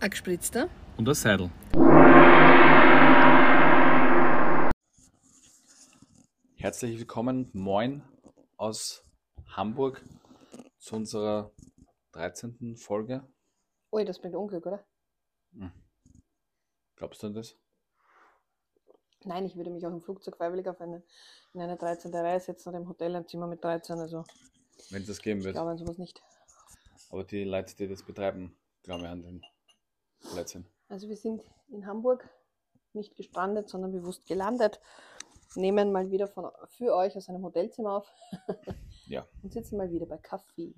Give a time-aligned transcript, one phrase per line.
[0.00, 0.68] Ein gespritzter.
[0.96, 1.50] Und ein Seidel.
[6.56, 8.02] Herzlich willkommen, moin
[8.56, 9.04] aus
[9.48, 10.02] Hamburg
[10.78, 11.52] zu unserer
[12.12, 12.76] 13.
[12.76, 13.26] Folge.
[13.92, 14.84] Ui, das bringt Unglück, oder?
[16.96, 17.56] Glaubst du an das?
[19.24, 21.02] Nein, ich würde mich auch im Flugzeug freiwillig auf eine,
[21.52, 22.14] in eine 13.
[22.14, 23.98] Reihe setzen oder im Hotel ein Zimmer mit 13.
[23.98, 24.24] Also
[24.88, 25.56] Wenn es das geben ich wird.
[25.56, 26.22] glaube an sowas nicht.
[27.10, 29.42] Aber die Leute, die das betreiben, glauben an den
[30.32, 30.66] Blödsinn.
[30.88, 32.28] Also wir sind in Hamburg
[32.92, 34.80] nicht gestrandet, sondern bewusst gelandet.
[35.54, 38.12] Nehmen mal wieder von, für euch aus einem Hotelzimmer auf.
[39.06, 39.26] Ja.
[39.42, 40.72] Und sitzen mal wieder bei Kaffee.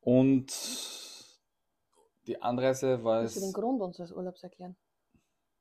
[0.00, 0.50] Und
[2.26, 3.34] die Anreise war es.
[3.34, 4.76] den Grund unseres Urlaubs erklären?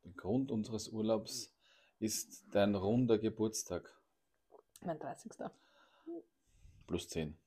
[0.03, 1.53] Der Grund unseres Urlaubs
[1.99, 3.95] ist dein runder Geburtstag.
[4.81, 5.31] Mein 30.
[6.87, 7.37] Plus 10.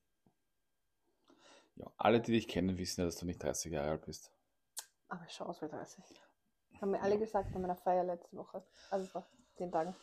[1.76, 4.33] Ja, alle, die dich kennen, wissen ja, dass du nicht 30 Jahre alt bist.
[5.14, 6.04] Aber ich schaue aus wie 30.
[6.80, 8.64] Haben mir alle gesagt bei meiner Feier letzte Woche.
[8.90, 9.24] Also vor
[9.56, 9.94] 10 Tagen.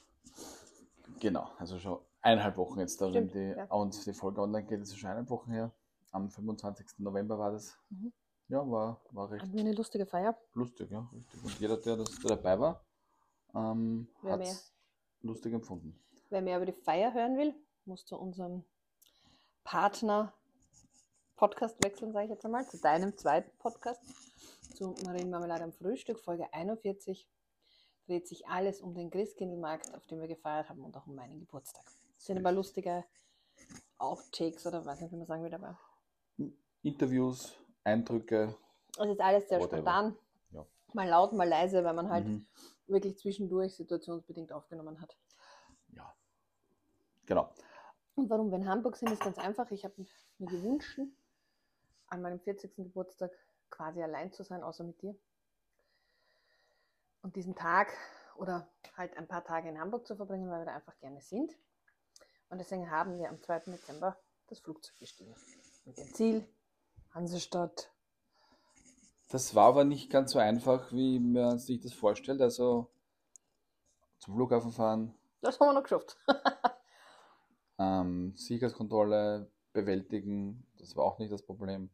[1.19, 3.01] Genau, also schon eineinhalb Wochen jetzt.
[3.01, 3.65] Da, Stimmt, die, ja.
[3.65, 5.71] Und die Folge online geht, ist schon eineinhalb Wochen her.
[6.11, 6.99] Am 25.
[6.99, 7.77] November war das.
[7.89, 8.13] Mhm.
[8.47, 10.37] Ja, war, war recht Hatten wir eine lustige Feier.
[10.53, 11.09] lustig, ja.
[11.13, 11.43] Richtig.
[11.43, 12.85] Und jeder, der das, der dabei war,
[13.53, 14.73] ähm, hat es
[15.21, 15.99] lustig empfunden.
[16.29, 18.63] Wer mehr über die Feier hören will, muss zu unserem
[19.65, 20.33] Partner
[21.35, 24.01] Podcast wechseln, sage ich jetzt einmal, zu deinem zweiten Podcast,
[24.73, 27.27] zu Marienmarmelade am Frühstück, Folge 41.
[28.07, 31.39] Dreht sich alles um den Christkindlmarkt, auf dem wir gefeiert haben und auch um meinen
[31.39, 31.85] Geburtstag.
[32.17, 33.03] Es sind aber lustige
[33.97, 35.75] Outtakes oder weiß nicht, wie man sagen will dabei.
[36.83, 38.55] Interviews, Eindrücke.
[38.97, 39.77] Es ist alles sehr Whatever.
[39.77, 40.17] spontan.
[40.51, 40.65] Ja.
[40.93, 42.45] Mal laut, mal leise, weil man halt Mhm.
[42.87, 45.15] wirklich zwischendurch situationsbedingt aufgenommen hat.
[45.93, 46.13] Ja.
[47.25, 47.53] Genau.
[48.15, 49.69] Und warum wir in Hamburg sind, ist ganz einfach.
[49.71, 50.99] Ich habe mir gewünscht,
[52.07, 52.83] an meinem 40.
[52.83, 53.31] Geburtstag
[53.71, 55.15] quasi allein zu sein, außer mit dir.
[57.23, 57.91] Und diesen Tag
[58.35, 61.51] oder halt ein paar Tage in Hamburg zu verbringen, weil wir da einfach gerne sind.
[62.49, 63.59] Und deswegen haben wir am 2.
[63.71, 64.17] Dezember
[64.47, 65.35] das Flugzeug gestiegen.
[65.85, 66.47] Mit dem Ziel
[67.11, 67.91] Hansestadt.
[69.29, 72.41] Das war aber nicht ganz so einfach, wie man sich das vorstellt.
[72.41, 72.91] Also
[74.19, 76.17] zum Flughafen fahren, Das haben wir noch geschafft.
[77.79, 81.89] ähm, Sicherheitskontrolle bewältigen, das war auch nicht das Problem.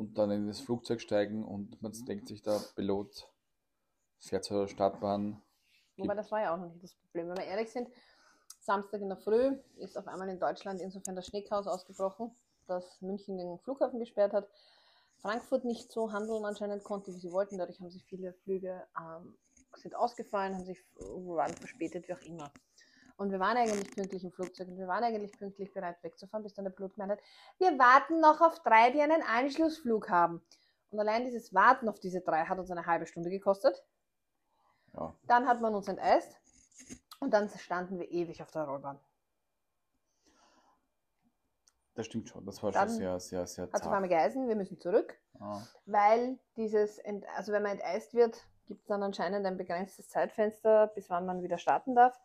[0.00, 3.28] Und dann in das Flugzeug steigen und man denkt sich, der Pilot
[4.18, 5.42] fährt zur Startbahn.
[5.98, 7.28] Wobei das war ja auch noch nicht das Problem.
[7.28, 7.86] Wenn wir ehrlich sind,
[8.60, 12.34] Samstag in der Früh ist auf einmal in Deutschland insofern das Schneechaos ausgebrochen,
[12.66, 14.48] dass München den Flughafen gesperrt hat.
[15.18, 17.58] Frankfurt nicht so handeln anscheinend konnte, wie sie wollten.
[17.58, 19.36] Dadurch haben sich viele Flüge ähm,
[19.76, 22.50] sind ausgefallen, haben sich waren verspätet, wie auch immer.
[23.20, 26.54] Und wir waren eigentlich pünktlich im Flugzeug und wir waren eigentlich pünktlich bereit wegzufahren, bis
[26.54, 27.20] dann der Pilot gemeint hat,
[27.58, 30.42] wir warten noch auf drei, die einen Anschlussflug haben.
[30.88, 33.84] Und allein dieses Warten auf diese drei hat uns eine halbe Stunde gekostet.
[34.94, 36.34] Ja, Dann hat man uns enteist
[37.20, 38.98] und dann standen wir ewig auf der Rollbahn.
[41.92, 42.46] das stimmt schon.
[42.46, 43.94] Das war Dann schon sehr, sehr, sehr Hat sich zart.
[43.94, 48.80] einmal geheißen, wir müssen zurück, Ah, weil dieses, Ent also wenn man enteist wird, gibt
[48.80, 52.18] es dann anscheinend ein begrenztes Zeitfenster, bis wann man wieder starten darf.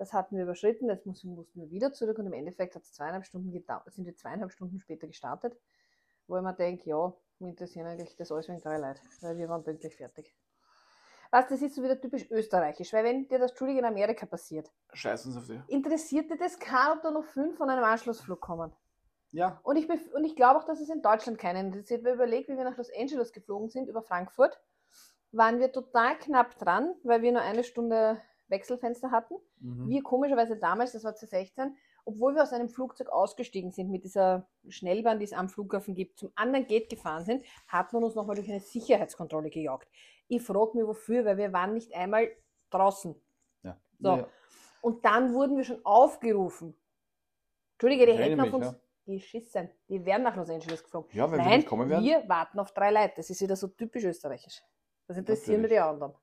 [0.00, 3.26] Das hatten wir überschritten, jetzt mussten, wir wieder zurück und im Endeffekt hat es zweieinhalb
[3.26, 5.54] Stunden gedauert, sind wir zweieinhalb Stunden später gestartet,
[6.26, 9.50] wo ich mir denke, ja, mir interessieren eigentlich das alles wegen drei Leute, weil wir
[9.50, 10.34] waren pünktlich fertig.
[11.30, 14.70] Was, das ist so wieder typisch österreichisch, weil wenn dir das Entschuldige in Amerika passiert,
[14.94, 15.60] Scheiß uns auf die.
[15.68, 18.72] interessiert dir das kein, ob da noch fünf von einem Anschlussflug kommen.
[19.32, 22.04] Ja, Und ich, und ich glaube auch, dass es in Deutschland keinen interessiert.
[22.04, 24.58] Weil überlegt, wie wir nach Los Angeles geflogen sind über Frankfurt,
[25.30, 29.34] waren wir total knapp dran, weil wir nur eine Stunde Wechselfenster hatten.
[29.60, 29.88] mhm.
[29.88, 34.48] Wir komischerweise damals, das war 2016, obwohl wir aus einem Flugzeug ausgestiegen sind mit dieser
[34.68, 38.36] Schnellbahn, die es am Flughafen gibt, zum anderen Gate gefahren sind, hat man uns nochmal
[38.36, 39.88] durch eine Sicherheitskontrolle gejagt.
[40.28, 42.30] Ich frage mich wofür, weil wir waren nicht einmal
[42.70, 43.14] draußen.
[43.62, 43.76] ja.
[43.98, 44.16] So.
[44.16, 44.26] Ja,
[44.80, 46.74] Und dann wurden wir schon aufgerufen.
[47.74, 48.74] Entschuldige, die hätten auf uns
[49.06, 49.70] geschissen.
[49.88, 51.10] Die wären nach Los Angeles geflogen.
[51.12, 52.04] ja wenn wir Nein, nicht kommen werden.
[52.04, 53.14] wir warten auf drei Leute.
[53.16, 54.62] Das ist wieder so typisch österreichisch.
[55.06, 56.14] Das interessieren mir die anderen.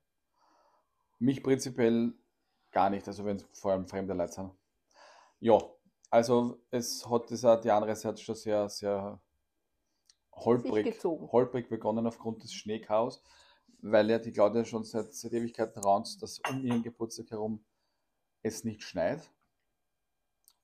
[1.18, 2.14] Mich prinzipiell
[2.70, 4.52] gar nicht, also wenn es vor allem fremde Leute sind.
[5.40, 5.58] Ja,
[6.10, 9.20] also es hat dieser, die Anreise hat schon sehr, sehr
[10.32, 13.22] holprig, holprig begonnen aufgrund des Schneechaos,
[13.80, 17.64] weil ja die Claudia schon seit, seit Ewigkeiten raunzt, dass um ihren Geburtstag herum
[18.42, 19.30] es nicht schneit.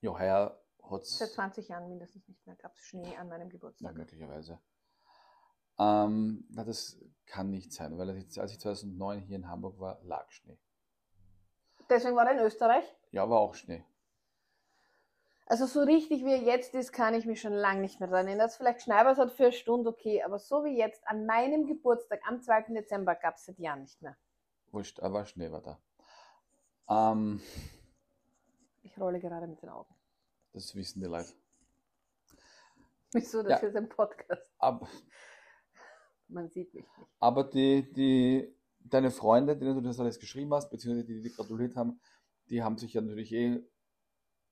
[0.01, 3.47] Ja, heuer hat es Seit 20 Jahren mindestens nicht mehr gab es Schnee an meinem
[3.47, 3.95] ja, Geburtstag.
[3.95, 4.59] möglicherweise.
[5.77, 9.79] Ähm, na, das kann nicht sein, weil als ich als ich 2009 hier in Hamburg
[9.79, 10.57] war, lag Schnee.
[11.89, 12.85] Deswegen war er in Österreich.
[13.11, 13.83] Ja, war auch Schnee.
[15.47, 18.25] Also so richtig wie er jetzt ist, kann ich mich schon lange nicht mehr dran
[18.25, 18.47] erinnern.
[18.47, 22.21] Dass vielleicht Schneibers hat für eine Stunde, okay, aber so wie jetzt, an meinem Geburtstag,
[22.27, 22.73] am 2.
[22.73, 24.17] Dezember, gab es seit Jahren nicht mehr.
[24.71, 25.79] Wurscht, aber Schnee war da.
[27.11, 27.41] Ähm,
[28.81, 29.93] Ich rolle gerade mit den Augen.
[30.53, 31.33] das wissen die Leute.
[33.13, 33.67] Wieso, das Ja.
[33.67, 34.41] ist ein Podcast.
[34.57, 34.87] Aber,
[36.35, 37.09] Man sieht mich nicht.
[37.19, 41.35] aber die, die, deine Freunde, denen du das alles geschrieben hast, beziehungsweise die, die dir
[41.35, 42.01] gratuliert haben,
[42.49, 43.63] die haben sich ja natürlich eh,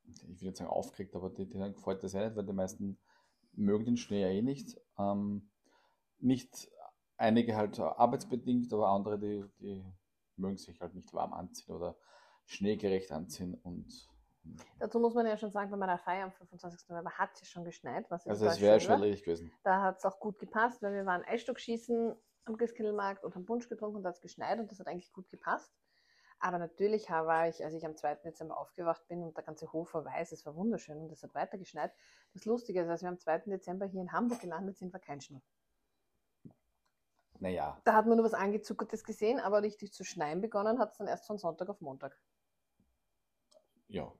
[0.06, 2.98] ich will nicht sagen aufgeregt, aber die, denen gefällt das ja nicht, weil die meisten
[3.52, 4.80] mögen den Schnee ja eh nicht.
[4.98, 5.50] Ähm,
[6.20, 6.72] nicht
[7.18, 9.84] einige halt arbeitsbedingt, aber andere, die, die
[10.38, 11.98] mögen sich halt nicht warm anziehen oder
[12.46, 14.10] schneegerecht anziehen und
[14.80, 16.90] Dazu muss man ja schon sagen, bei meiner Feier am 25.
[16.90, 18.10] November hat es schon geschneit.
[18.10, 19.54] Was also es wäre schon erledigt gewesen.
[19.64, 23.70] Da hat es auch gut gepasst, weil wir waren Eisstockschießen am Christkindlmarkt und haben Punsch
[23.70, 25.72] getrunken und da hat es geschneit und das hat eigentlich gut gepasst.
[26.40, 28.16] Aber natürlich war ich, als ich am 2.
[28.16, 31.34] Dezember aufgewacht bin und der ganze Hof war weiß, es war wunderschön und es hat
[31.34, 31.94] weiter geschneit.
[32.34, 33.44] Das Lustige ist, als wir am 2.
[33.46, 35.42] Dezember hier in Hamburg gelandet sind, war kein Schnee.
[37.40, 40.98] Naja, Da hat man nur was Angezuckertes gesehen, aber richtig zu schneien begonnen hat es
[40.98, 42.20] dann erst von Sonntag auf Montag.
[43.88, 44.14] ja.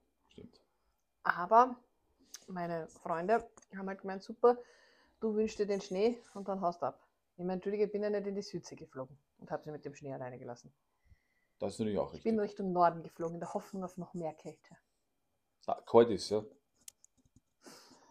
[1.24, 1.76] Aber
[2.46, 4.58] meine Freunde haben halt gemeint, super,
[5.20, 7.00] du wünschst dir den Schnee und dann haust du ab.
[7.36, 9.84] Ich meine, entschuldige, ich bin ja nicht in die Südsee geflogen und habe sie mit
[9.84, 10.72] dem Schnee alleine gelassen.
[11.58, 12.58] Das ist natürlich auch Ich bin richtig.
[12.58, 14.76] Richtung Norden geflogen, in der Hoffnung auf noch mehr Kälte.
[15.66, 16.44] Ah, Kalt ist, ja.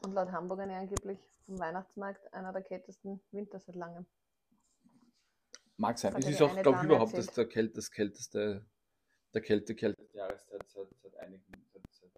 [0.04, 4.06] Und laut Hamburger angeblich vom Weihnachtsmarkt einer der kältesten Winter seit langem.
[5.77, 6.15] Mag sein.
[6.15, 8.65] Es ist auch, glaube ich, überhaupt das der, das kälteste,
[9.33, 11.65] der kälte, kälteste Jahreszeit seit, seit, einigen,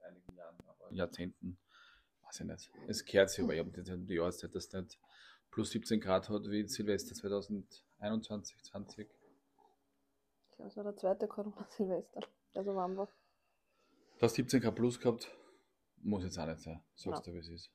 [0.06, 1.57] einigen Jahren, aber Jahrzehnten.
[2.24, 2.72] Weiß ich nicht.
[2.88, 5.00] Es kehrt sich aber eben die, die Jahreszeit, dass es nicht
[5.52, 9.10] plus 17 Grad hat wie Silvester 2021, 20.
[10.50, 12.22] Ich glaube, es war der zweite Corona-Silvester,
[12.54, 13.10] der so warm war.
[14.18, 15.30] Du hast 17 Grad plus gehabt.
[15.98, 16.81] Muss jetzt auch nicht sein.
[16.96, 17.31] Sagst Ja.
[17.31, 17.72] du, wie es ist.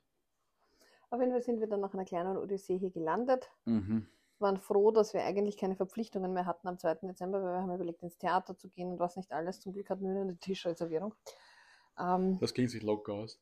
[1.11, 3.51] Auf jeden Fall sind wir dann nach einer kleinen Odyssee hier gelandet.
[3.65, 4.07] Mhm.
[4.39, 6.95] waren froh, dass wir eigentlich keine Verpflichtungen mehr hatten am 2.
[7.03, 9.61] Dezember, weil wir haben überlegt, ins Theater zu gehen und was nicht alles.
[9.61, 11.15] Zum Glück hatten wir nur eine Tischreservierung.
[12.01, 13.39] Ähm, Das ging sich locker aus.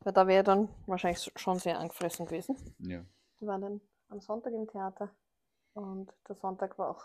[0.00, 2.56] weil da wäre dann wahrscheinlich schon sehr angefressen gewesen.
[2.78, 3.04] Ja.
[3.40, 5.14] Wir waren dann am Sonntag im Theater
[5.74, 7.04] und der Sonntag war auch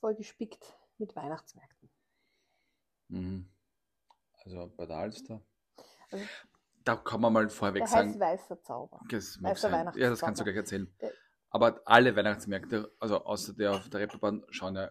[0.00, 1.90] voll gespickt mit Weihnachtsmärkten.
[3.08, 3.50] Mhm.
[4.44, 5.42] Also bei der Alster.
[6.10, 6.24] Also-
[6.84, 8.08] da kann man mal vorweg Der sagen.
[8.10, 9.00] heißt Weißer Zauber.
[9.10, 9.86] Das Weißer sein.
[9.96, 10.44] Ja, das kannst du Weihnachtszauber.
[10.44, 10.96] gleich erzählen.
[11.00, 11.12] Der-
[11.50, 14.90] Aber alle Weihnachtsmärkte, also außer der auf der Reeperbahn, schauen ja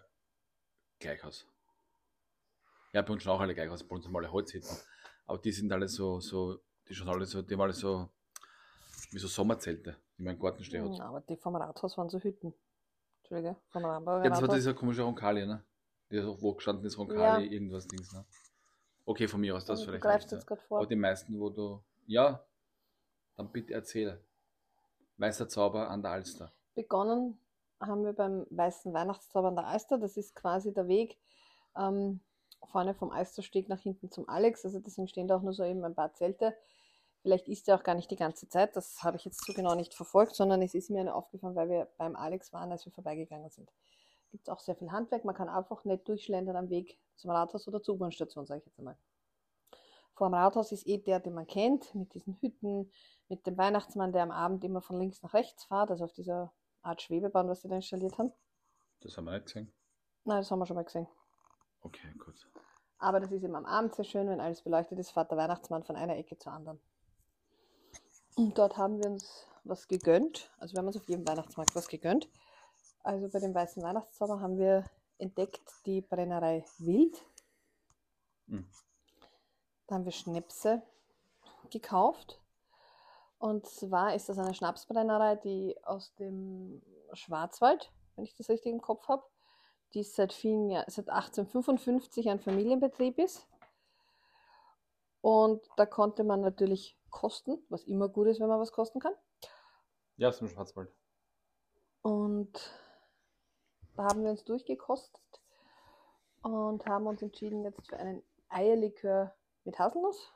[0.98, 1.46] gleich aus.
[2.92, 4.76] Ja, bei uns schauen auch alle gleich aus, bei uns haben alle Holzhütten.
[5.26, 6.58] Aber die sind alle so, so,
[6.88, 8.08] die schauen alle so, die haben alle so,
[9.12, 10.98] wie so Sommerzelte, die man im Garten stehen hat.
[10.98, 12.52] Ja, aber die vom Rathaus waren so Hütten.
[13.20, 15.62] Entschuldige, vom Ramberger Ja, das war dieser komische Roncalli, ne?
[16.10, 18.24] Der so wo gestanden ist, Roncalli, irgendwas Dings, ne?
[19.04, 20.02] Okay, von mir aus das du vielleicht.
[20.02, 20.78] greifst nicht, jetzt gerade vor.
[20.78, 21.82] Aber die meisten, wo du.
[22.06, 22.44] Ja,
[23.36, 24.20] dann bitte erzähle.
[25.16, 26.52] Weißer Zauber an der Alster.
[26.74, 27.38] begonnen
[27.80, 29.98] haben wir beim Weißen Weihnachtszauber an der Alster.
[29.98, 31.16] Das ist quasi der Weg
[31.76, 32.20] ähm,
[32.64, 34.64] vorne vom Alstersteg nach hinten zum Alex.
[34.64, 36.56] Also deswegen stehen da auch nur so eben ein paar Zelte.
[37.22, 38.76] Vielleicht ist er auch gar nicht die ganze Zeit.
[38.76, 41.68] Das habe ich jetzt so genau nicht verfolgt, sondern es ist mir nur aufgefallen, weil
[41.68, 43.70] wir beim Alex waren, als wir vorbeigegangen sind.
[44.30, 45.24] Gibt es auch sehr viel Handwerk.
[45.24, 48.78] Man kann einfach nicht durchschlendern am Weg zum Rathaus oder zur U-Bahn-Station, sage ich jetzt
[48.78, 48.96] einmal.
[50.14, 52.90] Vor dem Rathaus ist eh der, den man kennt, mit diesen Hütten,
[53.28, 56.52] mit dem Weihnachtsmann, der am Abend immer von links nach rechts fährt, also auf dieser
[56.82, 58.32] Art Schwebebahn, was sie da installiert haben.
[59.00, 59.72] Das haben wir nicht gesehen.
[60.24, 61.08] Nein, das haben wir schon mal gesehen.
[61.82, 62.48] Okay, gut.
[62.98, 65.82] Aber das ist eben am Abend sehr schön, wenn alles beleuchtet ist, fährt der Weihnachtsmann
[65.82, 66.80] von einer Ecke zur anderen.
[68.36, 70.50] Und dort haben wir uns was gegönnt.
[70.58, 72.28] Also wir haben uns auf jedem Weihnachtsmarkt was gegönnt.
[73.02, 74.84] Also bei dem Weißen Weihnachtszauber haben wir
[75.18, 77.16] entdeckt die Brennerei Wild.
[78.46, 78.68] Mhm.
[79.86, 80.82] Da haben wir Schnäpse
[81.70, 82.40] gekauft.
[83.38, 86.82] Und zwar ist das eine Schnapsbrennerei, die aus dem
[87.14, 89.24] Schwarzwald, wenn ich das richtig im Kopf habe,
[89.94, 93.46] die seit vielen Jahren, seit 1855 ein Familienbetrieb ist.
[95.20, 99.14] Und da konnte man natürlich kosten, was immer gut ist, wenn man was kosten kann.
[100.16, 100.92] Ja, dem Schwarzwald.
[102.02, 102.52] Und
[103.96, 105.20] da haben wir uns durchgekostet
[106.42, 110.32] und haben uns entschieden jetzt für einen Eierlikör mit Haselnuss,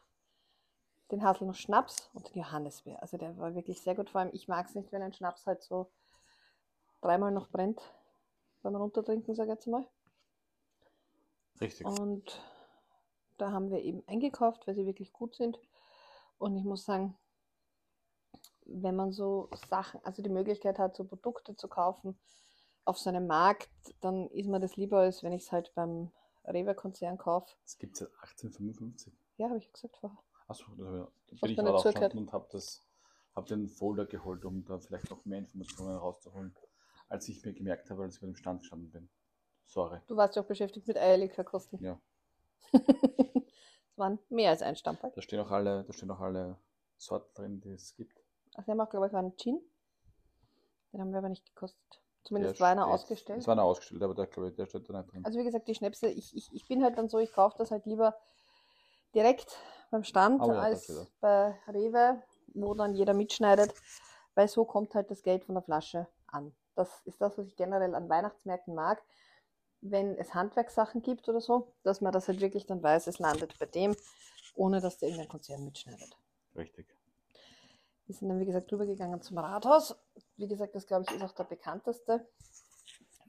[1.11, 3.01] den Haselnuss-Schnaps und den Johannisbeer.
[3.01, 4.11] Also der war wirklich sehr gut.
[4.11, 5.91] Vor allem, ich mag es nicht, wenn ein Schnaps halt so
[7.01, 7.81] dreimal noch brennt
[8.65, 9.87] beim Runtertrinken, sage ich jetzt mal.
[11.61, 11.87] Richtig.
[11.87, 12.43] Und
[13.37, 15.59] da haben wir eben eingekauft, weil sie wirklich gut sind.
[16.39, 17.17] Und ich muss sagen,
[18.65, 22.19] wenn man so Sachen, also die Möglichkeit hat, so Produkte zu kaufen
[22.85, 26.11] auf so einem Markt, dann ist mir das lieber, als wenn ich es halt beim
[26.47, 27.55] Rewe-Konzern kaufe.
[27.63, 29.13] Das gibt es seit 1855.
[29.37, 30.19] Ja, habe ich gesagt vorher.
[30.49, 32.49] Achso, da bin ich gerade aufgestanden und habe
[33.35, 36.55] hab den Folder geholt, um da vielleicht noch mehr Informationen rauszuholen,
[37.09, 39.09] als ich mir gemerkt habe, als ich bei dem Stand gestanden bin.
[39.65, 40.01] Sorry.
[40.09, 41.81] Du warst ja auch beschäftigt mit Eierlikörkosten.
[41.83, 42.01] Ja.
[43.97, 45.13] Es waren mehr als ein Stammball.
[45.15, 46.59] Da stehen auch alle, da stehen auch alle
[46.97, 48.19] Sorten drin, die es gibt.
[48.55, 49.61] Also, wir haben auch, glaube ich, einen Gin.
[50.93, 51.79] Den haben wir aber nicht gekostet.
[52.25, 53.39] Zumindest Der war einer steht- ausgestellt.
[53.39, 55.25] Es war einer ausgestellt, aber der, glaube ich, der steht da nicht drin.
[55.25, 57.71] Also wie gesagt, die Schnäpse, ich, ich, ich bin halt dann so, ich kaufe das
[57.71, 58.17] halt lieber
[59.15, 59.57] direkt
[59.93, 62.21] beim Stand Oh ja, als bei Rewe,
[62.55, 63.73] wo dann jeder mitschneidet,
[64.35, 66.53] weil so kommt halt das Geld von der Flasche an.
[66.75, 69.03] Das ist das, was ich generell an Weihnachtsmärkten mag.
[69.81, 73.59] Wenn es Handwerkssachen gibt oder so, dass man das halt wirklich dann weiß, es landet
[73.59, 73.95] bei dem,
[74.55, 76.17] ohne dass der irgendein Konzern mitschneidet.
[76.57, 76.87] Richtig.
[78.07, 79.95] Wir sind dann, wie gesagt, rübergegangen zum Rathaus.
[80.37, 82.27] Wie gesagt, das glaube ich ist auch der bekannteste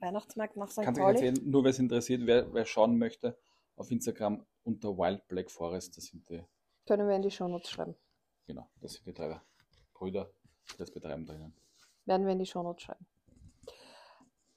[0.00, 0.82] Weihnachtsmarkt nach St.
[0.82, 1.26] Kannst du Pauli.
[1.26, 3.38] empfehlen, nur wer es interessiert, wer, wer schauen möchte,
[3.76, 6.42] auf Instagram unter Wild Black Forest, das sind die,
[6.86, 7.94] Können wir in die Shownotes schreiben.
[8.46, 9.40] genau, das sind die drei
[9.94, 10.30] Brüder,
[10.72, 11.54] die das betreiben drinnen.
[12.04, 13.06] Werden wir in die Shownotes schreiben.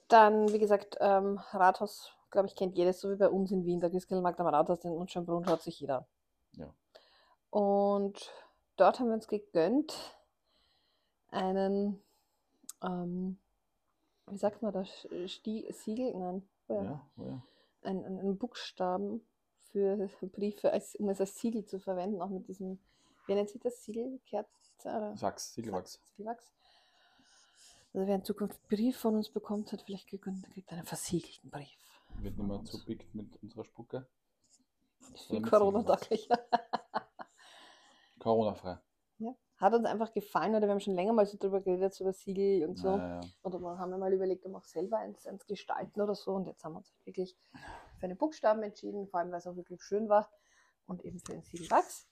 [0.10, 3.80] Dann, wie gesagt, ähm, Rathaus, glaube ich, kennt jedes, so wie bei uns in Wien.
[3.80, 6.08] Der Christkindlmarkt am Rathaus, den Unschönbrunn schaut sich jeder.
[6.54, 6.74] Ja.
[7.52, 8.32] Und
[8.76, 9.96] dort haben wir uns gegönnt
[11.30, 12.02] einen,
[12.84, 13.38] ähm,
[14.28, 16.14] wie sagt man das, Sti Siegel?
[16.16, 16.84] Nein, ja.
[16.84, 17.44] Ja, oh ja.
[17.84, 19.26] Ein, ein, einen Buchstaben
[19.72, 22.80] für Briefe, als, um es als Siegel zu verwenden, auch mit diesem,
[23.28, 25.14] wie nennt sich das, Siegelkerze?
[25.20, 26.00] Wachs, Siegelwachs.
[26.16, 26.52] Siegelwachs.
[28.00, 30.86] Also wer in Zukunft einen Brief von uns bekommt, hat vielleicht Glück und kriegt einen
[30.86, 31.78] versiegelten Brief.
[32.22, 34.08] Wird nicht mehr zupickt mit unserer Spucke.
[35.28, 36.08] Für mit Corona Siegelwachs.
[36.08, 36.30] tauglich.
[38.20, 38.80] Corona-frei.
[39.18, 39.36] ja.
[39.58, 42.70] Hat uns einfach gefallen, oder wir haben schon länger mal so drüber geredet, über Siegel
[42.70, 42.88] und so.
[42.88, 43.22] Ja, ja.
[43.44, 46.32] Oder wir haben wir mal überlegt, um auch selber eins, eins gestalten oder so.
[46.32, 47.36] Und jetzt haben wir uns halt wirklich
[47.98, 50.32] für eine Buchstaben entschieden, vor allem weil es auch wirklich schön war.
[50.86, 52.08] Und eben für den Siegelwachs.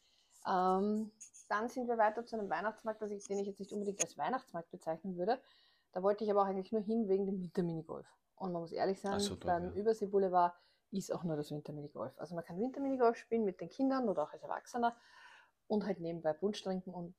[0.46, 1.13] Ähm,
[1.48, 4.17] dann sind wir weiter zu einem Weihnachtsmarkt, das ich, den ich jetzt nicht unbedingt als
[4.17, 5.39] Weihnachtsmarkt bezeichnen würde.
[5.98, 8.06] Da wollte ich aber auch eigentlich nur hin wegen dem Winterminigolf.
[8.36, 9.72] Und man muss ehrlich sein, so, beim ja.
[9.72, 10.54] Übersee Boulevard
[10.92, 12.13] ist auch nur das Winterminigolf.
[12.20, 14.96] Also man kann Winterminigolf spielen mit den Kindern oder auch als Erwachsener
[15.66, 17.16] und halt nebenbei Punsch trinken und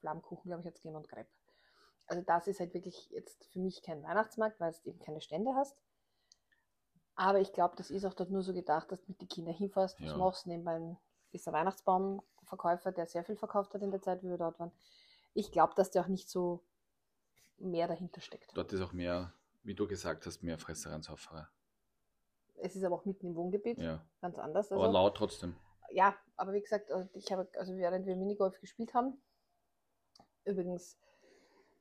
[0.00, 1.30] Flammkuchen, glaube ich, jetzt gehen und Crepe.
[2.06, 5.54] Also das ist halt wirklich jetzt für mich kein Weihnachtsmarkt, weil du eben keine Stände
[5.54, 5.74] hast.
[7.14, 9.54] Aber ich glaube, das ist auch dort nur so gedacht, dass du mit den Kindern
[9.54, 10.18] hinfährst, was Ja.
[10.18, 10.46] machst.
[10.46, 10.98] Nebenbei
[11.32, 14.72] ist der Weihnachtsbaumverkäufer, der sehr viel verkauft hat in der Zeit, wie wir dort waren.
[15.32, 16.62] Ich glaube, dass der auch nicht so
[17.58, 18.56] mehr dahinter steckt.
[18.56, 19.32] Dort ist auch mehr,
[19.62, 21.46] wie du gesagt hast, mehr Fresserei und Sauferei.
[22.58, 24.04] Es ist aber auch mitten im Wohngebiet, Ja.
[24.20, 24.72] ganz anders.
[24.72, 25.56] Aber Also, laut trotzdem.
[25.90, 29.20] ja, aber wie gesagt, äh, ich habe, also während wir Minigolf gespielt haben,
[30.44, 30.98] übrigens,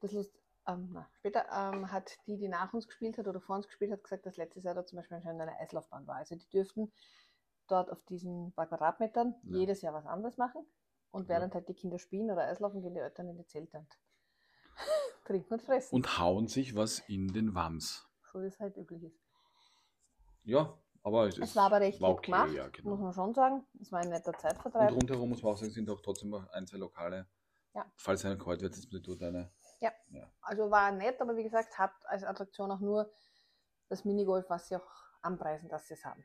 [0.02, 3.56] das Lust, ähm, na, später ähm, hat die, die nach uns gespielt hat oder vor
[3.56, 6.16] uns gespielt hat, gesagt, dass letztes Jahr da zum Beispiel anscheinend eine Eislaufbahn war.
[6.16, 6.92] Also die dürften
[7.68, 9.58] dort auf diesen paar Quadratmetern Ja.
[9.58, 10.66] jedes Jahr was anderes machen.
[11.12, 11.36] Und Ja.
[11.36, 13.88] während halt die Kinder spielen oder Eislaufen, gehen die Eltern in die Zelte und
[15.26, 15.94] trinken und fressen.
[15.96, 18.08] Und hauen sich was in den Wams.
[18.32, 19.20] so wie es halt üblich ist.
[20.44, 22.96] Ja, aber es, Es ist, war aber recht war okay, gemacht, ja, muss genau.
[22.98, 23.66] man schon sagen.
[23.82, 24.92] Es war ein netter Und Zeitvertreib.
[24.92, 27.28] rundherum muss man auch sagen, sind auch trotzdem noch ein, zwei Lokale.
[27.74, 27.86] Ja.
[27.98, 29.52] Falls einer kalt wird, ist dort eine.
[30.42, 33.12] Also war nett, aber wie gesagt, hat als Attraktion auch nur
[33.90, 34.88] das Minigolf, was sie auch
[35.22, 36.24] anpreisen, dass sie es haben.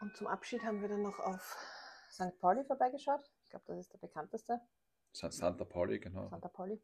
[0.00, 1.56] Und zum Abschied haben wir dann noch auf
[2.10, 2.38] St.
[2.40, 3.20] Pauli vorbeigeschaut.
[3.44, 4.60] Ich glaube, das ist der bekannteste,
[5.12, 6.28] Sa- Santa Pauli, genau.
[6.28, 6.82] Santa Pauli.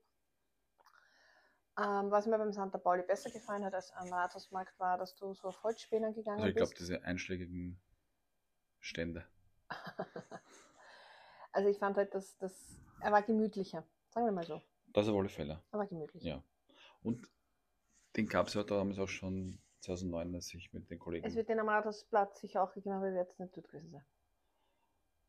[1.79, 5.33] Ähm, was mir beim Santa Pauli besser gefallen hat als am Rathausmarkt war, dass du
[5.33, 6.81] so auf Holzspänen gegangen Also ich glaube, bist.
[6.81, 7.81] diese einschlägigen
[8.81, 9.27] Stände.
[11.55, 13.87] Also ich fand halt, dass das, er war gemütlicher.
[14.09, 14.63] Sagen wir mal so.
[14.95, 15.63] Das auf alle Fälle.
[15.71, 16.23] Er war gemütlich.
[16.23, 16.43] Ja.
[17.03, 17.29] Und
[18.17, 21.27] den gab es ja damals auch schon 2009, als ich mit den Kollegen.
[21.27, 23.91] Es wird den am Rathausplatz sicher auch gegeben, aber wir werden jetzt nicht dort gewesen
[23.91, 24.05] sein.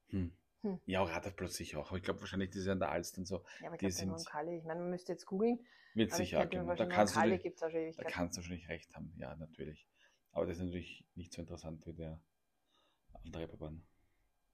[0.07, 0.37] hm.
[0.63, 0.79] Hm.
[0.85, 1.87] Ja, auch Radarplatz sicher auch.
[1.89, 3.43] Aber ich glaube wahrscheinlich, die sind an der Alst und so.
[3.59, 5.59] Ja, aber ich glaube, sind- Roncalli, ich meine, man müsste jetzt googeln.
[5.93, 6.77] Wird aber ich sicher könnte mir geben.
[6.77, 9.13] Da kannst, du, Roncalli natürlich- gibt es auch schon da kannst du wahrscheinlich recht haben.
[9.17, 9.87] Ja, natürlich.
[10.31, 12.19] Aber das ist natürlich nicht so interessant wie der
[13.11, 13.83] auf der Reeperbahn.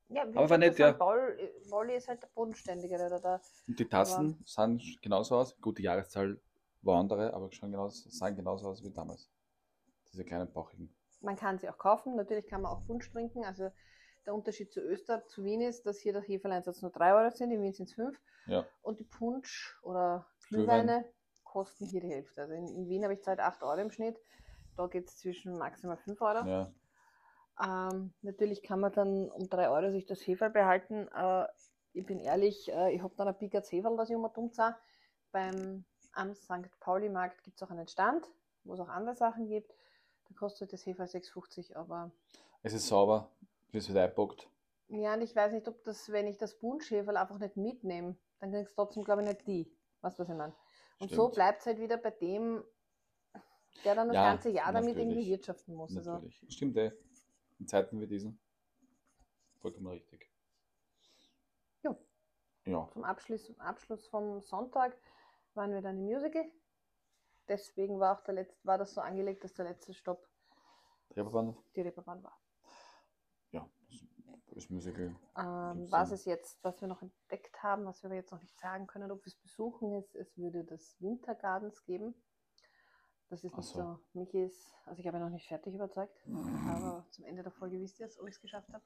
[0.09, 0.93] Ja, Aber war nett, der ja.
[0.93, 3.09] Paul, äh, ist halt der bodenständigere.
[3.09, 3.41] Da, da.
[3.67, 5.55] Und die Tassen sahen genauso aus.
[5.61, 6.41] Gut, die Jahreszahl
[6.81, 9.29] war andere, aber schon genauso, sahen genauso aus wie damals.
[10.11, 10.91] Diese kleinen bauchigen.
[11.21, 12.15] Man kann sie auch kaufen.
[12.15, 13.43] Natürlich kann man auch Punsch trinken.
[13.45, 13.69] Also
[14.25, 17.51] der Unterschied zu Österreich, zu Wien ist, dass hier der Heferleinsatz nur 3 Euro sind,
[17.51, 18.17] in Wien sind es 5.
[18.47, 18.65] Ja.
[18.81, 20.85] Und die Punsch oder Glühwein.
[20.85, 21.05] Glühweine
[21.43, 22.41] kosten hier die Hälfte.
[22.41, 24.19] Also in, in Wien habe ich zahlt 8 Euro im Schnitt.
[24.75, 26.45] Da geht es zwischen maximal 5 Euro.
[26.47, 26.71] Ja.
[27.61, 31.09] Ähm, natürlich kann man dann um 3 Euro sich das Heferl behalten.
[31.09, 31.49] Aber
[31.93, 34.77] ich bin ehrlich, äh, ich habe dann ein Pickers Heferl, was ich immer dumm sah.
[35.31, 36.79] Beim am St.
[36.79, 38.25] Pauli Markt gibt es auch einen Stand,
[38.63, 39.71] wo es auch andere Sachen gibt.
[40.27, 42.11] Da kostet das Heferl 6,50, aber
[42.61, 43.29] Es ist sauber,
[43.71, 44.49] wie es wird eingepackt.
[44.89, 48.51] Ja, und ich weiß nicht, ob das, wenn ich das Buntschäferl einfach nicht mitnehme, dann
[48.51, 49.71] kriegst du trotzdem, glaube ich, nicht die.
[50.01, 50.55] Weißt du, was ich meine?
[50.99, 51.35] Und so Stimmt.
[51.35, 52.63] bleibt es halt wieder bei dem,
[53.85, 55.95] der dann das Ja, ganze Jahr damit irgendwie wirtschaften muss.
[55.95, 56.43] Also, Natürlich.
[56.49, 56.91] Stimmt, ey.
[57.59, 58.39] In Zeiten wie diesen.
[59.59, 60.29] Vollkommen richtig.
[61.83, 61.95] Ja.
[62.65, 62.89] Ja.
[62.93, 64.97] zum Abschluss, Abschluss vom Sonntag
[65.53, 66.45] waren wir dann im Musical.
[67.47, 70.27] Deswegen war auch der letzte, war das so angelegt, dass der letzte Stopp
[71.15, 71.55] Reeperbahn?
[71.75, 72.39] die Reeperbahn war.
[74.59, 75.15] Das Musical.
[75.37, 78.87] Ähm, was es jetzt, was wir noch entdeckt haben, was wir jetzt noch nicht sagen
[78.87, 82.13] können, ob wir es besuchen, ist, es würde das Wintergardens geben.
[83.29, 83.79] Das ist Ach nicht so.
[83.79, 83.99] so.
[84.11, 86.13] Mich ist, also ich habe ja noch nicht fertig überzeugt,
[86.67, 88.83] aber zum Ende der Folge wisst ihr es, ob ich es geschafft habe.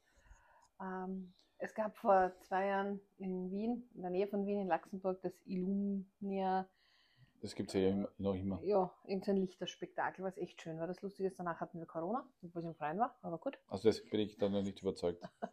[0.79, 5.23] Ähm, es gab vor zwei Jahren in Wien, in der Nähe von Wien, in Luxemburg,
[5.23, 6.69] das Illumnia,
[7.43, 8.59] Das gibt es ja noch immer.
[8.63, 10.87] ja, irgendein Lichterspektakel, was echt schön war.
[10.87, 13.59] Das Lustige ist, danach hatten wir Corona, obwohl es im Freien war, aber gut.
[13.67, 15.21] Also deswegen bin ich da noch nicht überzeugt.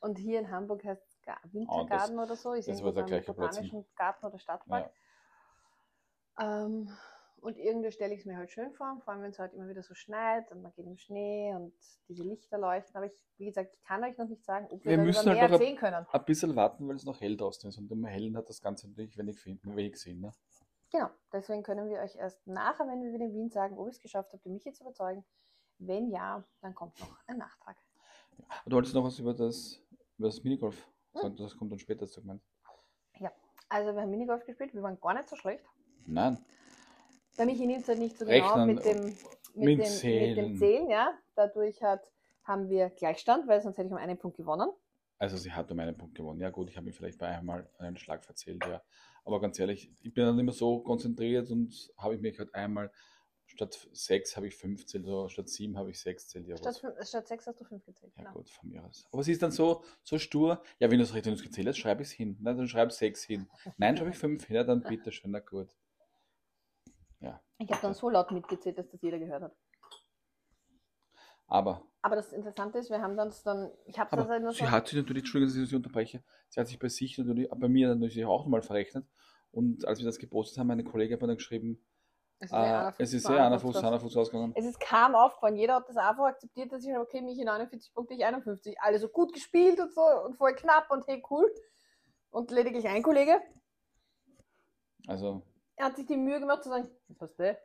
[0.00, 2.52] Und hier in Hamburg heißt es Ga- Wintergarten oder so.
[2.52, 3.58] Ist das war der gleiche Platz.
[3.96, 4.92] Garten oder Stadtpark.
[6.38, 6.88] Ähm,
[7.40, 9.68] und irgendwie stelle ich es mir halt schön vor, vor allem wenn es halt immer
[9.68, 11.72] wieder so schneit und man geht im Schnee und
[12.08, 12.94] diese Lichter leuchten.
[12.96, 15.38] Aber ich, wie gesagt, ich kann euch noch nicht sagen, ob wir, Wir müssen halt
[15.38, 16.06] mehr noch erzählen können.
[16.10, 17.78] Ein bisschen warten, weil es noch hell draußen ist.
[17.78, 20.20] Und im Hellen hat das Ganze natürlich wenig, finden, wenig Sinn.
[20.20, 20.32] Ne?
[20.92, 23.94] Genau, deswegen können wir euch erst nachher, wenn wir wieder in Wien sagen, ob ich
[23.96, 25.24] es geschafft habe, mich jetzt zu überzeugen.
[25.78, 27.76] Wenn ja, dann kommt noch ein Nachtrag.
[28.66, 29.82] Du wolltest noch was über das,
[30.18, 31.20] über das Minigolf Hm.
[31.20, 31.36] sagen.
[31.36, 32.42] Das kommt dann später, hast du gemeint.
[33.68, 35.64] Also wir haben Minigolf gespielt, wir waren gar nicht so schlecht.
[36.04, 36.44] Nein.
[37.38, 39.16] Bei Michi nimmt es halt nicht so genau Rechnen, mit dem, mit,
[39.54, 40.36] mit dem, mit Zählen.
[40.36, 41.18] dem Zählen, ja.
[41.34, 42.12] Dadurch hat,
[42.44, 44.68] haben wir Gleichstand, weil sonst hätte ich um einen Punkt gewonnen.
[45.22, 46.40] Also sie hat um einen Punkt gewonnen.
[46.40, 48.82] Ja gut, ich habe mich vielleicht bei einmal einen Schlag verzählt, ja.
[49.24, 52.90] Aber ganz ehrlich, ich bin dann immer so konzentriert und habe ich mich halt einmal,
[53.46, 56.48] statt sechs habe ich fünf zählt, oder statt sieben habe ich sechs zählt.
[56.48, 58.12] Ja, Statt, statt sechs hast du fünf gezählt.
[58.16, 58.34] ja genau.
[58.34, 59.06] gut, von mir aus.
[59.12, 62.02] Aber sie ist dann so, so stur, ja, wenn du es richtig gezählt hast, schreibe
[62.02, 62.36] ich es hin.
[62.40, 63.48] Nein, dann schreib sechs hin.
[63.76, 65.68] Nein, schreibe ich fünf hin, ja, dann bitte schön, na gut.
[67.62, 69.56] Ich habe dann so laut mitgezählt, dass das jeder gehört hat.
[71.52, 74.64] Aber, Aber das Interessante ist, wir haben uns dann, ich habe das halt nur sie
[74.64, 77.50] so, hat sich natürlich, Entschuldigung, dass ich Sie unterbreche, sie hat sich bei sich natürlich,
[77.50, 79.06] bei mir natürlich auch nochmal verrechnet.
[79.50, 81.84] Und als wir das gepostet haben, meine Kollegin hat mir dann geschrieben,
[82.38, 83.44] es ist äh, ja einer es Fuß ist sehr
[83.86, 84.54] einer Fuß ausgegangen.
[84.56, 85.56] Es ist kaum aufgefallen.
[85.56, 88.80] Jeder hat das einfach akzeptiert, dass ich, okay, Michi 49 Punkte, ich 51.
[88.80, 91.54] Alle so gut gespielt und so und voll knapp und hey, cool.
[92.30, 93.38] Und lediglich ein Kollege,
[95.06, 95.42] Also,
[95.76, 96.88] er hat sich die Mühe gemacht zu sagen,
[97.18, 97.58] was der?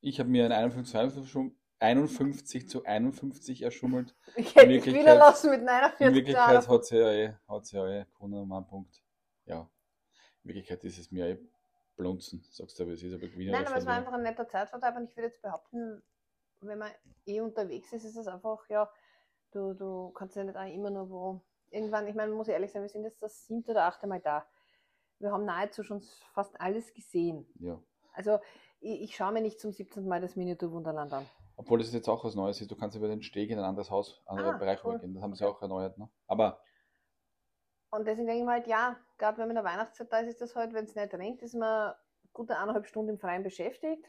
[0.00, 4.14] Ich habe mir ein 51, 51, 51 zu 51 erschummelt.
[4.36, 7.76] Ich hätte Wirklichkeit- wieder lassen mit 49 In Wirklichkeit hat sie ja eh, hat sie
[7.76, 9.02] ja eh gewonnen um einen Punkt.
[9.46, 9.68] Ja.
[10.42, 11.38] In Wirklichkeit ist es mir eh
[11.96, 13.52] blunzen, sagst du, aber es ist aber Gewinner.
[13.52, 16.02] Nein, aber es war einfach ein netter Zeitvertreib und ich würde jetzt behaupten,
[16.60, 16.90] wenn man
[17.26, 18.90] eh unterwegs ist, ist es einfach, ja,
[19.52, 21.40] du, du kannst ja nicht auch immer nur wo.
[21.70, 24.20] Irgendwann, ich meine, muss ich ehrlich sein, wir sind jetzt das siebte oder achte Mal
[24.20, 24.46] da.
[25.18, 27.46] Wir haben nahezu schon fast alles gesehen.
[27.60, 27.80] Ja.
[28.12, 28.38] Also
[28.80, 30.06] ich, schaue mir nicht zum 17.
[30.06, 31.26] Mal das Miniatur Wunderland an.
[31.56, 32.70] Obwohl das jetzt auch was Neues ist.
[32.70, 34.92] Du kannst über den Steg in ein anderes Haus, anderen Ah, Bereich cool.
[34.92, 35.14] rübergehen.
[35.14, 35.98] Das haben sie auch erneuert.
[35.98, 36.08] Ne?
[36.26, 36.62] Aber
[37.90, 40.28] Und deswegen denke ich mir halt, ja, gerade wenn man in der Weihnachtszeit da ist,
[40.28, 41.94] ist das halt, wenn es nicht regnet, ist man
[42.32, 44.06] gute eineinhalb Stunden im Freien beschäftigt.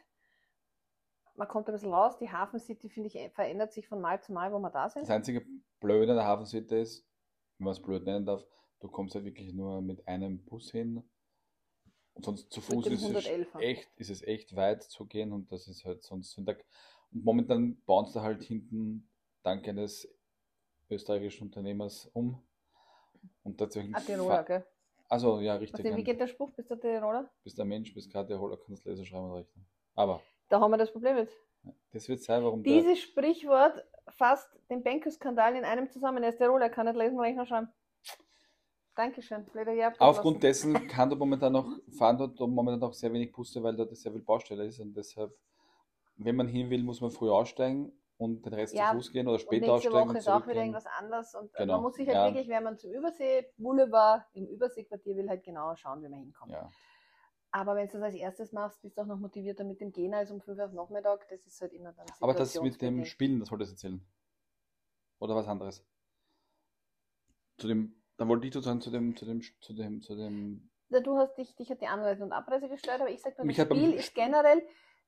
[1.35, 2.17] Man kommt ein bisschen raus.
[2.17, 5.03] Die Hafen City, finde ich, verändert sich von Mal zu Mal, wo wir da sind.
[5.03, 5.45] das einzige
[5.79, 7.05] Blöde an der Hafencity ist,
[7.57, 8.45] wenn man es blöd nennen darf,
[8.79, 11.03] du kommst halt wirklich nur mit einem Bus hin.
[12.13, 13.59] Und sonst zu Fuß ist es 111er.
[13.59, 16.37] echt, ist es echt weit zu gehen und das ist halt sonst.
[16.37, 16.49] Und
[17.11, 19.09] momentan bauen sie da halt hinten
[19.43, 20.07] dank eines
[20.89, 22.41] österreichischen Unternehmers um.
[23.43, 23.95] Und tatsächlich.
[23.95, 24.65] Ah, Tiroler, gell?
[25.09, 25.83] Also ja, richtig.
[25.83, 26.51] wie geht der Spruch?
[26.51, 27.29] Bist du Tiroler?
[27.43, 29.65] Bist der Mensch, bist gerade der Holler, kannst lesen, schreiben und rechnen.
[29.95, 31.35] Aber Da haben wir das Problem jetzt.
[31.91, 36.23] das wird sein, warum der, Dieses Sprichwort fasst den Benko-Skandal in einem zusammen.
[36.23, 37.67] Er ist Tiroler, er kann nicht lesen, rechnen, schreiben.
[38.95, 39.45] Dankeschön.
[39.99, 43.95] Aufgrund dessen kann dort momentan noch, fahren dort momentan noch sehr wenig Busse, weil dort
[43.95, 45.33] sehr viel Baustelle ist und deshalb,
[46.17, 49.27] wenn man hin will, muss man früh aussteigen und den Rest Ja, zu Fuß gehen
[49.27, 51.33] oder Und später nächste aussteigen Woche und ist auch wieder irgendwas anders.
[51.33, 52.25] Und Genau, man muss sich halt ja.
[52.25, 56.51] wirklich, wenn man zum Übersee-Boulevard, im Überseequartier will, halt genau schauen, wie man hinkommt.
[56.51, 56.69] Ja.
[57.51, 60.13] Aber wenn du das als erstes machst, bist du auch noch motivierter mit dem Gehen
[60.13, 61.27] als um 5 Uhr am Nachmittag.
[61.29, 63.03] Das ist halt immer dann Aber das mit dem.
[63.05, 64.07] Spielen, das wolltest du erzählen.
[65.19, 65.85] Oder was anderes?
[67.57, 70.99] Zu dem, da wollte ich sozusagen zu dem, zu dem, zu dem, zu dem, Ja,
[70.99, 73.57] Du hast dich, dich hat die Anreise und Abreise gestört, aber ich sage nur, Mich
[73.57, 74.61] das Spiel Sp- ist generell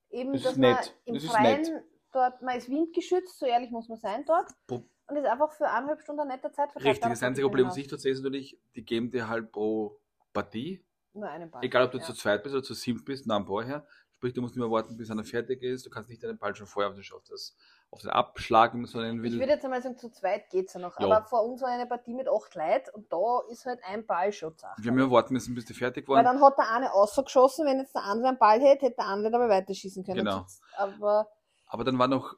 [0.10, 0.96] eben, Das dass man nett.
[1.06, 1.84] im Das Freien nett.
[2.12, 4.50] dort, man ist windgeschützt, so ehrlich muss man sein dort.
[4.66, 6.86] Pro- Und ist einfach für eineinhalb Stunden ein netter Zeitvertreib.
[6.88, 9.52] Richtig, Darauf das einzige Problem, was ich dort sehe, ist natürlich, die geben dir halt
[9.52, 10.00] pro
[10.34, 11.64] Partie, Nur einen Ball.
[11.64, 12.04] egal ob du ja.
[12.04, 13.86] zu zweit bist oder zu sieben bist, nach dem Ball her,
[14.24, 15.86] sprich, du musst immer warten, bis einer fertig ist.
[15.86, 17.58] Du kannst nicht deinen Ball schon vorher auf, das, auf, das,
[17.90, 19.40] auf den Abschlag, so nennen Ich will.
[19.40, 20.98] würde jetzt einmal sagen, zu zweit geht es ja noch.
[20.98, 21.08] Ja.
[21.08, 24.32] Aber vor uns war eine Partie mit acht Leuten und da ist halt ein Ball
[24.32, 24.82] schon Sache.
[24.82, 26.26] Wir haben ja warten müssen, bis die fertig Weil waren.
[26.26, 29.32] dann hat der eine ausgeschossen, wenn jetzt der andere einen Ball hätte, hätte der andere
[29.34, 30.20] dabei weiterschießen können.
[30.20, 30.46] Genau.
[30.78, 31.28] Aber
[31.68, 32.38] Aber dann war noch,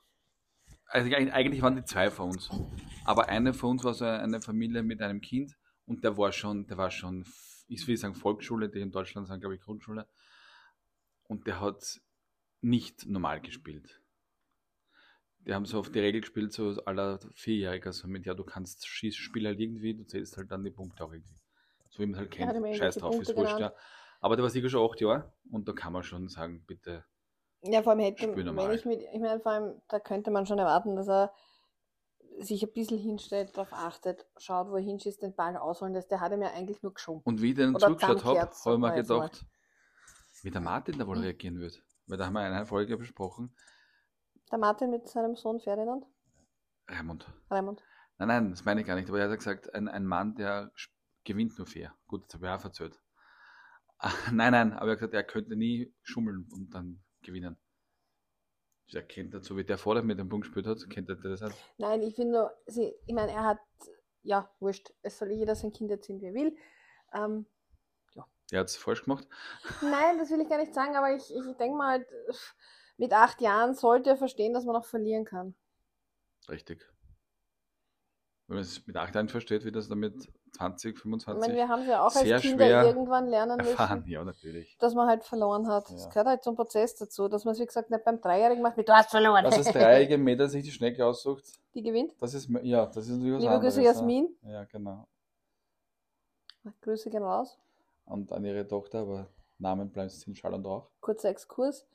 [0.88, 2.50] also eigentlich eigentlich waren die zwei von uns.
[3.04, 5.54] Aber eine von uns war so eine Familie mit einem Kind
[5.86, 7.26] und der war schon, der war schon,
[7.68, 10.08] ich will sagen Volksschule, die in Deutschland sind, glaube ich, Grundschule.
[11.28, 12.02] Und der hat
[12.62, 14.02] nicht normal gespielt.
[15.40, 18.88] Die haben so auf die Regel gespielt, so aller Vierjähriger, so mit, ja, du kannst
[18.88, 21.40] schieß, spiel halt irgendwie, du zählst halt dann die Punkte auch irgendwie.
[21.90, 22.78] So wie man es halt Ja, kennt.
[22.78, 23.58] Scheiß drauf, ist Punkte wurscht, ja.
[23.58, 23.76] genannt.
[24.22, 27.06] Aber der war sicher schon acht Jahre und da kann man schon sagen, bitte,
[27.68, 30.60] ja, vor allem hätte, wenn ich mit, ich meine, vor allem, da könnte man schon
[30.60, 31.34] erwarten, dass er
[32.40, 36.12] sich ein bisschen hinstellt, darauf achtet, schaut, wo er hinschießt, den Ball ausholen lässt.
[36.12, 37.22] Der hat ihm ja eigentlich nur geschoben.
[37.24, 39.46] Und wie ich den Oder zurückgeschaut habe, habe ich mir gedacht,
[40.46, 41.24] wie der Martin da wohl Mhm.
[41.24, 41.84] reagieren wird.
[42.06, 43.56] Weil da haben wir in einer Folge besprochen.
[44.52, 46.06] Der Martin mit seinem Sohn Ferdinand,
[46.88, 47.26] Raimund.
[47.50, 47.84] Raimund.
[48.20, 49.10] Nein, nein, das meine ich gar nicht.
[49.10, 50.72] Aber er hat gesagt, ein, ein Mann, der
[51.24, 51.96] gewinnt nur fair.
[52.08, 53.02] Gut, das habe ich auch verzählt.
[53.98, 57.58] Ah, Nein, nein, aber er hat gesagt, er könnte nie schummeln und dann gewinnen.
[58.94, 61.56] Er kennt dazu, wie der vorher mit dem Punkt gespielt hat, kennt er das halt.
[61.80, 63.60] Nein, ich finde nur, sie, ich meine, er hat,
[64.22, 66.56] ja, wurscht, es soll jeder sein Kind erziehen, wie er will.
[67.14, 67.48] Ähm,
[68.52, 69.28] Der hat es falsch gemacht.
[69.82, 72.08] nein, das will ich gar nicht sagen, aber ich, ich denke mal, halt,
[72.98, 75.56] mit acht Jahren sollte er verstehen, dass man auch verlieren kann.
[76.48, 76.86] Richtig.
[78.48, 81.56] Wenn man es mit 8 Jahren versteht, wie das dann mit 20, Ich 25 meine,
[81.56, 84.02] wir haben es ja auch als Kinder irgendwann lernen erfahren.
[84.02, 84.78] müssen, Ja, natürlich.
[84.78, 85.90] dass man halt verloren hat.
[85.90, 86.10] Das Ja.
[86.10, 88.88] gehört halt zum Prozess dazu, dass man es, wie gesagt, nicht beim Dreijährigen macht, mit
[88.88, 89.44] du hast verloren.
[89.44, 92.14] Dass das dreijährige Mädel sich die Schnecke aussucht, Die gewinnt.
[92.22, 93.74] das ist, ja, das ist natürlich was Liebe anderes.
[93.74, 93.92] Grüße, ja.
[93.92, 94.38] Jasmin.
[94.44, 95.08] Ja, genau.
[96.82, 97.58] Grüße gehen raus.
[98.06, 100.90] Und an ihre Tochter, aber Namen bleiben in Schall und Rauch.
[101.02, 101.88] kurzer Exkurs.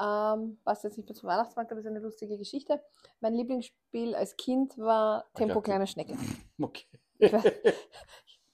[0.00, 2.82] Ähm, passt jetzt nicht mehr zum Weihnachtsmarkt, aber ist eine lustige Geschichte.
[3.20, 6.16] Mein Lieblingsspiel als Kind war Tempo dachte- kleine Schnecke.
[6.60, 6.86] Okay.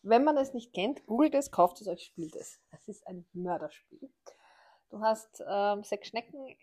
[0.03, 2.61] Wenn man es nicht kennt, googelt es, kauft es euch, spielt es.
[2.71, 4.11] Es ist ein Mörderspiel.
[4.90, 6.57] Du hast ähm, sechs Schnecken,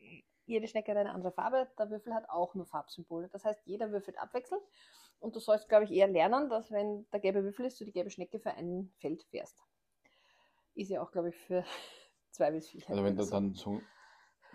[0.45, 3.29] jede Schnecke hat eine andere Farbe, der Würfel hat auch nur Farbsymbole.
[3.29, 4.63] Das heißt, jeder würfelt abwechselnd
[5.19, 7.91] und du sollst, glaube ich, eher lernen, dass wenn der gelbe Würfel ist, du die
[7.91, 9.61] gelbe Schnecke für ein Feld fährst.
[10.75, 11.63] Ist ja auch, glaube ich, für
[12.31, 12.83] zwei bis vier.
[12.87, 13.81] Also wenn du dann so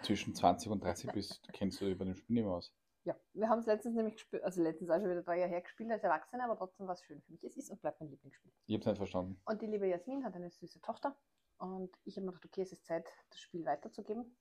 [0.02, 2.72] zwischen 20 und 30 bist, kennst du bei dem Spiel nicht mehr aus.
[3.04, 5.62] Ja, wir haben es letztens nämlich gespielt, also letztens auch schon wieder drei Jahre her
[5.62, 7.42] gespielt als Erwachsene, aber trotzdem war es schön für mich.
[7.42, 8.52] Es ist und bleibt mein Lieblingsspiel.
[8.66, 9.40] Ich hab's nicht verstanden.
[9.46, 11.16] Und die liebe Jasmin hat eine süße Tochter
[11.56, 14.36] und ich habe mir gedacht, okay, es ist Zeit, das Spiel weiterzugeben.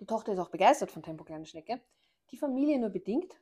[0.00, 1.80] Die Tochter ist auch begeistert von Tempo Kleine Schnecke.
[2.30, 3.34] Die Familie nur bedingt,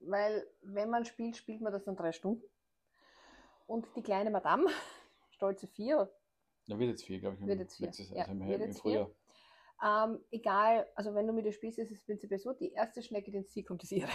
[0.00, 2.44] weil wenn man spielt, spielt man das dann drei Stunden.
[3.66, 4.68] Und die kleine Madame,
[5.30, 6.12] stolze vier,
[6.66, 7.46] Da wird jetzt vier, glaube ich.
[7.46, 7.86] Wird jetzt vier.
[7.86, 9.10] letztes- Ja, also im, wird im jetzt Frühjahr.
[9.82, 13.30] ähm, egal, also wenn du mit ihr spielst, ist es prinzipiell so, die erste Schnecke,
[13.30, 14.08] die ins Ziel kommt, ist ihre.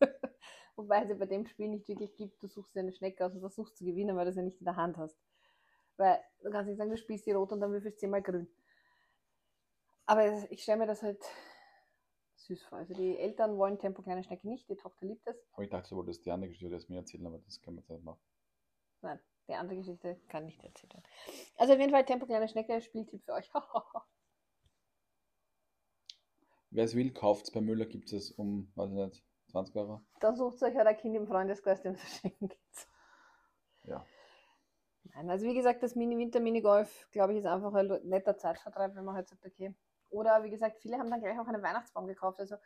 [0.76, 3.34] Wobei es ja bei dem Spiel nicht wirklich gibt, du suchst dir eine Schnecke aus
[3.34, 5.18] und versuchst zu gewinnen, weil du ja nicht in der Hand hast.
[5.98, 8.48] Weil du kannst nicht sagen, du spielst die rot und dann würfelst du zehnmal grün.
[10.06, 11.22] Aber ich stelle mir das halt
[12.36, 12.78] süß vor.
[12.78, 15.36] Also die Eltern wollen Tempo kleine Schnecke nicht, die Tochter liebt es.
[15.52, 17.80] Aber ich dachte, du wolltest die andere Geschichte erst mir erzählen, aber das können wir
[17.82, 18.20] jetzt nicht machen.
[19.02, 21.04] Nein, die andere Geschichte kann nicht erzählt werden.
[21.56, 23.50] Also auf jeden Fall Tempo kleine Schnecke, Spieltipp für euch.
[26.70, 30.02] Wer es will, kauft es bei Müller, gibt es um, weiß ich nicht, 20 Euro.
[30.20, 32.88] Dann sucht euch halt ein Kind im Freundeskreis, dem es schenken geht.
[33.84, 34.06] Ja.
[35.14, 39.16] Nein, also wie gesagt, das Mini-Winter-Minigolf, glaube ich, ist einfach ein netter Zeitvertreib, wenn man
[39.16, 39.74] halt sagt, okay.
[40.10, 42.38] Oder wie gesagt, viele haben dann gleich auch einen Weihnachtsbaum gekauft.
[42.38, 42.56] Also,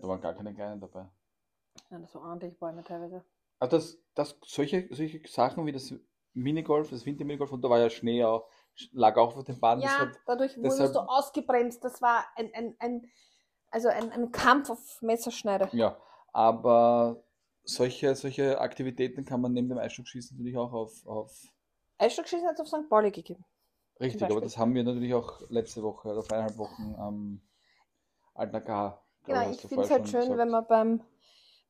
[0.00, 1.08] Da waren gar keine kleinen dabei.
[1.90, 3.24] ja, das waren ordentlich Bäume teilweise.
[3.62, 5.94] Also das, das, solche, solche Sachen wie das
[6.34, 8.48] Minigolf, das Winterminigolf, und da war ja Schnee auch,
[8.90, 9.82] lag auch auf den Bahnen.
[9.82, 11.84] das Ja, hat- dadurch wurdest deshalb- du ausgebremst.
[11.84, 13.10] Das war ein, ein, ein,
[13.70, 15.68] also ein, ein Kampf auf Messerschneide.
[15.72, 15.96] Ja,
[16.32, 17.22] aber
[17.62, 21.30] solche, solche Aktivitäten kann man neben dem Eisstockschießen natürlich auch auf, auf
[21.98, 22.88] Eisstockschießen hat es auf St.
[22.88, 23.44] Pauli gegeben.
[24.00, 27.40] richtig, aber das haben wir natürlich auch letzte Woche oder vor eineinhalb Wochen am
[28.34, 29.00] Alten AKH.
[29.24, 30.38] Genau, ich finde es halt schön, gesagt.
[30.38, 31.00] wenn man beim,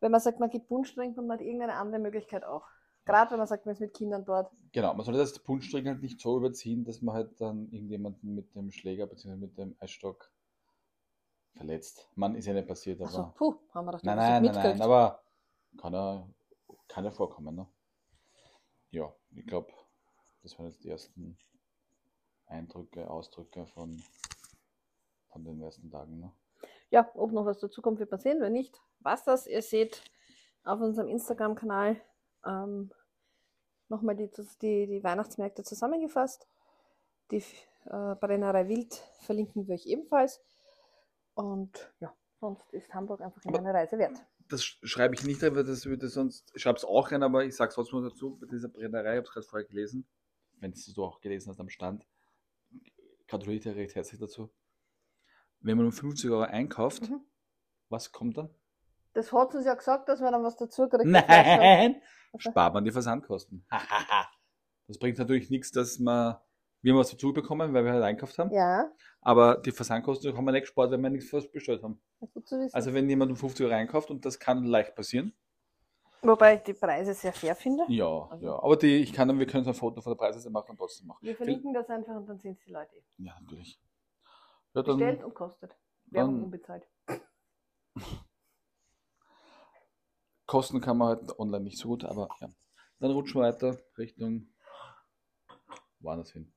[0.02, 2.66] wenn man sagt, man geht Punsch trinken und man hat irgendeine andere Möglichkeit auch.
[3.04, 4.52] Gerade wenn man sagt, man ist mit Kindern dort.
[4.72, 8.54] Genau, man sollte das Punschstrecken halt nicht so überziehen, dass man halt dann irgendjemanden mit
[8.54, 9.36] dem Schläger bzw.
[9.36, 10.30] mit dem Eisstock
[11.54, 12.08] verletzt.
[12.16, 13.08] Man ist ja nicht passiert, aber.
[13.08, 15.22] Achso, puh, haben wir doch nein, nein, nein, nein, aber
[15.78, 16.28] kann ja,
[16.88, 17.66] kann ja vorkommen, ne?
[18.90, 19.72] Ja, ich glaube,
[20.42, 21.38] das waren jetzt die ersten
[22.46, 24.02] Eindrücke, Ausdrücke von,
[25.30, 26.32] von den ersten Tagen, ne?
[26.92, 28.40] Ja, ob noch was dazu kommt, wird man sehen.
[28.40, 29.46] Wenn nicht, was das.
[29.46, 30.04] Ihr seht
[30.62, 32.00] auf unserem Instagram-Kanal
[32.46, 32.92] ähm,
[33.88, 36.46] nochmal die, die, die Weihnachtsmärkte zusammengefasst.
[37.30, 37.38] Die
[37.86, 40.42] äh, Brennerei Wild verlinken wir euch ebenfalls.
[41.34, 44.18] Und ja, sonst ist Hamburg einfach immer eine Reise wert.
[44.48, 47.22] Das sch- schreibe ich nicht rein, weil das würde sonst, ich schreibe es auch rein,
[47.22, 50.06] aber ich sage es trotzdem dazu, bei dieser Brennerei, ich habe es gerade vorher gelesen,
[50.60, 52.06] wenn es du auch gelesen hast am Stand,
[53.28, 54.50] gratuliere ich dir recht herzlich dazu.
[55.62, 57.20] Wenn man um 50 Euro einkauft, Mhm.
[57.88, 58.50] was kommt dann?
[59.14, 61.10] Das hat uns ja gesagt, dass wir dann was dazu kriegen.
[61.10, 61.96] Nein!
[62.34, 62.48] Okay.
[62.48, 63.66] Spart man die Versandkosten.
[64.88, 66.36] das bringt natürlich nichts, dass man,
[66.80, 70.44] wir haben was dazu bekommen, weil wir halt einkauft haben, Ja, aber die Versandkosten haben
[70.46, 72.00] wir nicht gespart, weil wir nichts bestellt haben.
[72.72, 75.34] Also wenn jemand um 50 Euro einkauft, und das kann leicht passieren,
[76.22, 77.84] Wobei ich die Preise sehr fair finde.
[77.88, 78.54] Ja, Also- ja.
[78.62, 81.08] Aber die, ich kann wir können so ein Foto von der Preisliste machen und trotzdem
[81.08, 81.18] machen.
[81.20, 83.02] Wir verlinken das einfach und dann sind es die Leute eh.
[83.18, 83.78] Ja, natürlich.
[84.74, 85.76] Ja, dann, Bestellt und kostet.
[86.06, 86.88] Werbung unbezahlt.
[90.46, 92.48] Kosten kann man halt online nicht so gut, aber ja.
[92.98, 94.48] Dann rutschen wir weiter Richtung
[96.00, 96.52] woanders hin.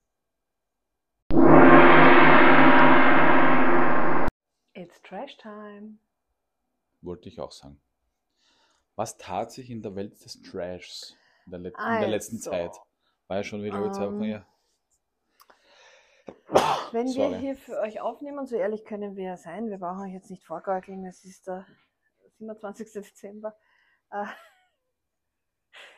[4.74, 5.98] It's Trash Time.
[7.02, 7.82] Wollte ich auch sagen.
[8.96, 12.72] Was tat sich in der Welt des Trashs in der, in Also, der letzten Zeit?
[13.28, 14.48] War ja schon wieder Wochen ähm, her.
[16.92, 17.32] Wenn Sorry.
[17.32, 20.30] wir hier für euch aufnehmen, so ehrlich können wir ja sein, wir brauchen euch jetzt
[20.30, 21.66] nicht vorgaukeln, es ist der
[22.38, 22.92] 27.
[22.94, 23.56] Dezember.
[24.12, 24.26] Äh,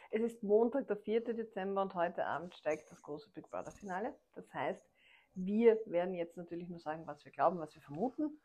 [0.10, 1.22] Es ist Montag, der 4.
[1.34, 4.16] Dezember und heute Abend steigt das große Big Brother Finale.
[4.36, 4.82] Das heißt,
[5.34, 8.40] wir werden jetzt natürlich nur sagen, was wir glauben, was wir vermuten.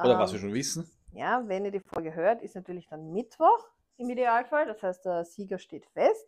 [0.00, 0.88] Oder was wir Ähm, schon wissen.
[1.12, 4.64] Ja, wenn ihr die Folge hört, ist natürlich dann Mittwoch im Idealfall.
[4.66, 6.24] Das heißt, der Sieger steht fest.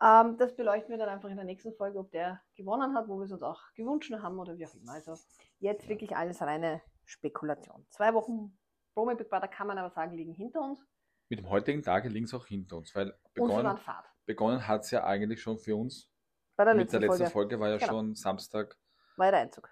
[0.00, 3.18] Ähm, das beleuchten wir dann einfach in der nächsten Folge, ob der gewonnen hat, wo
[3.18, 4.92] wir es uns auch gewünscht haben oder wie auch immer.
[4.92, 5.14] Also
[5.58, 7.84] jetzt wirklich alles reine Spekulation.
[7.90, 8.56] Zwei Wochen
[8.94, 10.80] Promi Big Brother kann man aber sagen, liegen hinter uns.
[11.28, 14.06] Mit dem heutigen Tage liegen es auch hinter uns, weil begonnen, Fahrt.
[14.24, 16.10] begonnen hat es ja eigentlich schon für uns.
[16.56, 17.88] Bei der Mit letzten, der letzten Folge Folge war ja Genau.
[17.88, 18.76] schon Samstag.
[19.16, 19.68] war der Einzug.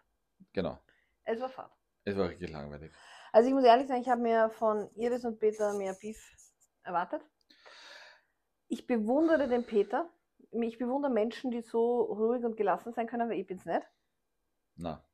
[0.52, 0.78] Genau.
[1.24, 1.72] Es war Fahrt.
[2.04, 2.92] Es war richtig langweilig.
[3.32, 6.18] Also ich muss ehrlich sagen, ich habe mir von Iris und Peter mehr Beef
[6.82, 7.22] erwartet.
[8.68, 10.08] Ich bewundere den Peter.
[10.62, 13.82] Ich bewundere Menschen, die so ruhig und gelassen sein können, aber ich bin's nicht.
[14.76, 15.04] Na.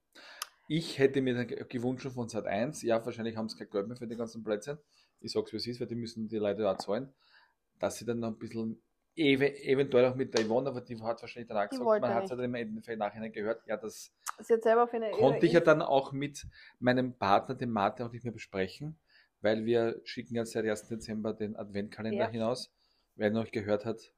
[0.68, 4.06] Ich hätte mir gewünscht von Sat 1, ja, wahrscheinlich haben sie kein Geld mehr für
[4.06, 4.82] die ganzen Plätze.
[5.20, 7.12] Ich sag's wie es ist, weil die müssen die Leute auch zahlen.
[7.78, 8.80] Dass sie dann noch ein bisschen,
[9.16, 12.24] ev eventuell auch mit der Yvonne, aber die hat wahrscheinlich dann auch gesagt, man hat
[12.24, 15.46] es ja dann im Endeffekt nachhinein gehört, ja, das Sie hat selber auf eine konnte
[15.46, 16.46] ich ja dann auch mit
[16.78, 18.98] meinem Partner, dem Martin, auch nicht mehr besprechen,
[19.40, 20.88] weil wir schicken ja seit 1.
[20.88, 22.30] Dezember den Adventkalender Ja.
[22.30, 22.72] hinaus.
[23.14, 24.12] Wer euch gehört hat,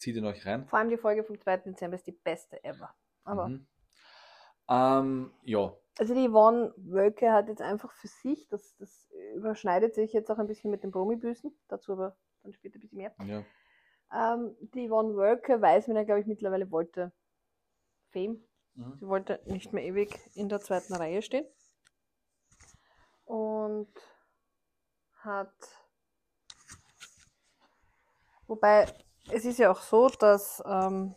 [0.00, 0.66] zieht ihn euch rein.
[0.66, 1.58] Vor allem die Folge vom 2.
[1.58, 2.94] Dezember ist die beste ever.
[3.24, 3.66] Aber Mhm.
[4.68, 10.12] Ähm, ja, also die Yvonne Wölke hat jetzt einfach für sich, das, das überschneidet sich
[10.12, 13.14] jetzt auch ein bisschen mit den Promibüßen, dazu aber dann später ein bisschen mehr.
[13.18, 13.44] ja.
[14.12, 17.12] Ähm, die Yvonne Wölke weiß, wenn er, glaube ich, mittlerweile wollte
[18.12, 18.42] Fame.
[18.74, 18.96] Mhm.
[18.98, 21.46] Sie wollte nicht mehr ewig in der zweiten Reihe stehen.
[23.24, 23.92] Und
[25.18, 25.52] hat.
[28.46, 28.86] Wobei,
[29.32, 31.14] es ist ja auch so, dass ähm,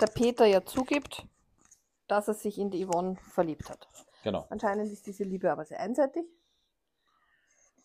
[0.00, 1.26] der Peter ja zugibt,
[2.08, 3.88] dass er sich in die Yvonne verliebt hat.
[4.22, 4.46] Genau.
[4.50, 6.24] Anscheinend ist diese Liebe aber sehr einseitig.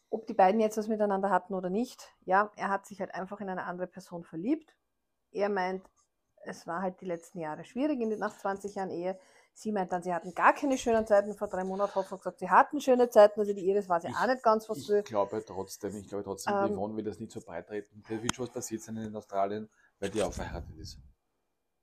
[0.10, 3.40] Ob die beiden jetzt was miteinander hatten oder nicht, ja, er hat sich halt einfach
[3.40, 4.76] in eine andere Person verliebt.
[5.32, 5.86] Er meint,
[6.44, 9.18] es war halt die letzten Jahre schwierig in den, nach 20 Jahren Ehe.
[9.54, 11.36] Sie meint dann, sie hatten gar keine schönen Zeiten.
[11.36, 13.40] Vor drei Monaten hat sie gesagt, sie hatten schöne Zeiten.
[13.40, 15.02] Also die Iris weiß ja auch nicht ganz, was Ich sie.
[15.04, 18.04] glaube trotzdem, ich glaube trotzdem, Ähm, die Yvonne will das nicht so breit treten.
[18.10, 20.98] Da wird schon was passiert sein in Australien, weil die auch verheiratet ist.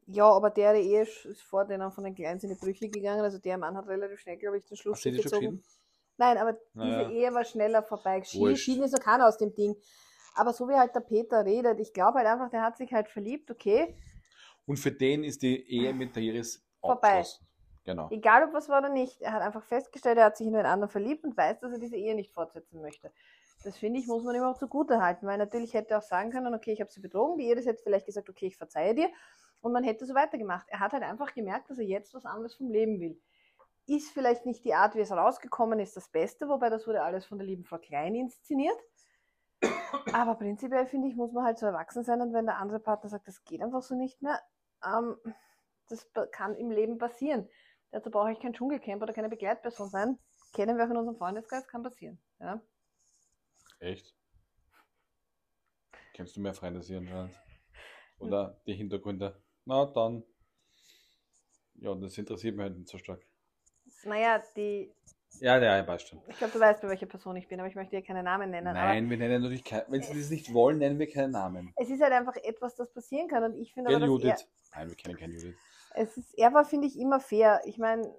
[0.07, 3.20] Ja, aber der Ehe ist vor denen von den Kleinen in die Brüche gegangen.
[3.20, 5.62] Also der Mann hat relativ schnell, glaube ich, den Schluss schon gezogen.
[6.16, 7.04] Nein, aber Naja.
[7.04, 8.20] diese Ehe war schneller vorbei.
[8.20, 9.76] Geschieden ist noch keiner aus dem Ding.
[10.35, 13.09] Aber so wie halt der Peter redet, ich glaube halt einfach, der hat sich halt
[13.09, 13.94] verliebt, okay.
[14.66, 17.09] Und für den ist die Ehe mit der Iris Vorbei.
[17.18, 17.47] abgeschlossen.
[17.88, 18.09] Genau.
[18.11, 19.22] Egal ob was war oder nicht.
[19.22, 21.79] Er hat einfach festgestellt, er hat sich in einen anderen verliebt und weiß, dass er
[21.79, 23.11] diese Ehe nicht fortsetzen möchte.
[23.64, 26.31] Das finde ich, muss man ihm auch zugute halten, weil natürlich hätte er auch sagen
[26.31, 29.09] können, okay, ich habe sie betrogen, die Iris hätte vielleicht gesagt, okay, ich verzeihe dir
[29.62, 30.66] und man hätte so weitergemacht.
[30.68, 33.18] Er hat halt einfach gemerkt, dass er jetzt was anderes vom Leben will.
[33.87, 37.24] Ist vielleicht nicht die Art, wie es rausgekommen ist, das Beste, wobei das wurde alles
[37.24, 38.79] von der lieben Frau Klein inszeniert.
[40.12, 43.09] Aber prinzipiell finde ich, muss man halt so erwachsen sein und wenn der andere Partner
[43.09, 44.38] sagt, das geht einfach so nicht mehr,
[44.85, 45.16] ähm,
[45.88, 47.48] das kann im Leben passieren.
[47.90, 50.18] Dazu brauche ich kein Dschungelcamp oder keine Begleitperson sein.
[50.55, 52.18] Kennen wir auch in unserem Freundeskreis, kann passieren.
[52.40, 52.61] Ja?
[53.81, 54.14] Echt?
[56.14, 57.35] Kennst du mehr Freunde sie anscheinend?
[58.18, 59.40] Oder die Hintergründe?
[59.64, 60.24] Na dann.
[61.74, 63.24] Ja, das interessiert mich halt nicht so stark.
[64.05, 64.92] Naja, die,
[65.40, 66.20] Ja, ja, passt schon.
[66.27, 68.51] ich glaube, du weißt, bei welcher Person ich bin, aber ich möchte hier keine Namen
[68.51, 68.74] nennen.
[68.74, 71.72] Nein, wir nennen natürlich kein, wenn sie das nicht wollen, nennen wir keinen Namen.
[71.77, 74.48] es ist halt einfach etwas, das passieren kann und ich finde Gell, Judith?
[74.74, 75.57] Nein, wir kennen keine Judith.
[75.98, 77.61] Es ist, er war, finde ich, immer fair.
[77.64, 78.14] Ich meine,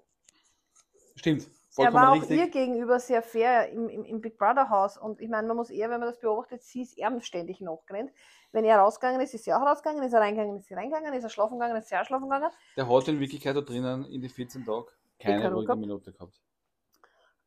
[1.16, 1.48] Stimmt.
[1.78, 2.38] er war auch richtig.
[2.38, 4.98] ihr gegenüber sehr fair im, im, im Big Brother Haus.
[4.98, 8.12] Und ich meine, man muss eher, wenn man das beobachtet, sie ist ihm ständig nachgerannt.
[8.52, 10.04] Wenn er rausgegangen ist, ist sie auch rausgegangen.
[10.04, 11.14] Ist er reingegangen, ist sie reingegangen.
[11.14, 12.50] Ist er schlafen gegangen, ist sie auch schlafen gegangen.
[12.76, 14.88] Der hat in Wirklichkeit da drinnen in die 14 Tage
[15.20, 15.80] keine ruhige gehabt.
[15.82, 16.42] Minute gehabt.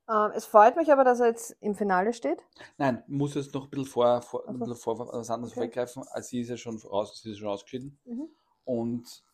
[0.08, 2.42] Ähm, es freut mich aber, dass er jetzt im Finale steht.
[2.76, 4.64] Nein, muss jetzt noch ein bisschen vor, vor, ein Ach so.
[4.66, 5.60] bisschen vor was anderes Okay.
[5.66, 6.04] vorgreifen.
[6.10, 7.98] als sie ist ja schon raus, sie ist schon ausgeschieden.
[8.04, 8.28] Mhm.
[8.64, 9.24] Und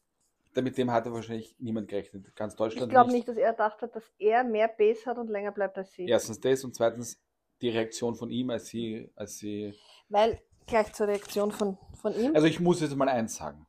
[0.59, 2.35] da- mit dem hatte wahrscheinlich niemand gerechnet.
[2.37, 5.29] Ganz Ich Deutschland glaube nicht, dass er gedacht hat, dass er mehr Base hat und
[5.29, 6.07] länger bleibt als sie.
[6.07, 7.21] Erstens das und zweitens
[7.61, 9.75] die Reaktion von ihm, als sie, als sie.
[10.09, 12.35] Weil, gleich zur Reaktion von, von ihm.
[12.35, 13.66] Also ich muss jetzt mal eins sagen.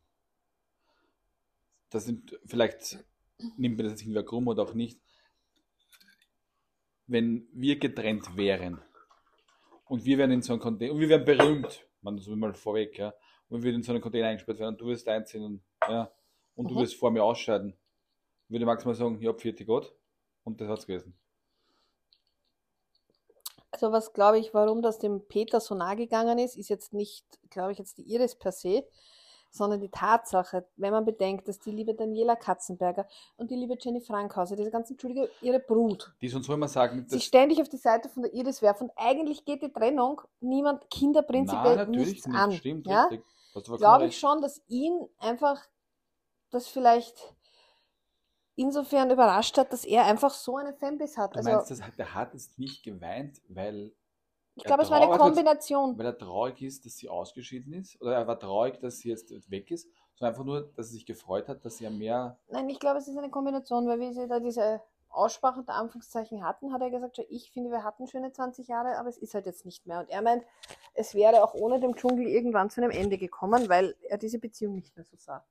[1.90, 3.04] Das sind, vielleicht
[3.58, 5.00] nimmt mir das jetzt irgendwer krumm oder auch nicht.
[7.08, 8.82] Wenn wir getrennt wären
[9.86, 12.98] und wir wären in so einem Container, und wir wären berühmt, man so mal vorweg,
[13.00, 13.14] ja,
[13.50, 16.12] und wir würden in so einen Container eingesperrt werden und du wirst einziehen und, ja,
[16.60, 16.80] und du Mhm.
[16.80, 17.78] wirst vor mir ausscheiden,
[18.50, 19.96] würde Max mal sagen, ja, vierte Gott,
[20.44, 21.18] und das hat's gewesen.
[23.72, 27.26] Also was glaube ich, warum das dem Peter so nahe gegangen ist, ist jetzt nicht,
[27.50, 28.84] glaube ich, jetzt die Iris per se,
[29.52, 34.02] sondern die Tatsache, wenn man bedenkt, dass die liebe Daniela Katzenberger und die liebe Jenny
[34.02, 37.70] Frankhauser, diese ganzen, Entschuldige, ihre Brut, Die sonst soll man sagen, sich das, ständig auf
[37.70, 41.88] die Seite von der Iris werfen und eigentlich geht die Trennung niemand Kinder prinzipiell Nein,
[41.88, 42.52] natürlich nichts nicht, an.
[42.52, 43.10] stimmt, ja?
[43.10, 44.20] du Glaube ich recht.
[44.20, 45.62] schon, dass ihn einfach
[46.52, 47.36] das vielleicht
[48.56, 51.34] insofern überrascht hat, dass er einfach so eine Fanbase hat.
[51.34, 53.94] Du Also meinst, das, der hat jetzt nicht geweint, weil
[54.56, 55.98] ich er glaube, es war eine traurig- Kombination.
[55.98, 59.32] weil er traurig ist, dass sie ausgeschieden ist, oder er war traurig, dass sie jetzt
[59.50, 62.38] weg ist, sondern einfach nur, dass er sich gefreut hat, dass sie ja mehr.
[62.50, 64.82] Nein, ich glaube, es ist eine Kombination, weil wir sie da diese
[65.12, 68.98] Aussprache unter Anführungszeichen hatten, hat er gesagt, "Schau, ich finde, wir hatten schöne 20 Jahre,
[68.98, 70.02] aber es ist halt jetzt nicht mehr.
[70.02, 70.44] Und er meint,
[70.94, 74.76] es wäre auch ohne dem Dschungel irgendwann zu einem Ende gekommen, weil er diese Beziehung
[74.76, 75.44] nicht mehr so sah.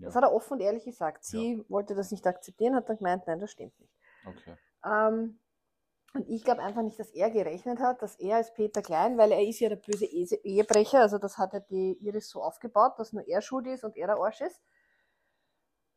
[0.00, 0.06] Ja.
[0.06, 1.24] Das hat er offen und ehrlich gesagt.
[1.24, 3.92] Sie wollte das nicht akzeptieren, hat dann gemeint, nein, das stimmt nicht.
[4.26, 4.56] Okay.
[4.84, 5.38] Ähm,
[6.12, 9.30] und ich glaube einfach nicht, dass er gerechnet hat, dass er als Peter Klein, weil
[9.30, 12.98] er ist ja der böse Ehe- Ehebrecher, also das hat ja die Iris so aufgebaut,
[12.98, 14.60] dass nur er schuld ist und er der Arsch ist.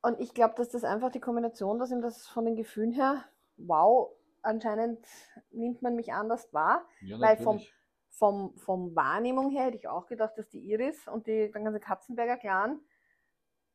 [0.03, 3.23] Und ich glaube, dass das einfach die Kombination, dass ihm das von den Gefühlen her,
[3.57, 4.11] wow,
[4.41, 5.03] anscheinend
[5.51, 6.85] nimmt man mich anders wahr.
[7.01, 7.61] Ja, Weil vom-.
[8.15, 11.79] Vom, vom Wahrnehmung her hätte ich auch gedacht, dass die Iris und die, der ganze
[11.79, 12.79] Katzenberger Clan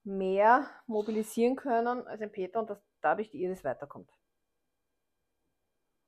[0.09, 4.11] mehr mobilisieren können als ein Peter und dass dadurch die Iris weiterkommt.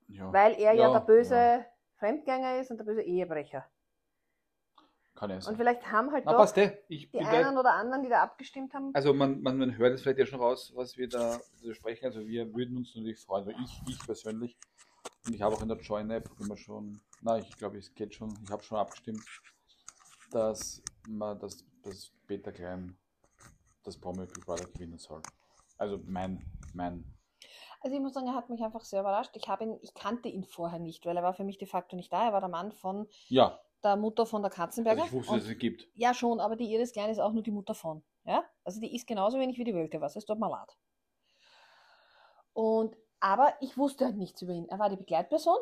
[0.07, 0.31] ja.
[0.33, 1.65] Weil er ja, Ja, der böse ja.
[1.97, 3.65] Fremdgänger ist und der böse Ehebrecher.
[5.15, 5.55] Kann ja Und sein.
[5.57, 6.77] vielleicht haben halt Na, doch eh.
[6.87, 8.93] Ich die einen oder anderen, die da abgestimmt haben.
[8.95, 12.05] also man, man, man hört es vielleicht ja schon raus, was wir da so sprechen.
[12.05, 14.57] Also wir würden uns natürlich freuen, weil ich, ich persönlich,
[15.27, 18.33] und ich habe auch in der Join-App immer schon, na, ich glaube, es geht schon,
[18.43, 19.23] ich habe schon abgestimmt,
[20.31, 22.97] dass man das, das Peter Klein
[23.83, 25.21] das Promi Big Brother gewinnen soll.
[25.77, 27.03] Also mein, mein
[27.81, 29.35] Also ich muss sagen, er hat mich einfach sehr überrascht.
[29.35, 31.95] Ich, habe ihn, ich kannte ihn vorher nicht, weil er war für mich de facto
[31.95, 32.25] nicht da.
[32.25, 35.01] Er war der Mann von Ja, der Mutter von der Katzenberger.
[35.03, 35.87] also ich wusste, dass es gibt.
[35.95, 38.03] Ja, schon, aber die Iris Klein ist auch nur die Mutter von.
[38.25, 38.43] Ja?
[38.63, 40.15] Also die ist genauso wenig wie die Wölke was.
[40.15, 40.77] Es tut mir leid.
[42.53, 44.67] Und, aber ich wusste halt nichts über ihn.
[44.67, 45.57] Er war die Begleitperson.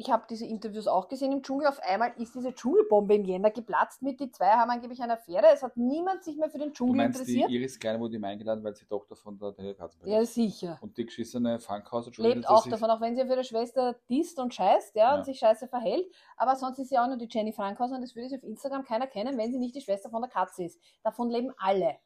[0.00, 1.66] Ich habe diese Interviews auch gesehen im Dschungel.
[1.66, 5.46] Auf einmal ist diese Dschungelbombe im Jänner geplatzt mit die zwei haben angeblich eine Affäre.
[5.52, 7.50] Es hat niemand sich mehr für den Du Dschungel meinst, die interessiert.
[7.50, 10.34] Iris Kleine wurde ihm eingeladen, weil sie Tochter von der Daniel Katzenberg Ja, ist.
[10.34, 10.78] sicher.
[10.82, 14.54] Und die geschissene Frankhauser Lebt auch davon, auch wenn sie auf ihre Schwester disst und
[14.54, 15.18] scheißt, ja, Ja.
[15.18, 16.06] und sich scheiße verhält.
[16.36, 18.84] Aber sonst ist sie auch nur die Jenny Frankhauser und das würde sie auf Instagram
[18.84, 20.80] keiner kennen, wenn sie nicht die Schwester von der Katze ist.
[21.02, 21.96] Davon leben alle.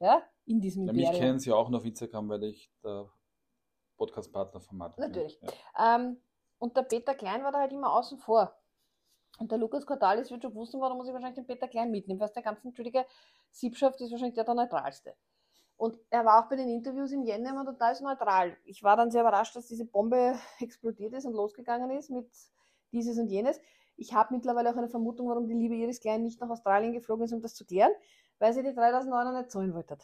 [0.00, 3.08] Ja, in diesem Ja, mich kennen sie auch noch auf Instagram, weil ich der
[3.96, 5.10] Podcast-Partner von Martin bin.
[5.12, 5.40] Natürlich.
[5.74, 5.96] Ja.
[5.96, 6.18] Ähm,
[6.58, 8.54] und der Peter Klein war da halt immer außen vor.
[9.38, 12.20] Und der Lukas Cordalis wird schon wussten, warum er sich wahrscheinlich den Peter Klein mitnimmt,
[12.20, 13.06] weil der ganzen entschuldige
[13.50, 15.14] Siebschaft ist wahrscheinlich der der neutralste.
[15.76, 18.56] Und er war auch bei den Interviews im Jänner immer total neutral.
[18.64, 22.28] Ich war dann sehr überrascht, dass diese Bombe explodiert ist und losgegangen ist mit
[22.90, 23.60] dieses und jenes.
[23.96, 27.24] Ich habe mittlerweile auch eine Vermutung, warum die liebe Iris Klein nicht nach Australien geflogen
[27.24, 27.92] ist, um das zu klären,
[28.40, 29.98] weil sie die 3000 Euro nicht zahlen wollte.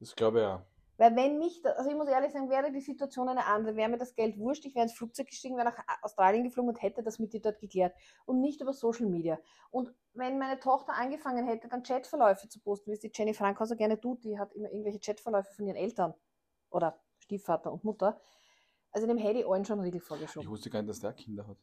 [0.00, 0.64] Das glaube ich ja.
[1.02, 3.98] Weil wenn mich, also ich muss ehrlich sagen, wäre die Situation eine andere, wäre mir
[3.98, 7.18] das Geld wurscht, ich wäre ins Flugzeug gestiegen, wäre nach Australien geflogen und hätte das
[7.18, 7.92] mit dir dort geklärt
[8.24, 9.40] und nicht über Social Media.
[9.72, 13.74] Und wenn meine Tochter angefangen hätte, dann Chatverläufe zu posten, wie es die Jenny Frankhauser
[13.74, 16.14] gerne tut, die hat immer irgendwelche Chatverläufe von ihren Eltern
[16.70, 18.20] oder Stiefvater und Mutter,
[18.92, 20.48] also dem hätte ich allen schon Riegel Ich vorgeschoben.
[20.48, 21.58] wusste gar nicht, dass der Kinder hat.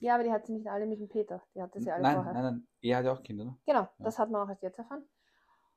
[0.00, 2.14] Ja, aber die hat sie nicht alle mit dem Peter, die hatte sie alle nein,
[2.14, 2.32] vorher.
[2.32, 2.68] nein, nein.
[2.80, 3.58] Er hat ja auch Kinder, ne?
[3.66, 5.04] Genau, das hat man auch erst jetzt erfahren.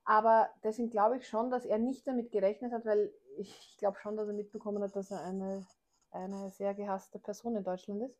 [0.06, 4.18] Aber deswegen glaube ich schon, dass er nicht damit gerechnet hat, weil ich glaube schon,
[4.18, 5.66] dass er mitbekommen hat, dass er eine,
[6.12, 8.20] eine sehr gehasste Person in Deutschland ist.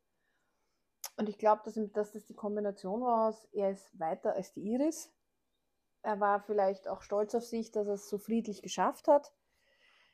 [1.18, 4.62] Und ich glaube, dass, dass das die Kombination war aus, er ist weiter als die
[4.62, 5.14] Iris
[6.04, 9.34] er war vielleicht auch stolz auf sich, dass er es so friedlich geschafft hat.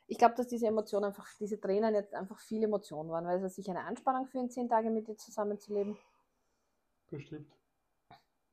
[0.06, 3.56] Ich glaube, dass diese Emotionen einfach, diese Tränen jetzt einfach viel Emotionen waren, weil es
[3.56, 5.98] sich eine Anspannung für ihn, zehn Tage mit dir zusammenzuleben.
[7.10, 7.52] Bestimmt.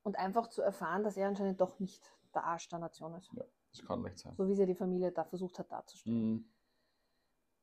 [0.04, 3.32] Und einfach zu erfahren, dass er anscheinend doch nicht der Arsch der Nation ist.
[3.34, 4.34] Ja, das kann nicht sein.
[4.36, 6.34] So wie sie die Familie da versucht hat darzustellen.
[6.34, 6.52] Mhm.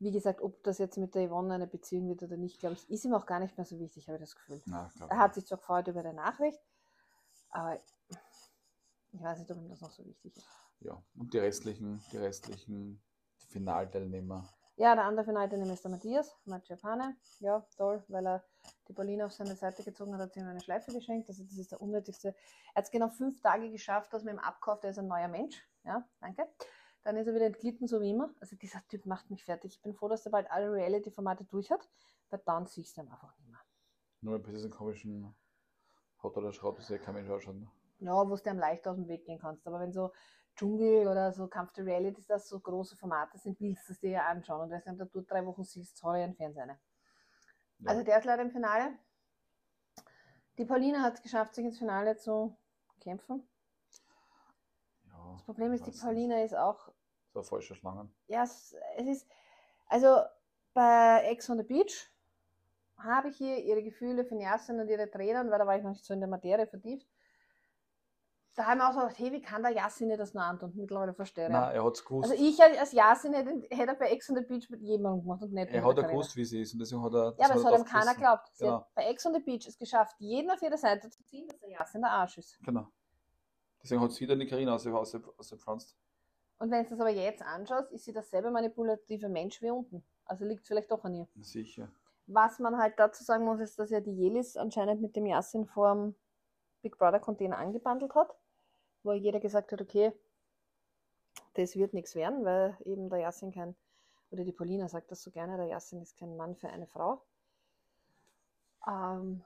[0.00, 2.90] Wie gesagt, ob das jetzt mit der Yvonne eine Beziehung wird oder nicht, glaube ich,
[2.90, 4.60] ist ihm auch gar nicht mehr so wichtig, habe ich das Gefühl.
[4.66, 6.60] Na, Er hat sich zwar gefreut über die Nachricht,
[7.50, 7.78] aber
[9.12, 10.46] ich weiß nicht, ob ihm das noch so wichtig ist.
[10.80, 13.02] Ja, und die restlichen, die restlichen
[13.48, 14.48] Finalteilnehmer.
[14.76, 17.16] Ja, der andere Finalteilnehmer ist der Matthias, Maciapane.
[17.38, 18.44] Ja, toll, weil er
[18.88, 21.28] die Pauline auf seine Seite gezogen hat, hat sie ihm eine Schleife geschenkt.
[21.28, 22.34] Also das ist der unnötigste.
[22.74, 25.28] Er hat es genau fünf Tage geschafft, dass man ihm abkauft, er ist ein neuer
[25.28, 25.64] Mensch.
[25.84, 26.48] Ja, danke.
[27.04, 28.34] Dann ist er wieder entglitten, so wie immer.
[28.40, 29.74] Also dieser Typ macht mich fertig.
[29.74, 31.88] Ich bin froh, dass er bald alle Reality-Formate durch hat,
[32.30, 33.60] weil dann siehst du ihn einfach nicht mehr.
[34.22, 35.36] Nur ein bisschen komischen
[36.22, 37.56] Hot oder Schrott, das ja kein Mensch ausschaut.
[38.00, 39.66] Ja, wo du am leicht aus dem Weg gehen kannst.
[39.68, 40.10] Aber wenn so
[40.57, 44.11] Dschungel oder so Kampf der Realities, das so große Formate sind, willst du es dir
[44.11, 44.70] ja anschauen.
[44.70, 46.68] Und wenn du dort drei Wochen siehst, sorry, ein Fernsehen.
[46.68, 46.78] Ja.
[47.90, 48.96] Also der ist leider im Finale.
[50.59, 52.57] Die Pauline hat es geschafft, sich ins Finale zu
[53.00, 53.46] kämpfen.
[55.07, 56.96] ja, Das Problem ist, die weiß Pauline ist auch, nicht.
[57.32, 58.14] So falsche Schlangen.
[58.28, 59.28] ja, es, es ist,
[59.88, 60.20] also
[60.72, 62.11] bei Ex on the Beach
[62.96, 65.90] habe ich hier ihre Gefühle für Yasin und ihre Tränen, weil da war ich noch
[65.90, 67.09] nicht so in der Materie vertieft.
[68.57, 70.72] Da haben wir auch so gedacht, hey, wie kann der Yasin nicht das nur antun?
[70.76, 71.52] Mittlerweile verstehe ich.
[71.52, 72.30] Nein, er hat es gewusst.
[72.30, 75.52] Also ich als Yasin hätte, er bei Ex on the Beach mit jemandem gemacht und
[75.52, 76.09] nicht er hat Karina.
[76.12, 77.34] gewusst, wie sie ist und deswegen hat er.
[77.38, 78.48] Ja, aber es hat er ihm keiner geglaubt.
[78.52, 78.76] Sie Genau.
[78.76, 81.59] hat bei Ex on the Beach es geschafft, jeden auf ihre Seite zu ziehen, dass
[81.59, 82.59] der Yasin der Arsch ist.
[82.62, 82.86] Genau.
[83.82, 85.96] Deswegen hat sie dann die Karina aus, aus, ausgepflanzt.
[86.59, 90.05] Und wenn du das aber jetzt anschaust, ist sie dasselbe manipulative Mensch wie unten.
[90.26, 91.28] Also liegt vielleicht doch an ihr.
[91.40, 91.90] Sicher.
[92.26, 95.66] Was man halt dazu sagen muss, ist, dass ja die Jelis anscheinend mit dem Yasin
[95.66, 96.14] vorm
[96.80, 98.34] Big Brother Container angebandelt hat,
[99.05, 100.12] wo jeder gesagt hat, okay,
[101.55, 103.76] das wird nichts werden, weil eben der Yasin kein,
[104.30, 107.22] oder die Paulina sagt das so gerne, der Yasin ist kein Mann für eine Frau.
[108.86, 109.44] Ähm,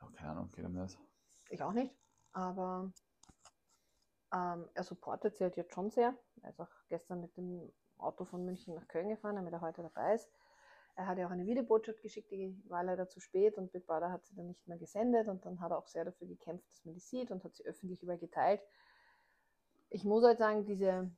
[0.00, 0.98] Ja, keine Ahnung, geht ihm nicht.
[1.48, 1.94] ich auch nicht,
[2.32, 2.92] aber
[4.32, 6.14] ähm, er supportet sie halt jetzt schon sehr.
[6.42, 9.82] Er ist auch gestern mit dem Auto von München nach Köln gefahren, damit er heute
[9.82, 10.28] dabei ist.
[11.00, 14.12] Er hat ja auch eine Videobotschaft geschickt, die war leider zu spät und Big Brother
[14.12, 16.84] hat sie dann nicht mehr gesendet und dann hat er auch sehr dafür gekämpft, dass
[16.84, 18.60] man die sieht und hat sie öffentlich überall geteilt.
[19.88, 21.10] Ich muss halt sagen, diese,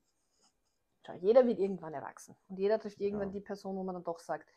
[1.05, 3.33] schau, jeder wird irgendwann erwachsen und jeder trifft irgendwann Ja.
[3.33, 4.49] die Person, wo man dann doch sagt,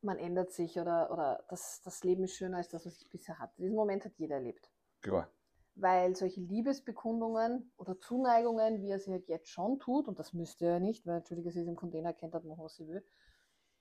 [0.00, 3.38] man ändert sich oder, oder das, das Leben ist schöner als das, was ich bisher
[3.38, 3.60] hatte.
[3.60, 4.70] Diesen Moment hat jeder erlebt
[5.02, 5.28] Klar.
[5.76, 10.66] weil solche Liebesbekundungen oder Zuneigungen, wie er sie halt jetzt schon tut, und das müsste
[10.66, 13.04] er nicht, weil Entschuldige, sie ist im Container, kennt hat, machen, was sie will,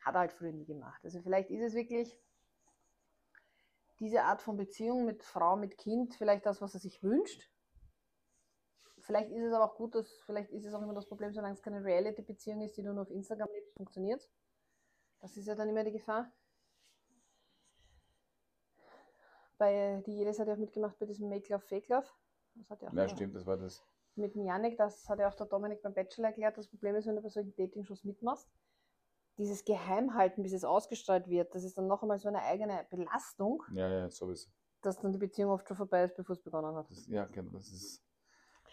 [0.05, 1.03] hat er halt früher nie gemacht.
[1.03, 2.17] Also vielleicht ist es wirklich
[3.99, 7.49] diese Art von Beziehung mit Frau, mit Kind, vielleicht das, was er sich wünscht.
[8.99, 11.53] Vielleicht ist es aber auch gut, dass, vielleicht ist es auch immer das Problem, solange
[11.53, 14.29] es keine Reality-Beziehung ist, die nur auf Instagram lebst, funktioniert.
[15.19, 16.31] Das ist ja dann immer die Gefahr.
[19.57, 22.07] Bei, die Jedes hat ja auch mitgemacht bei diesem Make Love, Fake Love.
[22.55, 23.83] Das hat ja auch Ja, stimmt, das war das.
[24.15, 27.05] mit dem Janik, das hat ja auch der Dominik beim Bachelor erklärt, das Problem ist,
[27.05, 28.49] wenn du bei solchen Dating-Shows mitmachst,
[29.37, 33.63] dieses Geheimhalten, bis es ausgestrahlt wird, das ist dann noch einmal so eine eigene Belastung,
[33.73, 34.49] Ja, ja, sowieso.
[34.81, 36.89] dass dann die Beziehung oft schon vorbei ist, bevor es begonnen hat.
[36.89, 38.03] Das, ja, genau, das ist.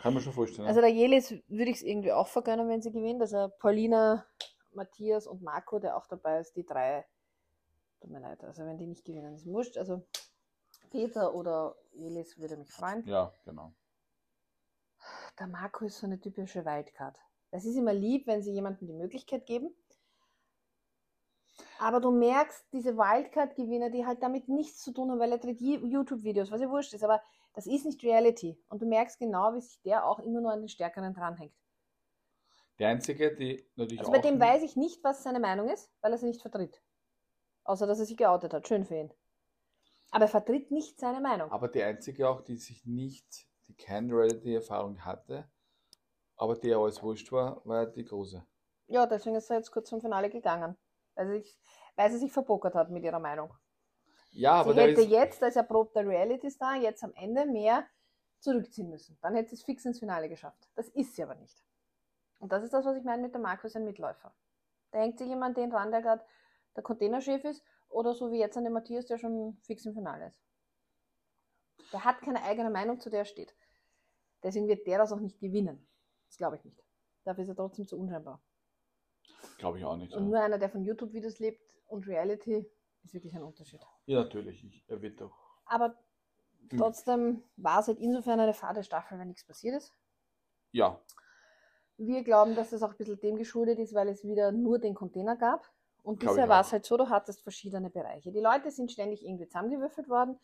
[0.00, 0.66] Kann man schon vorstellen.
[0.66, 3.20] Also der Jelis würde ich es irgendwie auch vergönnen, wenn sie gewinnt.
[3.20, 4.24] Also Paulina,
[4.72, 7.04] Matthias und Marco, der auch dabei ist, die drei,
[8.00, 9.76] tut mir leid, also wenn die nicht gewinnen, ist wurscht.
[9.76, 10.02] Also
[10.90, 13.06] Peter oder Jelis würde mich freuen.
[13.06, 13.72] ja, genau.
[15.38, 17.18] der Marco ist so eine typische Wildcard.
[17.50, 19.74] Das ist immer lieb, wenn sie jemandem die Möglichkeit geben.
[21.78, 25.60] Aber du merkst, diese Wildcard-Gewinner, die halt damit nichts zu tun haben, weil er dreht
[25.60, 27.22] YouTube-Videos, was ja wurscht ist, aber
[27.54, 28.58] das ist nicht Reality.
[28.68, 31.54] Und du merkst genau, wie sich der auch immer nur an den Stärkeren dranhängt.
[32.78, 34.16] Die einzige, die natürlich Also auch.
[34.16, 36.82] bei dem weiß ich nicht, was seine Meinung ist, weil er sie nicht vertritt.
[37.64, 38.66] Außer, dass er sich geoutet hat.
[38.66, 39.12] Schön für ihn.
[40.10, 41.50] Aber er vertritt nicht seine Meinung.
[41.52, 45.48] Aber die einzige auch, die sich nicht, die keine Reality-Erfahrung hatte,
[46.36, 48.44] aber der alles wurscht war, war die große.
[48.86, 50.76] Ja, deswegen ist er jetzt kurz zum Finale gegangen.
[51.20, 51.60] Also ich,
[51.96, 53.52] weil sie sich verbokert hat mit ihrer Meinung.
[54.30, 57.86] Ja, aber sie hätte jetzt als erprobter Reality-Star jetzt am Ende mehr
[58.38, 59.18] zurückziehen müssen.
[59.20, 60.70] Dann hätte sie es fix ins Finale geschafft.
[60.76, 61.62] Das ist sie aber nicht.
[62.38, 64.34] Und das ist das, was ich meine mit der Markus, ein Mitläufer.
[64.92, 66.24] Da hängt sich jemand den dran, der gerade
[66.74, 70.28] der Containerchef ist, oder so wie jetzt an den Matthias, der schon fix im Finale
[70.28, 70.40] ist.
[71.92, 73.54] Der hat keine eigene Meinung, zu der er steht.
[74.42, 75.86] Deswegen wird der das auch nicht gewinnen.
[76.28, 76.82] Das glaube ich nicht.
[77.24, 78.40] Dafür ist er trotzdem zu unscheinbar.
[79.60, 80.12] Glaube ich auch nicht.
[80.14, 82.66] Und Ja, nur einer, der von YouTube-Videos lebt und Reality,
[83.02, 83.80] ist wirklich ein Unterschied.
[84.06, 84.64] ja natürlich.
[84.64, 85.36] Ich, er wird doch.
[85.66, 85.96] Aber
[86.70, 86.78] Hm.
[86.78, 89.92] Trotzdem war es halt insofern eine fade Staffel, wenn nichts passiert ist.
[90.72, 91.00] Ja,
[91.96, 94.94] Wir glauben, dass das auch ein bisschen dem geschuldet ist, weil es wieder nur den
[94.94, 95.70] Container gab.
[96.02, 98.32] Und Glaub bisher war es halt so, du hattest verschiedene Bereiche.
[98.32, 100.38] Die Leute sind ständig irgendwie zusammengewürfelt worden.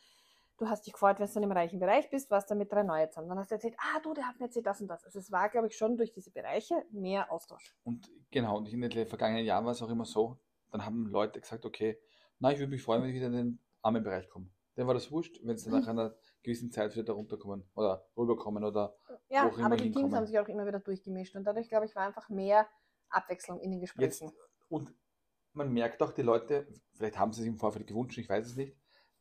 [0.58, 2.82] Du hast dich gefreut, wenn du dann im reichen Bereich bist, warst dann mit drei
[2.82, 3.28] neue zusammen.
[3.28, 5.04] Dann hast du erzählt, ah du, der hat mir erzählt das und das.
[5.04, 7.76] Also es war, glaube ich, schon durch diese Bereiche mehr Austausch.
[7.84, 10.38] Und genau, und in den vergangenen Jahren war es auch immer so,
[10.70, 11.98] dann haben Leute gesagt, okay,
[12.38, 14.48] na, ich würde mich freuen, wenn ich wieder in den armen Bereich komme.
[14.76, 15.78] Dann war das wurscht, wenn sie Mhm.
[15.80, 18.96] nach einer gewissen Zeit wieder da runterkommen oder rüberkommen oder
[19.28, 20.16] Ja, Wo auch immer aber die Teams hinkommen.
[20.16, 21.34] haben sich auch immer wieder durchgemischt.
[21.36, 22.66] Und dadurch, glaube ich, war einfach mehr
[23.10, 24.20] Abwechslung in den jetzt.
[24.20, 24.32] Gesprächen.
[24.68, 24.94] Und
[25.52, 28.56] man merkt auch, die Leute, vielleicht haben sie sich im Vorfeld gewünscht, ich weiß es
[28.56, 28.76] nicht,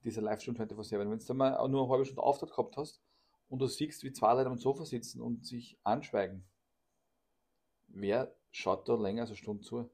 [0.05, 3.01] dieser Livestream 24-7, wenn du mal nur eine halbe Stunde Auftritt gehabt hast
[3.49, 6.47] und du siehst, wie zwei Leute am Sofa sitzen und sich anschweigen,
[7.87, 9.89] wer schaut da länger als eine Stunde zu?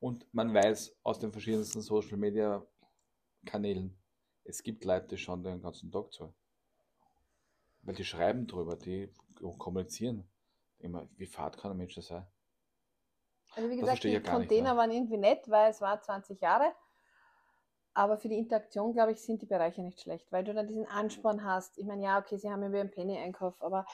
[0.00, 2.66] Und man weiß aus den verschiedensten Social Media
[3.44, 3.96] Kanälen,
[4.44, 6.34] es gibt Leute, die schauen den ganzen Tag zu.
[7.82, 9.12] Weil die schreiben drüber, die
[9.58, 10.28] kommunizieren.
[10.80, 12.26] Immer, wie fad kann ein Mensch das sein?
[13.54, 16.40] Also wie gesagt, die ja gar nicht, Container waren irgendwie nett, weil es war 20
[16.40, 16.72] Jahre.
[17.98, 20.86] Aber für die Interaktion, glaube ich, sind die Bereiche nicht schlecht, weil du dann diesen
[20.86, 21.76] Ansporn hast.
[21.78, 23.86] Ich meine, ja, okay, sie haben ja einen Penny-Einkauf, aber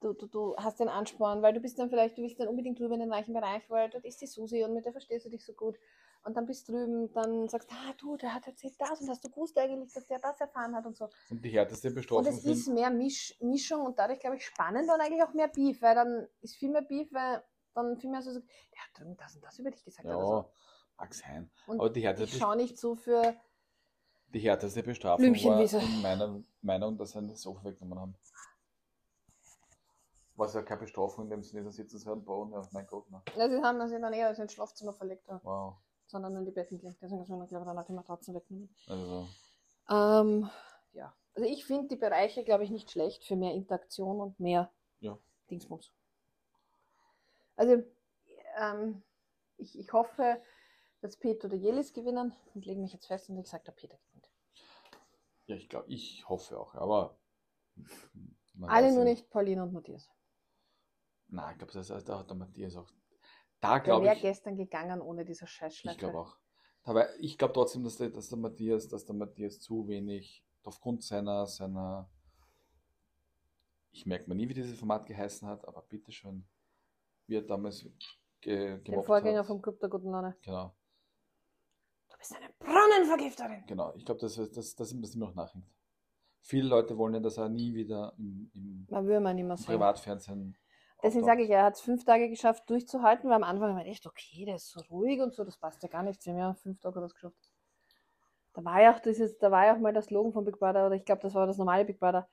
[0.00, 2.80] du, du, du hast den Ansporn, weil du bist dann vielleicht, du willst dann unbedingt
[2.80, 5.28] drüber in den reichen Bereich, weil dort ist die Susi und mit der verstehst du
[5.28, 5.76] dich so gut.
[6.24, 9.10] Und dann bist du drüben, dann sagst du, ah du, der hat erzählt das und
[9.10, 11.10] hast du gewusst eigentlich, dass der das erfahren hat und so.
[11.28, 14.94] Und die härteste Und Bestrafung es ist mehr Misch, Mischung und dadurch, glaube ich, spannender
[14.94, 17.44] und eigentlich auch mehr Beef, weil dann ist viel mehr Beef, weil
[17.74, 20.06] dann viel mehr so, der hat drüben das und das über dich gesagt.
[20.06, 20.50] oder so.
[21.66, 23.34] Und Aber die ich härteste, schaue nicht so für.
[24.32, 25.78] die härteste Bestrafung Blümchenwiese.
[25.78, 28.14] war in meiner Meinung, dass sie ein Sofa weggenommen haben.
[30.34, 32.86] Was ja keine Bestrafung in dem Sinne, da sitzen sie halt am Boden, ja, mein
[32.86, 33.22] Gott, ne.
[33.36, 35.74] Ja, sie haben das dann eher ins Schlafzimmer verlegt, ja, Wow.
[36.06, 36.98] sondern in die Betten gelegt.
[37.02, 38.74] Deswegen haben wir, glaube ich, dann auch die Matratzen weggenommen.
[38.86, 39.28] Also,
[39.90, 40.50] Ähm,
[40.92, 41.14] ja.
[41.34, 45.18] Also ich finde die Bereiche, glaube ich, nicht schlecht für mehr Interaktion und mehr Ja.
[45.50, 45.92] Dingsbums.
[47.56, 47.82] Also
[48.58, 49.02] ähm,
[49.58, 50.40] ich, ich hoffe,
[51.02, 53.98] dass Peter oder Jelis gewinnen und lege mich jetzt fest und ich sage, der Peter
[53.98, 54.30] gewinnt.
[55.46, 57.18] ja, ich glaube, ich hoffe auch, aber.
[58.62, 60.10] Alle nur nicht Pauline und Matthias.
[61.28, 62.90] Nein, ich glaube, das da hat der Matthias auch.
[63.60, 64.22] Da Der glaube wäre ich.
[64.22, 65.94] gestern gegangen ohne diese Scheißschleife.
[65.94, 66.36] Ich glaube auch.
[66.84, 71.02] Aber ich glaube trotzdem, dass der, dass der Matthias, dass der Matthias zu wenig aufgrund
[71.02, 72.10] seiner, seiner.
[73.92, 76.46] Ich merke mir nie, wie dieses Format geheißen hat, aber bitteschön,
[77.26, 77.86] wie er damals
[78.40, 79.46] ge, Den gemobbt Vorgänger hat.
[79.46, 80.36] vom Club der Guten Laune.
[80.42, 80.74] Genau,
[82.22, 83.64] bist eine Brunnenvergifterin.
[83.66, 83.92] genau.
[83.96, 85.66] Ich glaube, dass das, das, das das immer noch nachhängt.
[86.40, 88.86] Viele Leute wollen ja, dass er nie wieder im, im.
[89.66, 90.56] Privatfernsehen.
[91.02, 94.06] Deswegen sage ich, er hat es fünf Tage geschafft durchzuhalten, weil am Anfang war echt,
[94.06, 96.22] okay, der ist so ruhig und so, das passt ja gar nicht.
[96.22, 97.50] Sie haben ja fünf Tage das geschafft.
[98.52, 100.86] Da war ja auch dieses, da war ja auch mal das Logo von Big Brother,
[100.86, 102.28] oder ich glaube, das war das normale Big Brother.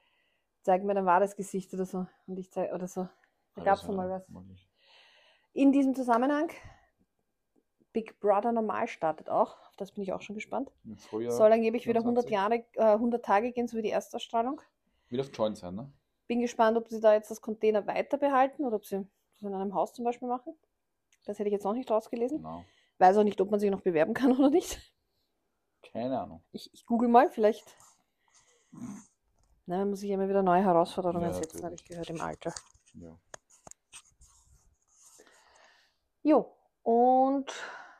[0.61, 2.05] Zeig mir dein wahres Gesicht oder so.
[2.27, 3.07] Und ich zeig, oder so.
[3.55, 4.23] Da gab es das mal was.
[5.53, 6.51] In diesem Zusammenhang,
[7.93, 9.57] Big Brother normal startet auch.
[9.67, 10.71] Auf das bin ich auch schon gespannt.
[10.85, 12.31] Im Frühjahr Soll angeblich wieder 100 29.
[12.77, 14.61] Jahre, äh, 100 Tage gehen, so wie die Erstausstrahlung.
[15.09, 15.91] wieder auf Joint sein, ne?
[16.27, 19.53] Bin gespannt, ob sie da jetzt das Container weiter behalten oder ob sie das in
[19.53, 20.53] einem Haus zum Beispiel machen.
[21.25, 22.37] Das hätte ich jetzt noch nicht rausgelesen.
[22.37, 22.63] Genau.
[22.99, 24.79] Weiß auch nicht, ob man sich noch bewerben kann oder nicht.
[25.81, 26.43] Keine Ahnung.
[26.51, 27.75] Ich, ich google mal, vielleicht.
[29.65, 32.53] Na, man muss sich immer wieder neue Herausforderungen Ja, setzen, habe ich gehört, im Alter.
[32.93, 33.17] Ja.
[36.21, 36.53] Jo,
[36.89, 37.51] und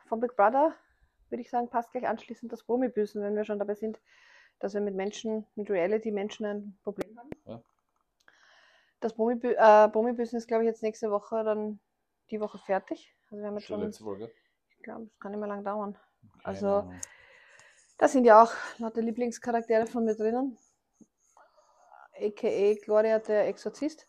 [0.08, 0.74] von Big Brother
[1.30, 4.00] würde ich sagen, passt gleich anschließend das Bromibüßen, wenn wir schon dabei sind,
[4.58, 7.30] dass wir mit Menschen, mit Reality-Menschen ein Problem haben.
[7.46, 7.62] Ja.
[9.00, 11.80] Das Bromibü äh, ist, glaube ich, jetzt nächste Woche dann
[12.32, 13.16] die Woche fertig.
[13.30, 14.32] Also wir haben jetzt Schon schon, letzte Folge.
[14.72, 15.94] ich glaube, es kann nicht mehr lang dauern.
[15.94, 17.00] Keine Also, Ahnung.
[18.00, 20.58] Da sind ja auch lauter Lieblingscharaktere von mir drinnen.
[22.20, 22.74] A.k.a.
[22.84, 24.08] Gloria, der Exorzist.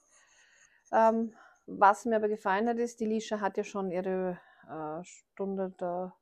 [0.90, 1.34] Ähm,
[1.66, 4.40] was mir aber gefallen hat, ist, die Lisha hat ja schon ihre
[4.70, 6.14] äh, Stunde der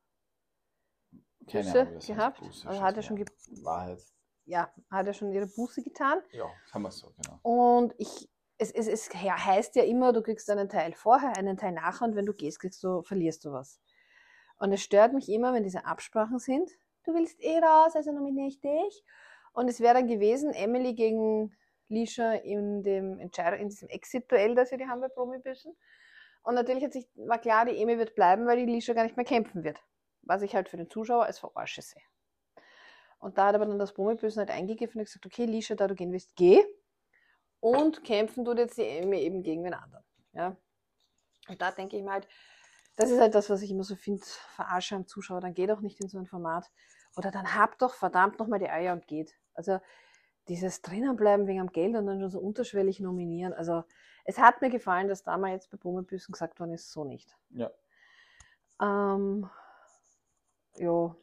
[1.41, 2.41] Buße Ahnung, gehabt.
[2.43, 3.03] Also hat ja mal.
[3.03, 3.27] schon ge
[3.63, 4.01] Wahrheit.
[4.45, 6.21] ja, hat ja schon ihre Buße getan.
[6.33, 7.39] Ja, haben wir so, genau.
[7.43, 8.29] Und ich,
[8.59, 12.07] es, es, es he- heißt ja immer, du kriegst einen Teil vorher, einen Teil nachher
[12.07, 13.81] und wenn du gehst, kriegst du, verlierst du was.
[14.59, 16.71] Und es stört mich immer, wenn diese Absprachen sind.
[17.05, 19.05] Du willst eh raus, also nominiere ich dich.
[19.53, 21.57] Und es wäre dann gewesen, Emily gegen
[21.89, 25.75] Lisha in dem Entscheidung, in diesem Exit-Duell, das wir die haben bei Promibüssen.
[26.49, 29.19] Und natürlich hat sich, war klar, die Emily wird bleiben, weil die Lisha gar nicht
[29.19, 29.79] mehr kämpfen wird.
[30.23, 32.01] Was ich halt für den Zuschauer als Verarsche sehe.
[33.19, 35.95] Und da hat aber dann das Promibüssen halt eingegriffen und gesagt, okay, Lisha, da du
[35.95, 36.65] gehen willst, geh.
[37.61, 40.03] Und kämpfen tut jetzt die Emmy eben gegen den anderen.
[40.33, 40.57] Ja?
[41.51, 42.27] Und da denke ich mir halt,
[42.97, 44.25] das ist halt das, was ich immer so finde,
[44.55, 46.65] verarsche am Zuschauer, dann geh doch nicht in so ein Format.
[47.15, 49.35] Oder dann hab doch verdammt nochmal die Eier und geht.
[49.53, 49.81] Also
[50.49, 53.53] dieses drinnenbleiben wegen am Geld und dann schon so unterschwellig nominieren.
[53.53, 53.85] Also
[54.29, 57.35] es hat mir gefallen, dass da mal jetzt bei Bummelbüssen gesagt worden ist, so nicht.
[57.49, 57.71] Ja.
[58.81, 59.49] Ähm,
[60.77, 61.17] ja.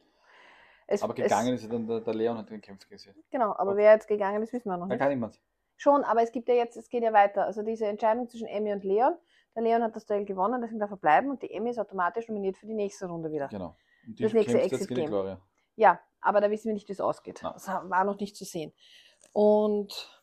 [0.88, 3.14] Es, Aber gegangen ist ja dann der, der Leon hat gekämpft gesehen.
[3.16, 3.76] Es, genau, aber Okay.
[3.78, 4.98] wer jetzt gegangen ist, wissen wir noch Da nicht.
[5.00, 5.40] kann niemand.
[5.76, 7.44] Schon, aber es gibt ja jetzt, es geht ja weiter.
[7.44, 9.14] Also diese Entscheidung zwischen Emmy und Leon.
[9.54, 12.26] Der Leon hat das Duell gewonnen, deswegen darf er bleiben und die Emmy ist automatisch
[12.28, 13.46] nominiert für die nächste Runde wieder.
[13.48, 13.76] Genau.
[14.06, 15.06] Und Das nächste Exit die Game.
[15.06, 15.40] Gloria.
[15.76, 17.38] Ja, aber da wissen wir nicht, wie es ausgeht.
[17.42, 17.52] Na.
[17.52, 18.72] Das war noch nicht zu sehen.
[19.32, 20.15] Und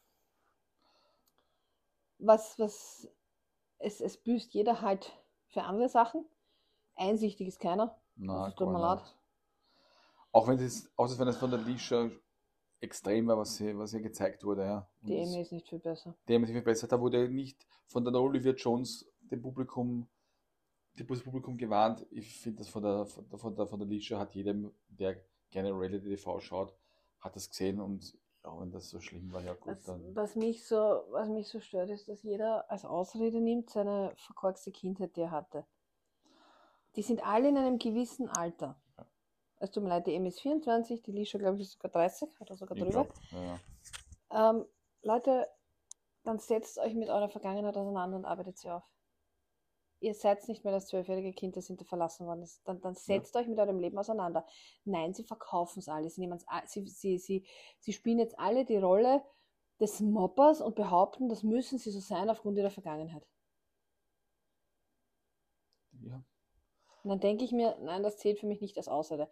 [2.25, 3.07] was, was,
[3.79, 5.11] es, es büßt jeder halt
[5.47, 6.25] für andere Sachen.
[6.95, 7.95] Einsichtig ist keiner.
[8.15, 8.99] Na, Das tut mir leid.
[9.01, 9.15] nicht.
[10.31, 12.09] Auch wenn es, außer wenn es von der Lisha
[12.79, 14.87] extrem war, was hier, was hier gezeigt wurde, ja.
[15.01, 16.15] Und Die Emmy ist nicht viel besser.
[16.27, 16.91] die haben sich verbessert.
[16.91, 20.07] Da wurde nicht von der Olivia Jones dem Publikum,
[20.95, 22.05] das Publikum gewarnt.
[22.11, 25.17] Ich finde das von der, von der, von der, von der Lisha hat jedem, der
[25.49, 26.75] gerne Reality TV schaut,
[27.19, 30.15] hat das gesehen und ja, wenn das so schlimm war, ja gut, Was, dann.
[30.15, 34.71] was, mich so, was mich so stört, ist, dass jeder als Ausrede nimmt seine verkorkste
[34.71, 35.65] Kindheit, die er hatte.
[36.95, 38.79] Die sind alle in einem gewissen Alter.
[38.97, 39.05] Ja.
[39.57, 42.55] Es tut mir leid, die ist 24, die Lisha, glaube ich, ist sogar 30 oder
[42.55, 43.05] sogar Ich drüber.
[43.05, 43.13] glaub,
[44.31, 44.49] ja.
[44.51, 44.65] Ähm,
[45.01, 45.47] Leute,
[46.23, 48.83] dann setzt euch mit eurer Vergangenheit auseinander und arbeitet sie auf.
[50.03, 52.61] Ihr seid nicht mehr das zwölfjährige Kind, das hinter verlassen worden ist.
[52.67, 54.45] Dann, dann setzt euch mit eurem Leben auseinander.
[54.83, 56.09] Nein, sie verkaufen es alle.
[56.09, 57.45] Sie, nehmen's sie, sie, sie,
[57.79, 59.23] sie spielen jetzt alle die Rolle
[59.79, 63.25] des Mobbers und behaupten, das müssen sie so sein aufgrund ihrer Vergangenheit.
[66.01, 66.21] ja.
[67.03, 69.29] Und dann denke ich mir, nein, das zählt für mich nicht als Ausrede.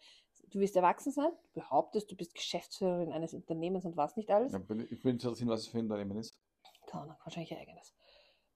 [0.50, 4.52] Du wirst erwachsen sein, du behauptest, du bist Geschäftsführerin eines Unternehmens und was nicht alles.
[4.52, 6.38] Ja, bin- Ich will interessieren, was es für ein Unternehmen ist.
[6.88, 7.94] Keine Ahnung, wahrscheinlich ihr eigenes.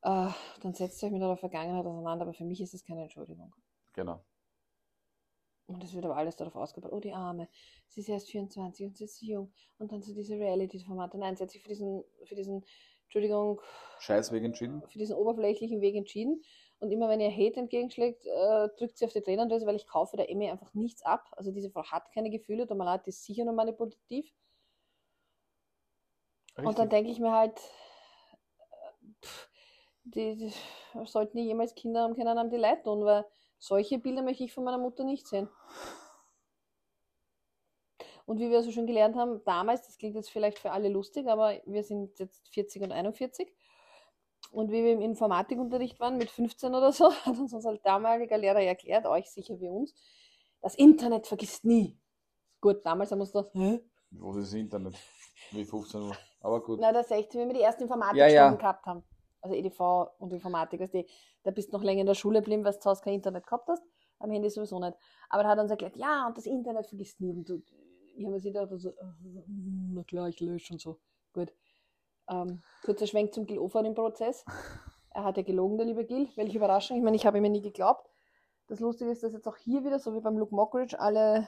[0.05, 0.29] Äh,
[0.61, 3.55] dann setzt euch mit eurer Vergangenheit auseinander, aber für mich ist es keine Entschuldigung.
[3.93, 4.23] Genau.
[5.65, 6.91] Und es wird aber alles darauf ausgebaut.
[6.93, 7.49] Oh, die Arme.
[7.87, 9.53] Sie ist erst 24 und sie ist so jung.
[9.79, 11.17] Und dann so diese Reality-Formate.
[11.17, 12.63] Nein, sie hat sich für diesen, für diesen,
[13.05, 13.59] Entschuldigung,
[13.97, 14.83] Scheiß Weg entschieden.
[14.87, 16.43] für diesen oberflächlichen Weg entschieden.
[16.77, 20.17] Und immer wenn ihr Hate entgegenschlägt, äh, drückt sie auf die Tränendrüse, weil ich kaufe
[20.17, 21.25] der Emmy einfach nichts ab.
[21.31, 24.31] Also diese Frau hat keine Gefühle, tut mir leid, die ist sicher nur manipulativ.
[26.57, 26.89] Und dann Richtig.
[26.89, 27.57] denke ich mir halt,
[28.59, 29.49] äh, pff,
[30.05, 30.53] die, die
[31.05, 33.25] sollten die jemals Kinder haben können, haben die leid tun, weil
[33.57, 35.49] solche Bilder möchte ich von meiner Mutter nicht sehen.
[38.25, 41.27] Und wie wir so schon gelernt haben, damals, das klingt jetzt vielleicht für alle lustig,
[41.27, 43.53] aber wir sind jetzt 40 und 41.
[44.51, 48.61] Und wie wir im Informatikunterricht waren, mit 15 oder so, hat uns unser damaliger Lehrer
[48.61, 49.93] erklärt, euch sicher wie uns,
[50.61, 51.99] das Internet vergisst nie.
[52.61, 53.79] Gut, damals haben wir uns gedacht, hä?
[54.11, 54.95] Wo ist das Internet?
[55.51, 56.17] Wie 15 Uhr.
[56.39, 56.79] Aber gut.
[56.79, 58.51] Na, der 16, wenn wir die ersten Informatik Ja, ja.
[58.51, 59.03] gehabt haben.
[59.45, 60.81] Also EDV und Informatik.
[60.81, 61.07] Also die,
[61.43, 63.45] da bist du noch länger in der Schule geblieben, weil du zu Hause kein Internet
[63.45, 63.83] gehabt hast.
[64.17, 64.97] Am Handy sowieso nicht.
[65.29, 67.29] Aber er hat uns erklärt, ja, und das Internet vergisst nie.
[67.29, 67.47] Und
[68.15, 68.91] ich habe mir gedacht, so,
[69.93, 70.99] na klar, ich lösche und so.
[71.31, 71.53] Gut.
[72.27, 74.43] Ähm, kurzer Schwenk zum Gil Ofer im Prozess.
[75.11, 76.27] Er hat ja gelogen, der liebe Gil.
[76.35, 76.97] Welche Überraschung.
[76.97, 78.09] Ich meine, ich habe ihm ja nie geglaubt.
[78.67, 81.47] Das Lustige ist, dass jetzt auch hier wieder, so wie beim Luke Mockridge, alle,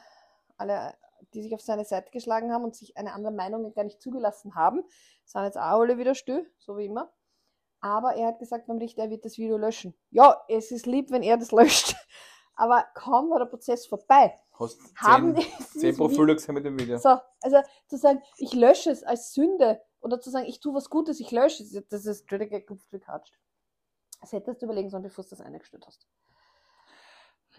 [0.56, 0.94] alle,
[1.34, 4.54] die sich auf seine Seite geschlagen haben und sich eine andere Meinung gar nicht zugelassen
[4.54, 4.84] haben,
[5.26, 7.12] sind jetzt auch alle wieder still, so wie immer.
[7.80, 9.94] Aber er hat gesagt beim Richter, er wird das Video löschen.
[10.10, 11.96] Ja, es ist lieb, wenn er das löscht.
[12.56, 16.56] Aber kaum war der Prozess vorbei, Hast haben 10, die 10 dieses Video- Profile gesehen
[16.56, 16.98] mit dem Video.
[16.98, 20.90] so, also zu sagen, ich lösche es als Sünde oder zu sagen, ich tue was
[20.90, 23.36] Gutes, ich lösche es, das ist gekupft gekatscht.
[24.22, 26.08] Das hättest du überlegen sollen, bevor du das eingestellt hast.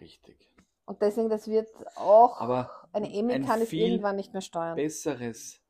[0.01, 0.51] Richtig.
[0.85, 4.75] Und deswegen, das wird auch, Aber eine Emmy ein kann es irgendwann nicht mehr steuern.
[4.75, 5.61] besseres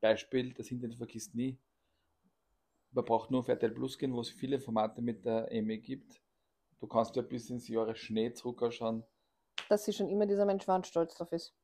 [0.00, 1.58] Beispiel, das Internet vergisst nie.
[2.92, 6.20] Man braucht nur auf RTL Plus gehen, wo es viele Formate mit der Emmy gibt.
[6.78, 9.04] Du kannst ja bis ins Jahre Schnee zurückschauen.
[9.68, 11.54] Dass sie schon immer dieser Mensch war und stolz drauf ist.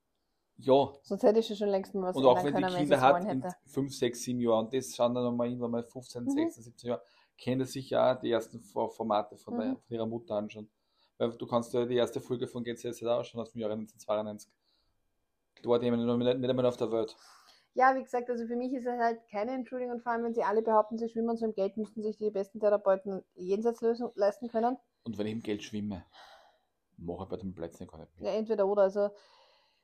[0.60, 3.00] Ja, Sonst hätte ich schon längst mal was und auch wenn die können, sie Kinder
[3.00, 3.54] hat in hätte.
[3.66, 6.30] 5, 6, 7 Jahren, und das schauen dann nochmal irgendwann mal 15, Mhm.
[6.30, 7.02] 16, 17 Jahre,
[7.36, 9.76] kennen sich ja die ersten Formate von, der, Mhm.
[9.76, 10.68] von ihrer Mutter anschauen.
[11.16, 14.50] Weil du kannst ja die erste Folge von GCSZ auch schon aus dem Jahre 1992.
[15.62, 17.16] Da war die nicht einmal auf der Welt.
[17.78, 20.34] Ja, wie gesagt, also für mich ist es halt keine Entschuldigung, und vor allem, wenn
[20.34, 24.10] sie alle behaupten, sie schwimmen so im Geld, müssten sich die besten Therapeuten jenseits lösen,
[24.16, 24.76] leisten können.
[25.04, 26.04] Und wenn ich im Geld schwimme,
[26.96, 28.32] mache ich bei den Plätzen gar nicht mehr.
[28.32, 28.82] Ja, entweder oder.
[28.82, 29.10] Also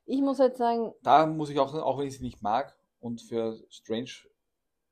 [0.06, 3.22] ich muss halt sagen, Da muss ich auch, auch wenn ich sie nicht mag und
[3.22, 4.10] für strange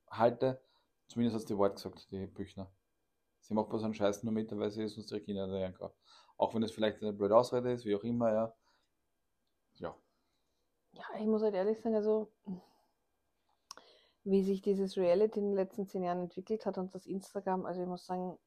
[0.09, 0.63] halte,
[1.09, 2.71] zumindest hat sie die Wort gesagt, die Büchner.
[3.41, 5.91] Sie macht bei so einen Scheiß nur mit, weil sie sonst ihre Kinder lernen kann.
[6.37, 8.55] Auch wenn es vielleicht eine blöde Ausrede ist, wie auch immer, ja.
[9.81, 9.97] Ja,
[10.93, 12.31] ja, ich muss halt ehrlich sagen, also
[14.25, 17.81] wie sich dieses Reality in den letzten zehn Jahren entwickelt hat und das Instagram, also
[17.83, 18.39] ich muss sagen,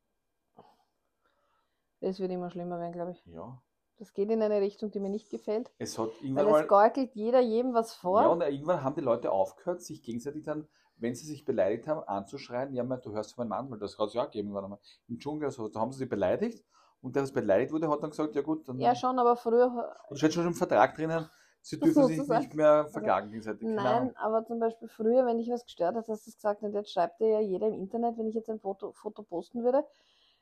[2.02, 3.26] das wird immer schlimmer werden, glaube ich.
[3.26, 3.62] ja.
[3.98, 5.72] Das geht in eine Richtung, die mir nicht gefällt.
[5.78, 6.68] Es hat Weil irgendwann es mal.
[6.68, 8.24] gaukelt jeder jedem was vor.
[8.24, 10.68] Ja, und irgendwann haben die Leute aufgehört, sich gegenseitig dann,
[10.98, 14.10] wenn sie sich beleidigt haben, anzuschreien, ja, du hörst von meinem Mann, weil das hat
[14.10, 14.80] es ja auch gegeben, einmal.
[15.08, 16.62] Im Dschungel, so, da haben sie sich beleidigt
[17.02, 19.96] und der, was beleidigt wurde, hat dann gesagt, ja gut, dann ja, schon, aber früher.
[20.10, 21.30] Und steht schon im Vertrag drinnen,
[21.66, 22.46] sie dürfen musst sich du sagen.
[22.46, 23.68] nicht mehr verklagen gegenseitig.
[23.68, 26.74] Nein, aber zum Beispiel früher, wenn dich was gestört hat, hast du es gesagt, und
[26.74, 29.84] jetzt schreibt dir ja jeder im Internet, wenn ich jetzt ein Foto, Foto posten würde,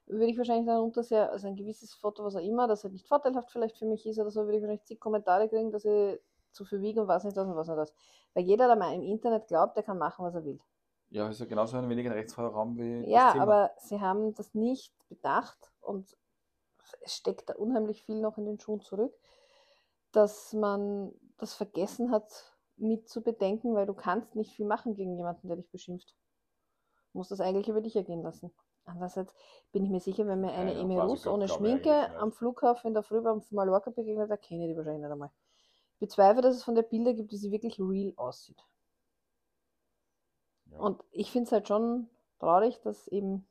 [0.05, 3.07] würde ich wahrscheinlich darunter sehr, also ein gewisses Foto, was auch immer, das halt nicht
[3.07, 6.19] vorteilhaft vielleicht für mich ist oder so, würde ich wahrscheinlich zig Kommentare kriegen, dass ich
[6.51, 7.93] zu viel wiege und was nicht das und was nicht das.
[8.34, 10.59] Weil jeder, der mal im Internet glaubt, der kann machen, was er will.
[11.09, 14.53] Ja, ist ja genauso ein wenig ein rechtsfreier Raum wie Ja, aber sie haben das
[14.53, 16.17] nicht bedacht und
[17.01, 19.13] es steckt da unheimlich viel noch in den Schuhen zurück,
[20.14, 25.18] dass man das vergessen hat mit zu bedenken, weil du kannst nicht viel machen gegen
[25.18, 26.16] jemanden, der dich beschimpft.
[27.11, 28.53] Du musst das eigentlich über dich ergehen lassen.
[28.86, 29.34] Andererseits
[29.72, 32.93] bin ich mir sicher, wenn mir eine Ja, Emi Rus ohne Schminke am Flughafen in
[32.93, 35.32] der Früh beim Mallorca begegnet, da kenne ich die wahrscheinlich nicht einmal.
[35.93, 38.61] Ich bezweifle, dass es von der Bilder gibt, wie sie wirklich real aussieht.
[40.66, 40.80] ja.
[40.80, 42.09] Und ich finde es halt schon
[42.39, 43.47] traurig, dass eben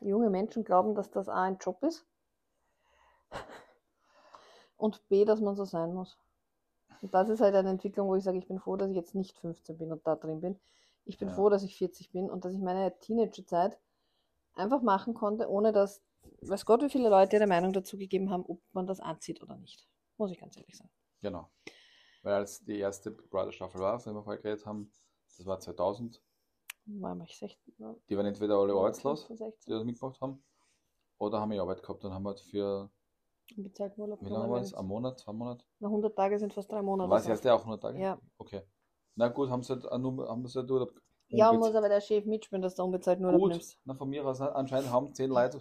[0.00, 2.06] junge Menschen glauben, dass das A ein Job ist
[4.82, 6.18] und B, dass man so sein muss.
[7.02, 9.14] Und das ist halt eine Entwicklung, wo ich sage, ich bin froh, dass ich jetzt
[9.14, 10.58] nicht 15 bin und da drin bin.
[11.04, 11.34] Ich bin Ja.
[11.34, 13.78] froh, dass ich 40 bin und dass ich meine Teenagerzeit
[14.54, 16.02] einfach machen konnte, ohne dass,
[16.42, 19.56] weiß Gott, wie viele Leute ihre Meinung dazu gegeben haben, ob man das anzieht oder
[19.56, 19.88] nicht.
[20.16, 20.90] Muss ich ganz ehrlich sagen.
[21.20, 21.48] Genau.
[22.22, 24.90] Weil als die erste Big Brother Staffel war, von der wir vorher geredet haben,
[25.36, 26.22] das war 2000,
[26.86, 27.96] War ich 16, ne?
[28.08, 30.44] die waren entweder alle arbeitslos, 15, die 16, das mitgemacht haben,
[31.18, 32.90] oder haben ja Arbeit gehabt und haben halt für,
[33.56, 34.74] unbezahlten Urlaub wie lange war das?
[34.74, 35.64] Ein Monat, zwei Monate?
[35.78, 37.10] Na, 100 Tage sind fast drei Monate.
[37.10, 37.30] Das so.
[37.30, 37.98] erste auch 100 Tage?
[38.00, 38.18] Ja.
[38.38, 38.62] Okay.
[39.14, 40.92] Na gut, haben sie halt, haben sie halt Urlaub.
[41.28, 43.78] Ja, muss aber der Chef mitspielen, dass du unbezahlten Urlaub Gut, nimmst.
[43.84, 45.60] na von mir aus, anscheinend haben zehn Leute.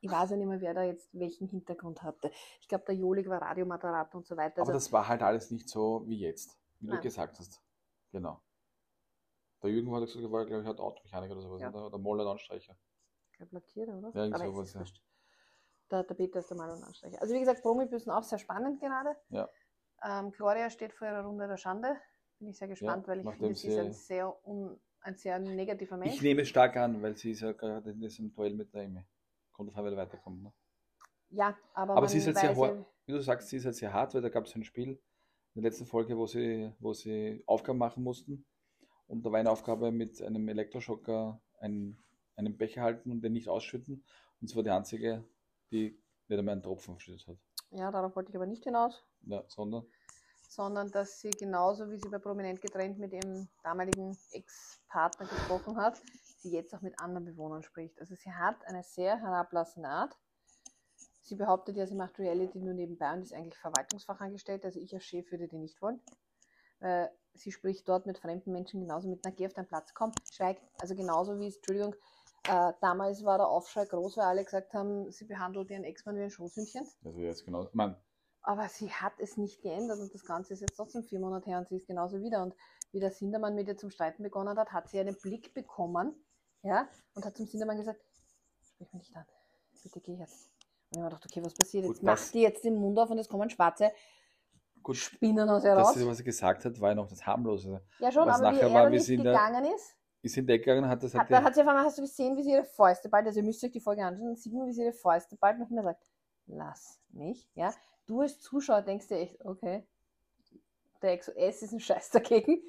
[0.00, 2.30] Ich weiß ja nicht mehr, wer da jetzt welchen Hintergrund hatte.
[2.60, 4.62] Ich glaube, der Jolig war Radiomoderator und so weiter.
[4.62, 6.96] Aber Also, das war halt alles nicht so wie jetzt, wie Nein.
[6.96, 7.60] du gesagt hast.
[8.12, 8.40] Genau.
[9.62, 11.60] Der Jürgen hat gesagt, war, glaube ich, hat Automechaniker oder sowas.
[11.60, 11.70] Ja.
[11.70, 12.76] Oder, oder Moller Anstreicher.
[13.32, 14.10] ich glaub, Lackierer, oder?
[14.14, 14.84] Ja, irgend sowas, ja.
[15.88, 15.92] Wurscht.
[15.92, 17.20] Der, der Peter ist der Mann und Anstreicher.
[17.20, 19.16] Also wie gesagt, Promibüssen auch sehr spannend gerade.
[19.30, 19.48] Ja.
[20.02, 21.96] Ähm, Gloria steht vor ihrer Runde der Schande.
[22.38, 25.96] Bin ich sehr gespannt, weil ich finde, sie ist ein sehr, un, ein sehr negativer
[25.96, 26.14] Mensch.
[26.14, 28.82] Ich nehme es stark an, weil sie ist ja gerade in diesem Duell mit der
[28.82, 29.04] Emi.
[29.52, 30.42] Kommt davon, wer weiterkommt.
[30.44, 30.52] Ne?
[31.30, 32.76] ja, aber, Aber sie ist halt sehr hart.
[32.78, 34.90] ja- Wie du sagst, sie ist halt sehr hart, weil da gab es ein Spiel
[35.54, 38.46] in der letzten Folge, wo sie, wo sie Aufgaben machen mussten.
[39.08, 41.98] Und da war eine Aufgabe mit einem Elektroschocker einen,
[42.36, 44.04] einen Becher halten und den nicht ausschütten.
[44.40, 45.24] Und sie war die einzige,
[45.70, 47.36] die nicht einmal einen Tropfen verschüttet hat.
[47.70, 49.04] Ja, darauf wollte ich aber nicht hinaus.
[49.22, 49.84] Ja, sondern
[50.48, 56.00] sondern dass sie genauso wie sie bei Prominent getrennt mit ihrem damaligen Ex-Partner gesprochen hat,
[56.38, 58.00] sie jetzt auch mit anderen Bewohnern spricht.
[58.00, 60.16] Also sie hat eine sehr herablassende Art.
[61.22, 64.66] Sie behauptet ja, sie macht Reality nur nebenbei und ist eigentlich Verwaltungsfachangestellte.
[64.66, 66.00] Also ich als Chef würde die nicht wollen.
[66.80, 70.12] Äh, sie spricht dort mit fremden Menschen genauso mit, na geh auf deinen Platz, komm,
[70.32, 70.58] schweig.
[70.80, 71.94] Also genauso wie es, Entschuldigung,
[72.48, 76.22] äh, damals war der Aufschrei groß, weil alle gesagt haben, sie behandelt ihren Ex-Mann wie
[76.22, 76.86] ein Schoßhündchen.
[77.04, 77.68] also jetzt genau.
[77.72, 77.96] Meine,
[78.42, 81.58] Aber sie hat es nicht geändert und das Ganze ist jetzt trotzdem vier Monate her
[81.58, 82.42] und sie ist genauso wieder.
[82.42, 82.54] Und
[82.92, 86.14] wie der Sindermann mit ihr zum Streiten begonnen hat, hat sie einen Blick bekommen
[86.62, 88.00] ja, und hat zum Sindermann gesagt,
[88.62, 89.24] sprich mich nicht an,
[89.82, 90.50] bitte geh jetzt.
[90.90, 92.02] Und ich habe gedacht, okay, was passiert Gut, jetzt?
[92.02, 93.92] Mach das- die jetzt den Mund auf und es kommen schwarze
[94.82, 95.96] gut, Spinnen aus ihr das, raus.
[95.96, 97.82] ist, was er gesagt hat, war ja noch das harmlose.
[97.98, 100.64] Ja schon, was aber wie nachher er war, nicht sie gegangen ist, Ist in Deck
[100.64, 102.52] gegangen, hat das hat, hat dann hat sie auf einmal, hast du gesehen, wie sie
[102.52, 104.82] ihre Fäuste ballt, also ihr müsst euch die Folge anschauen, dann sieht man, wie sie
[104.82, 106.04] ihre Fäuste ballt und mir sagt,
[106.46, 107.72] lass mich, ja.
[108.06, 109.86] Du als Zuschauer denkst dir echt, okay,
[111.02, 112.62] der XOS ist ein Scheiß dagegen.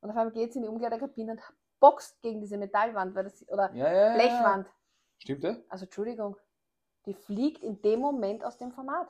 [0.00, 1.40] Und auf einmal geht sie in die Umkleidekabine und
[1.80, 4.14] boxt gegen diese Metallwand, weil das, oder ja, ja, ja, ja.
[4.14, 4.68] Blechwand.
[5.18, 5.56] Stimmt, ja?
[5.68, 6.36] Also Entschuldigung,
[7.06, 9.08] die fliegt in dem Moment aus dem Format.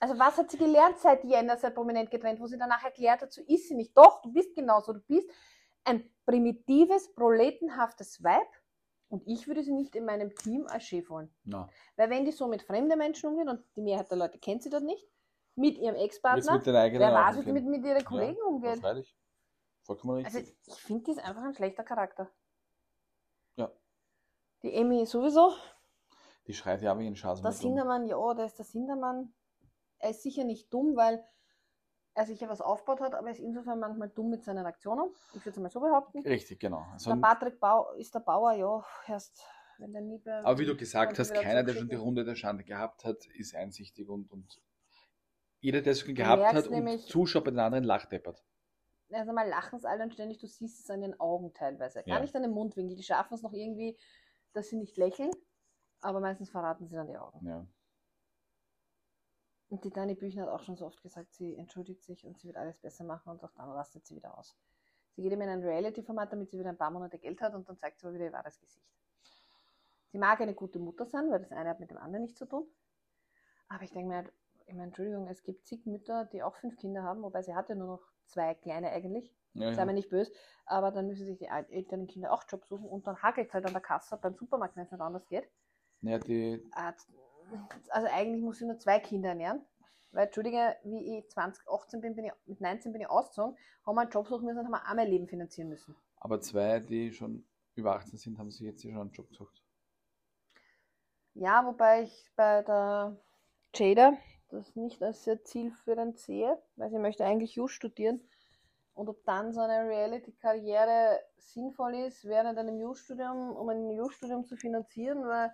[0.00, 3.32] Also was hat sie gelernt seit Jänner, seit Prominent getrennt, wo sie danach erklärt hat,
[3.32, 3.96] so ist sie nicht.
[3.96, 5.30] Doch, du bist genauso, du bist
[5.86, 8.46] ein primitives, proletenhaftes Weib
[9.08, 11.32] und ich würde sie nicht in meinem Team als Chef wollen.
[11.44, 14.62] Na, Weil wenn die so mit fremden Menschen umgeht und die Mehrheit der Leute kennt
[14.62, 15.06] sie dort nicht,
[15.54, 18.78] mit ihrem Ex-Partner, wer weiß, wie die mit, mit ihren Kollegen Ja, umgeht.
[18.80, 19.16] freilich.
[19.82, 20.56] Vollkommen Also richtig.
[20.66, 22.28] ich finde, die ist einfach ein schlechter Charakter.
[23.54, 23.70] Ja.
[24.62, 25.52] Die Emmy sowieso.
[26.46, 27.40] die schreit ja wie ein Schaß.
[27.40, 29.32] Der Sindermann, ja, der ist der Sindermann.
[29.98, 31.24] Er ist sicher nicht dumm, weil
[32.16, 35.10] er sicher was aufgebaut hat, aber er ist insofern manchmal dumm mit seinen Aktionen.
[35.34, 36.20] Ich würde es mal so behaupten.
[36.26, 36.84] Richtig, genau.
[36.92, 39.44] Also, Der Patrick Bau ist der Bauer, ja, erst
[39.78, 40.32] wenn der nie bei.
[40.38, 41.94] aber wie du gesagt hast, keiner, der schon die.
[41.96, 44.62] Runde der Schande gehabt hat, ist einsichtig und, und
[45.60, 48.42] jeder, der es schon gehabt hat und zuschaut bei den anderen, lacht deppert.
[49.12, 52.02] Also mal lachen sie alle und ständig, du siehst es an den Augen teilweise.
[52.02, 52.20] Gar Ja.
[52.20, 52.96] nicht an den Mundwinkel.
[52.96, 53.96] Die schaffen es noch irgendwie,
[54.52, 55.30] dass sie nicht lächeln,
[56.00, 57.46] aber meistens verraten sie dann die Augen.
[57.46, 57.66] Ja.
[59.68, 62.46] Und die Dani Büchner hat auch schon so oft gesagt, sie entschuldigt sich und sie
[62.48, 64.56] wird alles besser machen und auch dann rastet sie wieder aus.
[65.14, 67.68] Sie geht ihm in ein Reality-Format, damit sie wieder ein paar Monate Geld hat und
[67.68, 68.86] dann zeigt sie aber wieder ihr wahres Gesicht.
[70.10, 72.46] Sie mag eine gute Mutter sein, weil das eine hat mit dem anderen nichts zu
[72.46, 72.66] tun.
[73.68, 74.32] Aber ich denke mir halt,
[74.66, 77.68] ich meine, Entschuldigung, es gibt zig Mütter, die auch fünf Kinder haben, wobei sie hat
[77.68, 79.32] ja nur noch zwei kleine eigentlich.
[79.54, 80.32] Ja, Sei mir nicht böse,
[80.64, 83.54] aber dann müssen sich die Al- älteren Kinder auch Job suchen und dann hakelt es
[83.54, 85.48] halt an der Kasse beim Supermarkt, wenn es nicht anders geht.
[86.02, 86.92] Naja, die, Äh,
[87.90, 89.60] Also eigentlich muss ich nur zwei Kinder ernähren.
[90.12, 94.00] Weil, Entschuldige, wie ich 2018 bin, bin ich, mit 19 bin ich ausgezogen, haben wir
[94.00, 95.94] einen Job suchen müssen und haben wir auch mein Leben finanzieren müssen.
[96.18, 97.44] aber zwei, die schon
[97.74, 99.62] über 18 sind, haben sich jetzt schon einen Job gesucht.
[101.34, 103.16] Ja, wobei ich bei der
[103.74, 104.14] Jada
[104.48, 108.20] das nicht als sehr zielführend sehe, weil sie möchte eigentlich Jus studieren.
[108.94, 114.56] Und ob dann so eine Reality-Karriere sinnvoll ist während einem Jus-Studium, um ein Jus-Studium zu
[114.56, 115.52] finanzieren, weil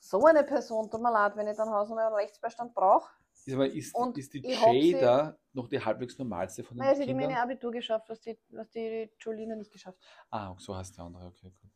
[0.00, 3.10] so eine Person, tut mir leid, wenn ich dann Haus- und Rechtsbeistand brauche.
[3.46, 6.94] Ist, aber ist, Und ist die sie- Jada noch die halbwegs normalste von den Naja,
[6.94, 7.24] sie hat Kindern?
[7.24, 10.26] immerhin ein Abitur geschafft, was die, was die Jolina nicht geschafft hat.
[10.30, 11.70] Ah, so heißt der andere, okay, gut.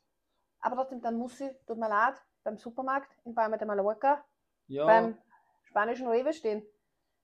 [0.60, 4.24] Aber trotzdem, dann muss sie, tut mir leid, beim Supermarkt in Palma de Mallorca
[4.66, 5.18] Ja, beim
[5.62, 6.62] spanischen Rewe stehen.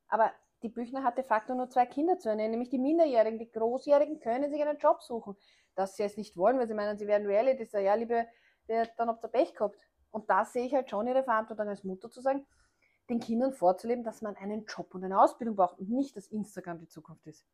[0.09, 0.33] Aber
[0.63, 3.39] die Büchner hat de facto nur zwei Kinder zu ernähren, nämlich die Minderjährigen.
[3.39, 5.37] Die Großjährigen können sich einen Job suchen.
[5.75, 7.81] Dass sie es nicht wollen, weil sie meinen, sie werden Reality Star.
[7.81, 8.27] Ja, liebe,
[8.69, 9.87] der, dann habt ihr Pech gehabt.
[10.11, 12.47] Und da sehe ich halt schon ihre Verantwortung als Mutter zu sagen,
[13.09, 16.79] den Kindern vorzuleben, dass man einen Job und eine Ausbildung braucht und nicht, dass Instagram
[16.79, 17.45] die Zukunft ist.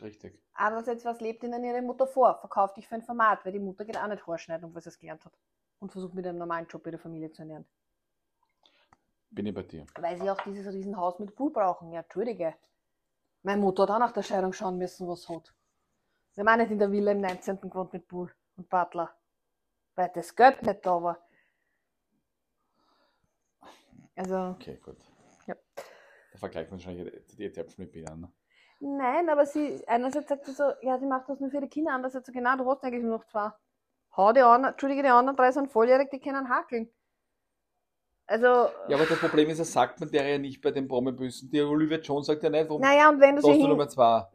[0.00, 0.40] richtig.
[0.54, 2.38] Andererseits, was lebt ihnen ihre Mutter vor?
[2.40, 4.98] Verkauft dich für ein Format, weil die Mutter geht auch nicht Haarschneiden, was sie es
[4.98, 5.32] gelernt hat.
[5.78, 7.66] Und versucht mit einem normalen Job ihre Familie zu ernähren.
[9.30, 9.86] Bin ich bei dir.
[9.98, 11.92] Weil sie auch dieses Riesenhaus mit Pool brauchen.
[11.92, 12.54] Ja, entschuldige.
[13.42, 15.54] Meine Mutter hat auch nach der Scheidung schauen müssen, was sie hat.
[16.34, 17.60] Wir haben auch nicht in der Villa im 19.
[17.60, 19.14] gewohnt mit Pool und Butler.
[19.94, 21.18] Weil das Geld nicht da war.
[24.20, 24.98] Also, Okay, gut.
[25.46, 25.54] Ja.
[26.32, 28.20] Da vergleicht man wahrscheinlich die Zäpfchen mit Bienen.
[28.20, 28.32] Ne?
[28.80, 31.92] nein, aber sie, einerseits sagt sie so, ja, sie macht das nur für die Kinder,
[31.92, 33.50] andererseits so, genau, du hast eigentlich nur noch zwei.
[34.16, 36.90] Hau die anderen, entschuldige, die anderen drei sind volljährig, die können hakeln.
[38.26, 38.46] Also,
[38.88, 41.50] Ja, aber das Problem ist, das sagt man der ja nicht bei den Promibüssen.
[41.50, 44.26] Die Olivia Jones sagt ja nicht, warum naja, und wenn du sie hin, Nummer zwei?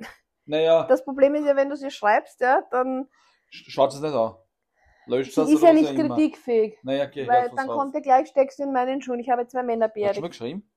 [0.45, 3.07] Naja, das Problem ist ja, wenn du sie schreibst, ja, dann,
[3.49, 4.35] schaut es nicht an.
[5.07, 6.15] Löscht das ist oder ja nicht immer.
[6.15, 6.77] kritikfähig.
[6.83, 7.77] Naja, geh, Weil dann drauf.
[7.79, 10.21] kommt ja gleich, steckst du in meinen Schuhen, ich habe zwei Männer Hast du beerdigt.
[10.21, 10.69] mal geschrieben?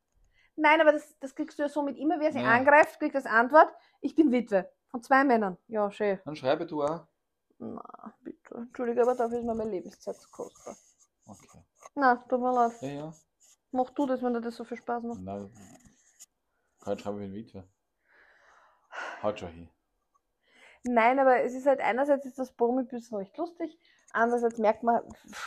[0.57, 2.49] Nein, aber das, das kriegst du ja somit immer, wer sie Ja.
[2.51, 4.69] angreift, kriegt als Antwort, ich bin Witwe.
[4.91, 5.57] Von zwei Männern.
[5.69, 6.19] Ja, schön.
[6.25, 7.07] Dann schreibe du auch.
[7.59, 8.55] Na, bitte.
[8.55, 10.77] Entschuldige, aber dafür ist mir meine Lebenszeit zu kostbar.
[11.27, 11.63] Okay.
[11.95, 12.73] Na, tut mir leid.
[12.81, 13.13] Ja, ja.
[13.71, 15.21] Mach du das, wenn dir das so viel Spaß macht.
[15.21, 15.53] Nein.
[16.87, 17.69] Heute schreibe ich in Witwe.
[19.23, 19.69] Haut schon hin.
[20.85, 23.79] Nein, aber es ist halt einerseits ist das Promibüssen recht lustig,
[24.13, 25.03] andererseits merkt man,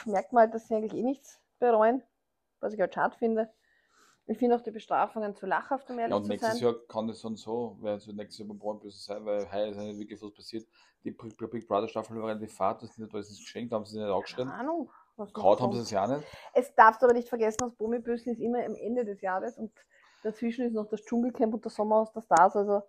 [0.06, 2.04] merkt man halt, dass sie eigentlich eh nichts bereuen,
[2.60, 3.52] was ich halt schade finde.
[4.28, 6.64] Ich finde auch die Bestrafungen zu lachhaft, um ehrlich Ja, und zu nächstes sein.
[6.64, 9.68] Jahr kann das dann so, weil es wird nächstes Jahr beim Promibüssen sein, weil heuer
[9.68, 10.68] ist ja nicht wirklich was passiert.
[11.04, 14.04] Die Big Brother Staffel war relativ fad, das ist nicht alles geschenkt, haben sie nicht
[14.06, 14.50] Keine angeschrien.
[14.50, 14.92] Ahnung.
[15.34, 16.26] Kaut haben sie es ja nicht.
[16.54, 19.72] Es darfst aber nicht vergessen, das Promibüssen ist immer am Ende des Jahres und
[20.24, 22.84] dazwischen ist noch das Dschungelcamp und das Sommerhaus der Stars, also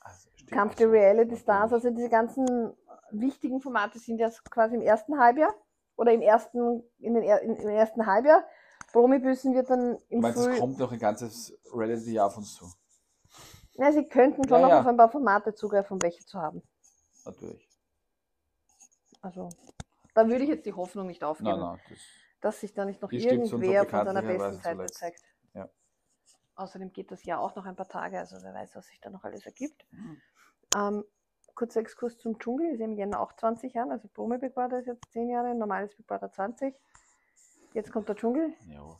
[0.00, 2.72] Also, Kampf der so, Reality Stars, also diese ganzen
[3.10, 5.54] wichtigen Formate sind ja quasi im ersten Halbjahr
[5.96, 8.44] oder im ersten, in den, in, im ersten Halbjahr.
[8.92, 10.58] Promibüssen wird dann im meinst, es Früh.
[10.58, 12.66] kommt noch ein ganzes Reality-Jahr auf uns zu?
[13.74, 14.80] Ja, sie könnten schon Ja, noch ja.
[14.80, 16.62] auf ein paar Formate zugreifen, um welche zu haben.
[17.24, 17.68] Natürlich.
[19.20, 19.50] Also,
[20.14, 21.98] da würde ich jetzt die Hoffnung nicht aufgeben, Nein, nein, das,
[22.40, 25.22] dass sich da nicht noch irgendwer von seiner besten Seite zeigt.
[25.54, 25.68] Ja.
[26.54, 29.10] Außerdem geht das Jahr auch noch ein paar Tage, also wer weiß, was sich da
[29.10, 29.84] noch alles ergibt.
[29.90, 30.20] Mhm.
[30.76, 31.04] Ähm,
[31.58, 34.86] kurzer Exkurs zum Dschungel, ist im Jänner auch 20 Jahre, also Promi Big Brother ist
[34.86, 36.72] jetzt 10 Jahre, normales Big Brother 20.
[37.74, 38.96] Jetzt kommt der Dschungel, ja.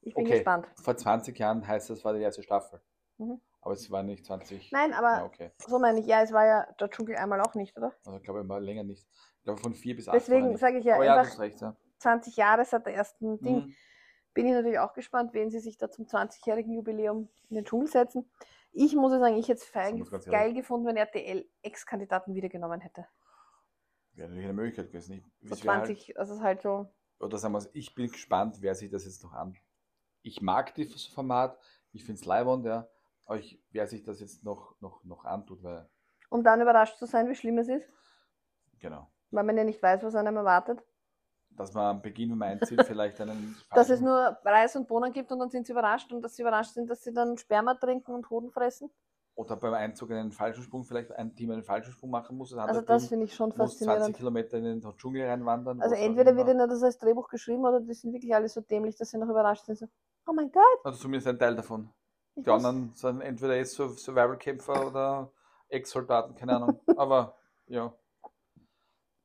[0.00, 0.36] ich bin Okay.
[0.36, 0.66] gespannt.
[0.82, 2.80] Vor 20 Jahren heißt das war die erste Staffel.
[3.18, 3.40] Mhm.
[3.60, 4.72] Aber es war nicht 20.
[4.72, 5.50] Nein, aber Ja, okay.
[5.58, 7.92] so meine ich, ja, es war ja der Dschungel einmal auch nicht, oder?
[8.06, 9.06] Also ich glaube mal länger nicht.
[9.38, 10.14] Ich glaube von 4 bis 8.
[10.14, 11.76] Deswegen sage ich ja Aber ja, einfach recht, ja.
[11.98, 13.66] 20 Jahre seit der ersten Ding.
[13.66, 13.74] Mhm.
[14.32, 17.88] bin ich natürlich auch gespannt, wen sie sich da zum 20-jährigen Jubiläum in den Dschungel
[17.88, 18.30] setzen.
[18.78, 23.06] Ich muss ja sagen, ich hätte es geil gefunden, wenn RTL Ex-Kandidaten wiedergenommen hätte.
[24.12, 25.14] Wäre natürlich eine Möglichkeit gewesen.
[25.14, 26.86] Ich, So es wär halt, 20, also es ist halt so.
[27.18, 29.56] oder sagen wir es, ich bin gespannt, wer sich das jetzt noch an.
[30.20, 31.58] Ich mag das Format,
[31.92, 32.86] ich finde es leibend, ja.
[33.24, 35.88] Aber ich, wer sich das jetzt noch, noch, noch antut, weil,
[36.28, 37.90] Um dann überrascht zu sein, wie schlimm es ist,
[38.78, 39.10] genau.
[39.30, 40.84] weil man ja nicht weiß, was einem erwartet.
[41.56, 43.56] Dass man am Beginn, wenn man einzieht, vielleicht einen.
[43.70, 46.42] Dass es nur Reis und Bohnen gibt und dann sind sie überrascht und dass sie
[46.42, 48.90] überrascht sind, dass sie dann Sperma trinken und Hoden fressen.
[49.36, 52.54] Oder beim Einzug einen falschen Sprung, vielleicht ein Team einen falschen Sprung machen muss.
[52.54, 54.16] Also das finde ich schon muss 20 faszinierend.
[54.16, 55.82] Kilometer in den Dschungel reinwandern.
[55.82, 58.96] Also entweder wird ihnen das als Drehbuch geschrieben oder die sind wirklich alle so dämlich,
[58.96, 59.78] dass sie noch überrascht sind.
[59.78, 59.86] So,
[60.26, 61.90] oh mein Gott, Oder zumindest ein Teil davon.
[62.34, 65.30] Ich Die anderen sind entweder jetzt so Survival-Kämpfer oder
[65.68, 66.80] Ex-Soldaten, keine Ahnung.
[66.96, 67.36] Aber
[67.66, 67.92] ja.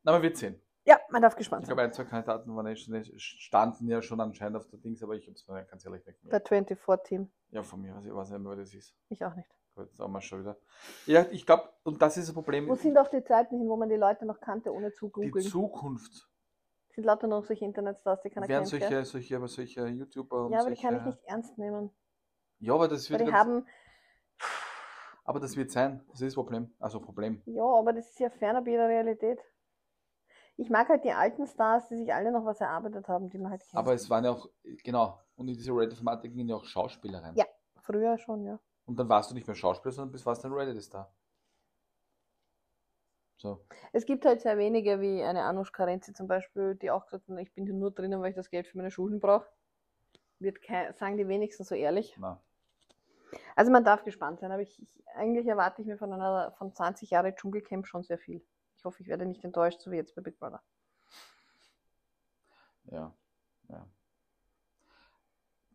[0.03, 0.61] Na, man wird sehen.
[0.83, 1.75] Ja, man darf gespannt Ich sein.
[1.75, 5.13] glaube, ein, zwei Kandidaten waren eh schon, standen ja schon anscheinend auf der Dings, aber
[5.15, 6.39] ich habe es mir ganz ehrlich nicht mehr.
[6.39, 7.31] Der 24-Team.
[7.51, 8.95] Ja, von mir, also ich weiß nicht mehr, wer das ist.
[9.09, 9.49] Ich auch nicht.
[9.75, 10.57] Gut, das haben wir schon wieder.
[11.05, 12.67] Ja, ich glaube, und das ist ein Problem.
[12.67, 15.11] Wo sind auch die Zeiten hin, wo man die Leute noch kannte, ohne zu die
[15.29, 15.45] googeln?
[15.45, 16.27] Zukunft
[16.89, 18.67] sind lauter noch solche Internetstars, die keiner kennt.
[18.67, 21.91] solche, solche, aber solche YouTuber und Ja, aber die solche, kann ich nicht ernst nehmen.
[22.59, 23.67] Ja, aber das Weil wird die ganz, haben,
[25.23, 26.03] aber das wird sein.
[26.09, 26.73] Das ist das Problem.
[26.79, 27.41] Also Problem.
[27.45, 29.39] ja, aber das ist ja fernab jeder Realität.
[30.61, 33.49] Ich mag halt die alten Stars, die sich alle noch was erarbeitet haben, die man
[33.49, 33.73] halt kennt.
[33.73, 34.47] Aber es waren ja auch,
[34.83, 37.33] genau, und in diese Reality-Thematik gingen ja auch Schauspieler rein.
[37.35, 37.45] Ja.
[37.81, 38.59] Früher schon, ja.
[38.85, 41.11] Und dann warst du nicht mehr Schauspieler, sondern bist warst ein Reality-Star.
[43.37, 43.65] So.
[43.91, 47.39] Es gibt halt sehr wenige, wie eine Anush Karenzi zum Beispiel, die auch gesagt haben,
[47.39, 49.47] ich bin hier nur drinnen, weil ich das Geld für meine Schulden brauche.
[50.37, 52.15] Wird kein, sagen die wenigsten so ehrlich.
[52.19, 52.39] Na.
[53.55, 56.71] Also man darf gespannt sein, aber ich, ich, eigentlich erwarte ich mir von einer von
[56.71, 58.45] 20 Jahre Dschungelcamp schon sehr viel.
[58.81, 60.59] Ich hoffe, ich werde nicht enttäuscht, so wie jetzt bei Big Brother.
[62.85, 63.15] Ja.
[63.69, 63.87] Ja.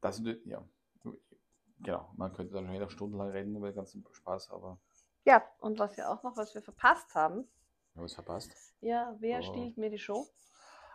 [0.00, 0.68] Das ja.
[1.78, 4.80] Genau, man könnte dann schon noch stundenlang reden über den ganzen Spaß, aber
[5.24, 7.46] Ja, und was wir auch noch, was wir verpasst haben,
[7.94, 8.50] ja, was verpasst.
[8.80, 9.42] ja, wer Oh.
[9.42, 10.26] stiehlt mir die Show?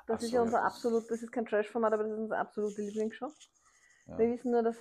[0.06, 2.12] Das Ach ist so, ja ja, unser das- absolut, das ist kein Trash-Format, aber das
[2.12, 3.32] ist unsere absolute Lieblingsshow.
[4.08, 4.18] Ja.
[4.18, 4.76] Wir wissen nur, dass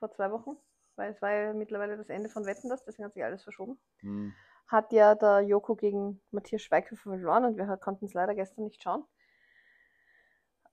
[0.00, 0.56] vor zwei Wochen,
[0.96, 3.78] weil es war ja mittlerweile das Ende von Wetten das, deswegen hat sich alles verschoben,
[4.00, 4.34] Hm.
[4.66, 8.82] Hat ja der Joko gegen Matthias Schweighöfer verloren und wir konnten es leider gestern nicht
[8.82, 9.04] schauen.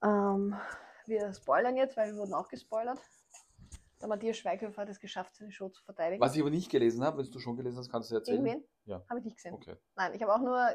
[0.04, 0.56] Ähm,
[1.06, 3.00] wir spoilern jetzt, weil wir wurden auch gespoilert.
[4.02, 6.22] Der Matthias Schweighöfer hat es geschafft, seine Show zu verteidigen.
[6.22, 8.46] Was ich aber nicht gelesen habe, wenn du schon gelesen hast, kannst du erzählen.
[8.46, 8.68] Irgendwen?
[8.86, 9.04] Ja.
[9.10, 9.54] Habe ich nicht gesehen.
[9.54, 9.76] Okay.
[9.96, 10.70] Nein, ich habe auch nur,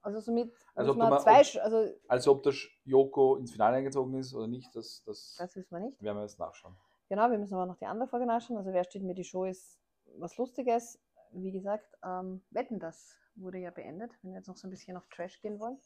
[0.00, 4.14] also somit, Also ob mal- zwei, ob- also Also ob der Joko ins Finale eingezogen
[4.14, 6.00] ist oder nicht, das, das das wissen wir nicht.
[6.02, 6.74] werden wir jetzt nachschauen.
[7.10, 8.56] Genau, wir müssen aber noch die andere Folge nachschauen.
[8.56, 9.78] Also wer steht mir die Show ist
[10.18, 10.98] was Lustiges.
[11.32, 14.96] Wie gesagt, ähm, Wetten, das wurde ja beendet, wenn wir jetzt noch so ein bisschen
[14.96, 15.78] auf Trash gehen wollen.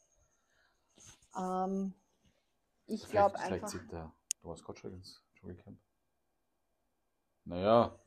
[1.37, 1.93] Ähm,
[2.87, 5.79] ich glaube Vielleicht, vielleicht einfach, zieht der Thomas Gottschalk ins Dschungelcamp.
[7.45, 7.99] Naja,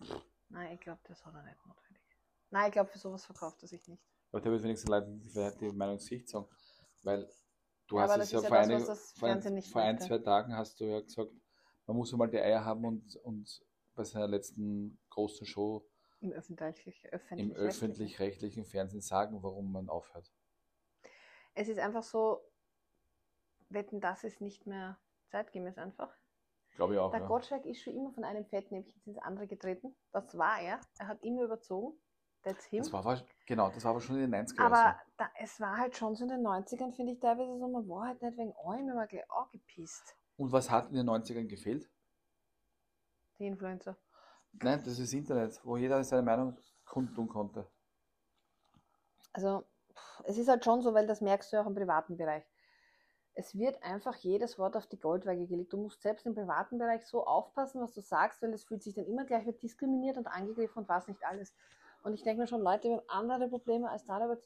[0.48, 2.02] nein, ich glaube, das hat er nicht notwendig.
[2.50, 4.02] Nein, ich glaube, für sowas verkauft er sich nicht.
[4.30, 6.46] aber der wird wenigstens Leuten die, die Meinung sich sagen.
[7.02, 7.28] Weil
[7.88, 10.54] du Ja, hast es ja ja vor, das, das vor, ein, vor ein, zwei Tagen
[10.56, 11.30] hast du ja gesagt,
[11.86, 13.62] man muss einmal die Eier haben und, und
[13.94, 15.86] bei seiner letzten großen Show
[16.24, 20.32] Im öffentlich, öffentlich im öffentlich-rechtlichen Fernsehen sagen, warum man aufhört.
[21.54, 22.40] Es ist einfach so,
[23.68, 24.98] Wetten, das ist nicht mehr
[25.28, 26.12] zeitgemäß einfach.
[26.76, 27.10] Glaube ich auch.
[27.12, 27.26] Der Ja.
[27.26, 29.94] Gottschalk ist schon immer von einem Fettnäpfchen ins andere getreten.
[30.12, 30.80] Das war er.
[30.98, 31.96] Er hat immer überzogen.
[32.42, 32.78] That's him.
[32.80, 35.60] Das war, aber- genau, das war aber schon in den 90er Aber Jahren da, es
[35.60, 38.36] war halt schon so in den 90ern, finde ich teilweise so, man war halt nicht
[38.36, 40.08] wegen allem immer gleich angepisst.
[40.08, 40.42] so.
[40.44, 41.88] Und was hat in den 90ern gefehlt?
[43.38, 43.96] Die Influencer.
[44.62, 47.66] Nein, das ist Internet, wo jeder seine Meinung kundtun konnte.
[49.32, 49.64] Also,
[50.24, 52.44] es ist halt schon so, weil das merkst du ja auch im privaten Bereich.
[53.34, 55.72] Es wird einfach jedes Wort auf die Goldwaage gelegt.
[55.72, 58.94] Du musst selbst im privaten Bereich so aufpassen, was du sagst, weil es fühlt sich
[58.94, 61.52] dann immer gleich wird diskriminiert und angegriffen und was nicht alles.
[62.04, 64.38] Und ich denke mir schon, Leute, haben andere Probleme, als darüber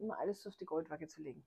[0.00, 1.46] immer alles so auf die Goldwaage zu legen.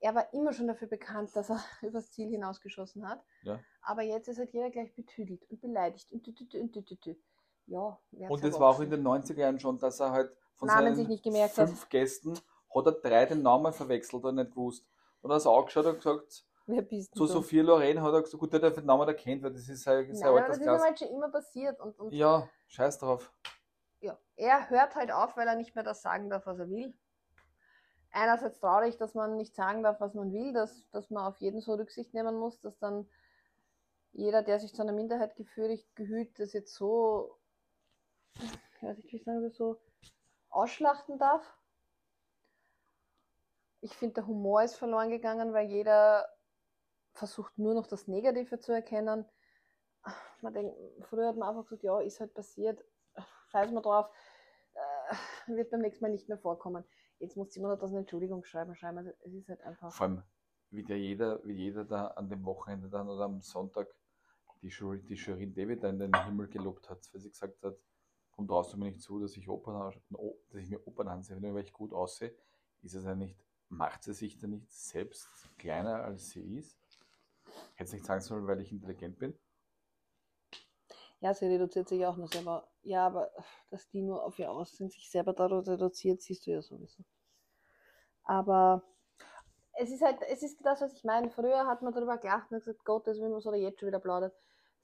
[0.00, 3.22] Er war immer schon dafür bekannt, dass er übers Ziel hinausgeschossen hat.
[3.42, 3.60] Ja.
[3.82, 6.96] Aber jetzt ist halt jeder gleich betüdelt und beleidigt und tü, tü, tü, tü, tü,
[6.96, 7.16] tü.
[7.66, 7.98] Ja,
[8.28, 10.94] Und das war auch in den 90er Jahren schon, dass er halt von Namen seinen
[10.96, 11.68] sich nicht gemerkt hat.
[11.68, 12.34] fünf Gästen
[12.74, 14.86] hat er drei den Namen verwechselt und nicht gewusst.
[15.22, 17.32] Und er hat angeschaut und gesagt, Wer bist zu du?
[17.32, 20.14] Sophia Loren hat er gesagt, gut, der hat den Namen erkennt, weil das ist sein,
[20.14, 21.80] sein Nein, das ist ihm halt schon immer passiert.
[21.80, 23.32] Und, und Ja, scheiß drauf.
[24.00, 26.94] ja, er hört halt auf, weil er nicht mehr das sagen darf, was er will.
[28.10, 31.60] Einerseits traurig, dass man nicht sagen darf, was man will, dass, dass man auf jeden
[31.60, 33.08] so Rücksicht nehmen muss, dass dann
[34.12, 37.36] jeder, der sich zu einer Minderheit gefühlt, das jetzt so,
[38.40, 39.80] ich weiß nicht, wie ich sagen soll, so
[40.50, 41.42] ausschlachten darf.
[43.80, 46.26] Ich finde, der Humor ist verloren gegangen, weil jeder
[47.12, 49.24] versucht nur noch das Negative zu erkennen.
[50.40, 52.84] Man denkt, früher hat man einfach gesagt, ja, ist halt passiert,
[53.48, 54.08] scheiß mal drauf,
[54.74, 56.84] äh, wird beim nächsten Mal nicht mehr vorkommen.
[57.18, 58.98] Jetzt muss jemand das eine Entschuldigung schreiben, schreiben.
[58.98, 59.92] Also es ist halt einfach.
[59.92, 60.22] Vor allem,
[60.70, 63.88] wie der jeder, wie jeder da an dem Wochenende dann oder am Sonntag
[64.62, 67.76] die, Shir die Shirin David da in den Himmel gelobt hat, weil sie gesagt hat,
[68.36, 69.92] komm traust du mir nicht zu, dass ich, Opern,
[70.50, 72.36] dass ich mir Opern ansehe, nur weil ich gut aussehe,
[72.82, 73.36] ist es ja nicht,
[73.68, 75.28] macht sie sich da nicht selbst
[75.58, 76.78] kleiner als sie ist?
[77.74, 79.38] Hätte nicht sagen sollen, weil ich intelligent bin?
[81.20, 82.68] Ja, sie reduziert sich auch nur selber.
[82.82, 83.32] Ja, aber
[83.70, 87.02] dass die nur auf ihr Aussehen sich selber darauf reduziert, siehst du ja sowieso.
[88.24, 88.82] Aber
[89.72, 91.30] es ist halt, es ist das, was ich meine.
[91.30, 94.00] Früher hat man darüber gelacht und gesagt, Gott, das will man oder jetzt schon wieder
[94.00, 94.34] plaudert.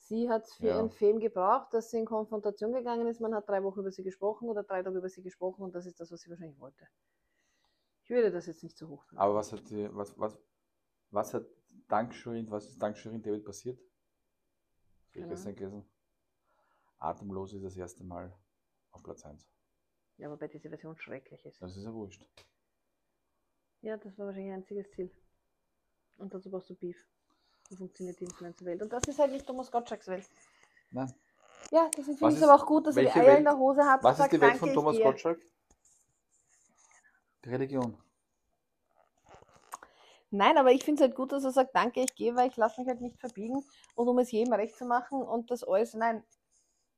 [0.05, 0.77] Sie hat es für Ja.
[0.79, 3.21] ihren Fame gebraucht, dass sie in Konfrontation gegangen ist.
[3.21, 5.87] Man hat drei Wochen über sie gesprochen oder drei Tage über sie gesprochen und das
[5.87, 6.89] ist das, was sie wahrscheinlich wollte.
[8.03, 9.05] Ich würde das jetzt nicht so hoch.
[9.05, 9.19] bewerten.
[9.19, 9.63] Aber was hat
[9.95, 10.39] was, was,
[11.11, 11.47] was hat
[11.89, 13.79] dank Shirin, was ist dank Shirin David passiert?
[13.79, 13.87] Habe
[15.13, 15.91] ich Keine gestern gelesen.
[16.99, 18.37] Atemlos ist das erste Mal
[18.91, 19.49] auf Platz 1.
[20.17, 21.63] Ja, wobei diese Version schrecklich ist.
[21.63, 22.27] Das ist ja wurscht.
[23.83, 25.11] Ja, das war wahrscheinlich ihr einziges Ziel.
[26.17, 26.97] Und dazu brauchst du Beef.
[27.73, 28.83] So funktioniert die Influencer-Welt.
[28.83, 30.29] Und das ist halt nicht Thomas Gottschalks Welt.
[30.91, 31.11] Nein.
[31.71, 33.45] Ja, deswegen finde ich es ist- aber auch gut, dass er die Eier Welt- in
[33.45, 34.01] der Hose hat.
[34.01, 34.99] und Was ist sagt, die Welt von Thomas.
[35.01, 35.41] Gottschalk?
[37.47, 37.97] Die Religion.
[40.31, 42.57] Nein, aber ich finde es halt gut, dass er sagt, danke, ich gehe, weil ich
[42.59, 43.65] lasse mich halt nicht verbiegen
[43.95, 46.23] und um es jedem recht zu machen und das alles, nein,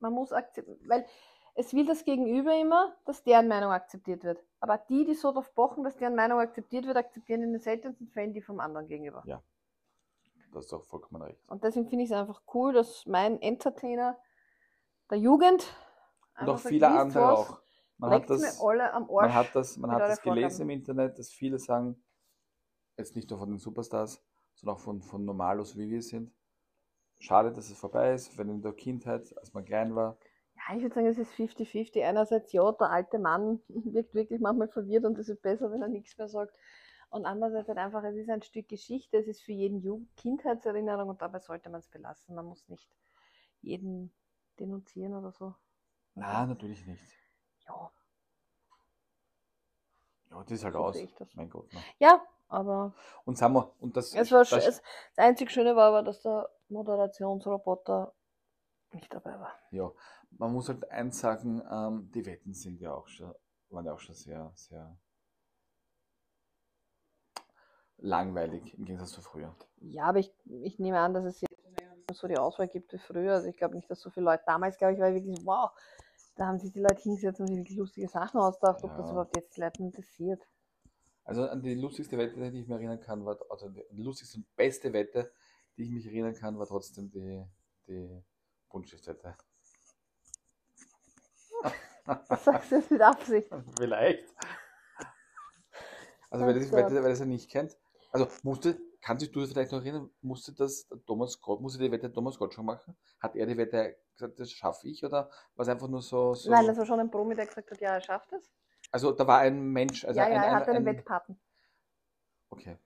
[0.01, 1.07] man muss akzeptieren, weil
[1.55, 4.43] es will das Gegenüber immer, dass deren Meinung akzeptiert wird.
[4.59, 8.09] Aber die, die so darauf pochen, dass deren Meinung akzeptiert wird, akzeptieren in den seltensten
[8.09, 9.23] Fällen die vom anderen gegenüber.
[10.55, 11.39] Das ist doch vollkommen recht.
[11.49, 14.19] Und deswegen finde ich es einfach cool, dass mein Entertainer
[15.11, 15.67] der Jugend
[16.41, 17.61] Und auch viele andere was, auch.
[17.99, 20.71] Man hat, das, man hat das, man hat das gelesen Vorgaben.
[20.71, 22.03] im Internet, dass viele sagen,
[22.97, 24.23] jetzt nicht nur von den Superstars,
[24.55, 26.33] sondern auch von, von Normalos, wie wir sind.
[27.19, 30.19] Schade, dass es vorbei ist, wenn in der Kindheit, als man klein war,
[30.57, 32.03] Ja, ich würde sagen, es ist 50-50.
[32.03, 35.89] Einerseits, ja, der alte Mann wirkt wirklich manchmal verwirrt und es ist besser, wenn er
[35.89, 36.55] nichts mehr sagt.
[37.15, 41.11] Und andererseits halt einfach, es ist ein Stück Geschichte, es ist für jeden Jugend Kindheitserinnerung
[41.11, 42.35] und dabei sollte man es belassen.
[42.35, 42.89] Man muss nicht
[43.63, 44.13] jeden
[44.59, 45.55] denunzieren oder so.
[46.17, 47.05] Nein, natürlich nicht.
[47.69, 47.93] Ja,
[50.33, 50.97] Ja, das ist halt aus.
[51.21, 51.29] das.
[51.37, 51.73] Mein Gott.
[51.73, 51.81] Ne?
[52.01, 52.93] ja aber
[53.25, 54.83] Und sagen wir, und das, es war, das, es,
[55.15, 58.13] das einzig Schöne war aber, dass der Moderationsroboter
[58.93, 59.53] nicht dabei war.
[59.71, 59.89] ja,
[60.33, 63.33] man muss halt eins sagen, ähm, die Wetten sind ja auch schon,
[63.71, 64.97] waren ja auch schon sehr, sehr
[67.99, 69.55] langweilig im Gegensatz zu früher.
[69.81, 71.55] Ja, aber ich, ich nehme an, dass es jetzt
[72.13, 73.35] so die Auswahl gibt wie früher.
[73.35, 75.71] Also ich glaube nicht, dass so viele Leute damals, glaube ich, war wirklich wow,
[76.37, 78.97] da haben sich die Leute hingesetzt und sich wirklich lustige Sachen ausgedacht, ob Ja.
[78.99, 80.43] das überhaupt jetzt die Leute interessiert.
[81.25, 84.57] Also an die lustigste Wette, die ich mich erinnern kann, war, also die lustigste und
[84.57, 85.33] beste Wette,
[85.77, 87.45] die ich mich erinnern kann, war trotzdem die,
[87.89, 88.23] die
[88.69, 89.35] Buntstiftwette.
[92.05, 93.49] Das sagst du jetzt mit Absicht.
[93.79, 94.29] Vielleicht.
[96.29, 97.79] Also wer, das, wer das ja nicht kennt,
[98.15, 101.91] also musste, kannst dich du das vielleicht noch erinnern, musste das Thomas Gott, musste die
[101.91, 102.97] Wette Thomas Gott schon machen?
[103.19, 106.49] Hat er die Wette gesagt, das schaffe ich oder war es einfach nur so, so
[106.49, 108.53] Nein, das war schon ein Promi, der gesagt hat, ja, er schafft es.
[108.93, 111.41] also da war ein Mensch, also ja, ein, ja, er ein, hat einen ein, Wettpaten.
[112.51, 112.79] Okay.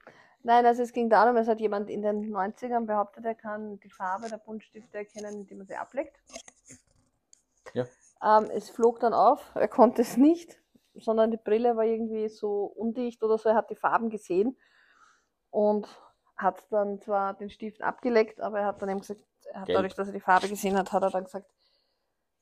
[0.44, 3.90] Nein, also es ging darum, es hat jemand in den 90ern behauptet, er kann die
[3.90, 6.18] Farbe der Buntstifte erkennen, indem man sie ableckt.
[7.74, 7.84] Ja.
[8.24, 10.58] Ähm, es flog dann auf, er konnte es nicht,
[10.94, 14.56] sondern die Brille war irgendwie so undicht oder so, er hat die Farben gesehen
[15.50, 15.86] und
[16.36, 19.20] hat dann zwar den Stift abgeleckt, aber er hat dann eben gesagt,
[19.54, 21.46] hat dadurch, dass er die Farbe gesehen hat, hat er dann gesagt,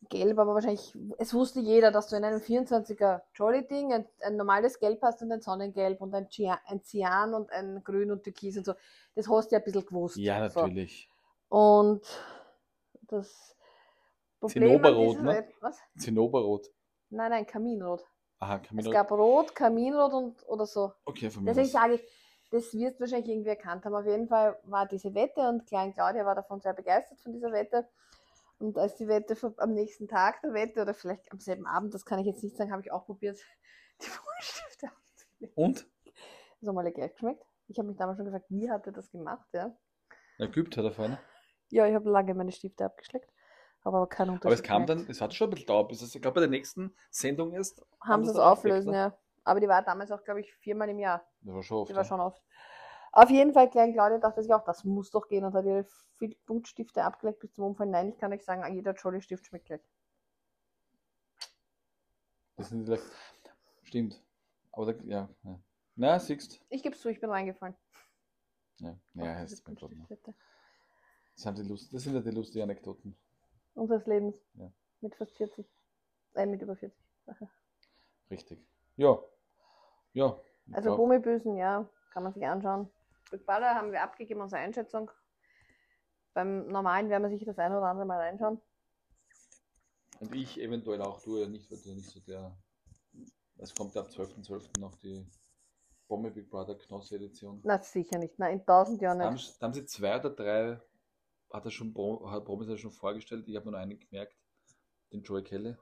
[0.09, 4.79] gelb, aber wahrscheinlich, es wusste jeder, dass du in einem 24er Jolly-Ding ein, ein normales
[4.79, 8.57] Gelb hast und ein Sonnengelb und ein, Cyan, ein Cyan und ein Grün und Türkis
[8.59, 8.75] und so.
[9.15, 10.17] Das hast du ja ein bisschen gewusst.
[10.17, 10.61] Ja, So.
[10.61, 11.09] natürlich.
[11.49, 12.05] Und
[13.03, 13.57] das
[14.39, 15.29] Problem Zinnoberrot, ne?
[15.31, 15.79] Welt- Was?
[15.99, 16.67] Zinnoberrot.
[17.11, 18.05] Nein, nein, Kaminrot.
[18.39, 18.91] Aha, Es Camino.
[18.91, 20.93] gab Rot, Kaminrot und oder so.
[21.07, 22.05] Okay, von mir Deswegen sage ich,
[22.51, 23.94] das wirst du wahrscheinlich irgendwie erkannt haben.
[23.94, 27.53] Auf jeden Fall war diese Wette und Klein Claudia war davon sehr begeistert von dieser
[27.53, 27.88] Wette.
[28.59, 32.05] Und als die Wette am nächsten Tag der Wette oder vielleicht am selben Abend, das
[32.05, 33.38] kann ich jetzt nicht sagen, habe ich auch probiert,
[34.01, 35.55] die Buntstifte abzulegen.
[35.55, 35.86] Und?
[36.61, 37.44] Das hat mal gleich geschmeckt.
[37.68, 39.47] Ich habe mich damals schon gefragt, wie hat er das gemacht?
[39.53, 39.76] Ja,
[40.38, 41.18] Na, geübt hat er vorne.
[41.70, 43.30] ja ich habe lange meine Stifte abgeschleckt,
[43.84, 46.01] habe aber keinen Unterschied Aber es kam dann, es hat schon ein bisschen dauert, bis
[46.01, 47.84] es, ich glaube, bei der nächsten Sendung ist.
[48.01, 48.97] haben sie es auflösen, ne?
[48.97, 49.18] ja.
[49.47, 51.24] Aber die war damals auch, glaube ich, viermal im Jahr.
[51.43, 51.90] Das war schon oft.
[51.90, 52.43] Die war schon oft.
[53.12, 55.86] Auf jeden Fall, Klein Claudia dachte sich auch, das muss doch gehen und hat ihre
[56.47, 57.93] Punktstifte abgelegt bis zum Umfallen.
[57.93, 59.89] Nein, ich kann euch sagen, jeder Jolly-Stift schmeckt gleich.
[62.56, 63.05] Das sind vielleicht.
[63.85, 64.20] Stimmt.
[64.73, 65.60] Aber da, ja, ja.
[65.94, 67.77] Na, siehst Ich gebe es zu, ich bin reingefallen.
[68.78, 69.90] Ja, ja heißt mein Gott.
[69.90, 69.97] ne.
[69.98, 70.36] Buntstiftwette.
[71.35, 73.16] Das, sind die Lust, das sind ja die lustigen Anekdoten.
[73.74, 74.44] Unseres Lebens.
[74.55, 74.73] Ja.
[75.01, 75.64] Mit fast 40.
[76.35, 77.01] Äh, mit über 40.
[78.28, 78.66] Richtig.
[78.97, 79.23] Ja.
[80.16, 80.34] Ja.
[80.72, 82.88] Also glaub, Gummibüsen, ja, kann man sich anschauen.
[83.30, 85.10] Big Brother haben wir abgegeben, unsere Einschätzung.
[86.32, 88.59] Beim normalen werden wir sicher das eine oder andere mal reinschauen.
[90.20, 92.56] Und ich eventuell auch, du ja nicht, weil du ja nicht so der.
[93.59, 94.80] Es kommt ja ab 12.12.
[94.80, 95.26] noch die
[96.09, 97.60] Bombe Big Brother Knosse Edition.
[97.62, 98.38] Na, sicher nicht.
[98.38, 99.60] Na, in tausend Jahren Da haben, nicht.
[99.60, 100.80] da haben sie zwei oder drei,
[101.52, 101.88] hat er schon,
[102.30, 104.34] hat Promis ja schon vorgestellt, ich habe nur einen gemerkt,
[105.12, 105.76] den Joey Kelly.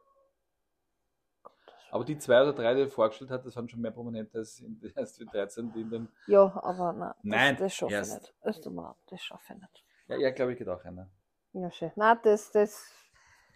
[1.94, 4.58] Aber die zwei oder drei, die er vorgestellt hat, das waren schon mehr Prominente als,
[4.58, 6.08] in, als die 13, die in dem.
[6.26, 8.34] Ja, aber das, Nein, das schaffe ich nicht.
[8.42, 9.84] Das, tut mir leid, das schaffe ich nicht.
[10.08, 11.08] Ja, ja glaube ich, geht auch einer.
[11.52, 11.92] Ja, schön.
[11.94, 12.84] Na, das, das,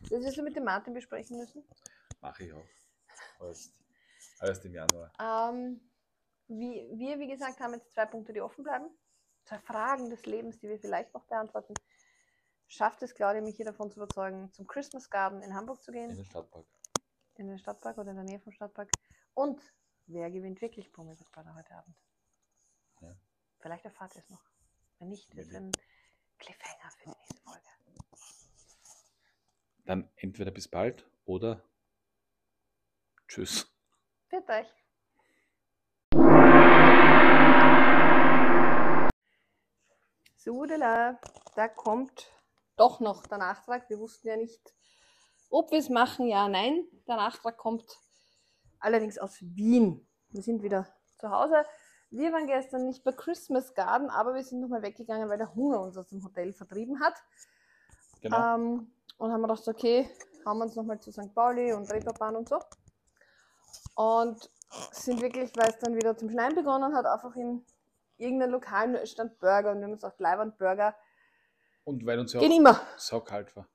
[0.02, 1.65] das wirst du mit dem Martin besprechen müssen.
[2.20, 2.65] Mache ich auch.
[3.40, 3.74] Erst,
[4.40, 5.10] erst im Januar.
[5.20, 5.81] Ähm,
[6.47, 8.86] wie, wir, wie gesagt, haben jetzt zwei Punkte, die offen bleiben.
[9.47, 11.74] Zwei Fragen des Lebens, die wir vielleicht noch beantworten.
[12.69, 16.10] Schafft es Claudia, mich hier davon zu überzeugen, zum Christmas Garden in Hamburg zu gehen?
[16.10, 16.66] In den Stadtpark.
[17.39, 18.90] In den Stadtpark oder in der Nähe vom Stadtpark?
[19.32, 19.62] Und
[20.06, 21.97] wer gewinnt wirklich Bummelbad heute Abend?
[23.01, 23.15] Ja.
[23.60, 24.43] Vielleicht erfahrt ihr es noch.
[24.98, 25.70] Wenn nicht, es ein
[26.39, 27.69] Cliffhanger für die nächste Folge.
[29.85, 31.62] Dann entweder bis bald oder
[33.28, 33.73] tschüss.
[34.28, 34.74] Bitte euch.
[40.35, 41.20] Sudela,
[41.55, 42.32] da kommt
[42.77, 43.89] doch noch der Nachtrag.
[43.89, 44.74] Wir wussten ja nicht,
[45.51, 46.85] ob wir es machen, ja, nein.
[47.07, 47.85] Der Nachtrag kommt
[48.81, 50.07] allerdings aus Wien.
[50.31, 50.87] Wir sind wieder
[51.19, 51.65] zu Hause.
[52.11, 55.81] Wir waren gestern nicht bei Christmas Garden, aber wir sind nochmal weggegangen, weil der Hunger
[55.81, 57.15] uns aus dem Hotel vertrieben hat.
[58.23, 58.55] Genau.
[58.55, 60.09] Ähm, und haben wir gedacht, okay,
[60.47, 61.35] hauen wir uns nochmal zu St.
[61.35, 62.59] Pauli und Reeperbahn und so.
[63.95, 64.49] Und
[64.93, 67.65] sind wirklich, weil es dann wieder zum Schneien begonnen hat, einfach in
[68.16, 70.95] irgendeinem Lokal nur stand Burger und wir haben uns auch Leiband Burger.
[71.85, 72.81] Und weil uns ja auch immer.
[72.97, 73.66] saukalt war.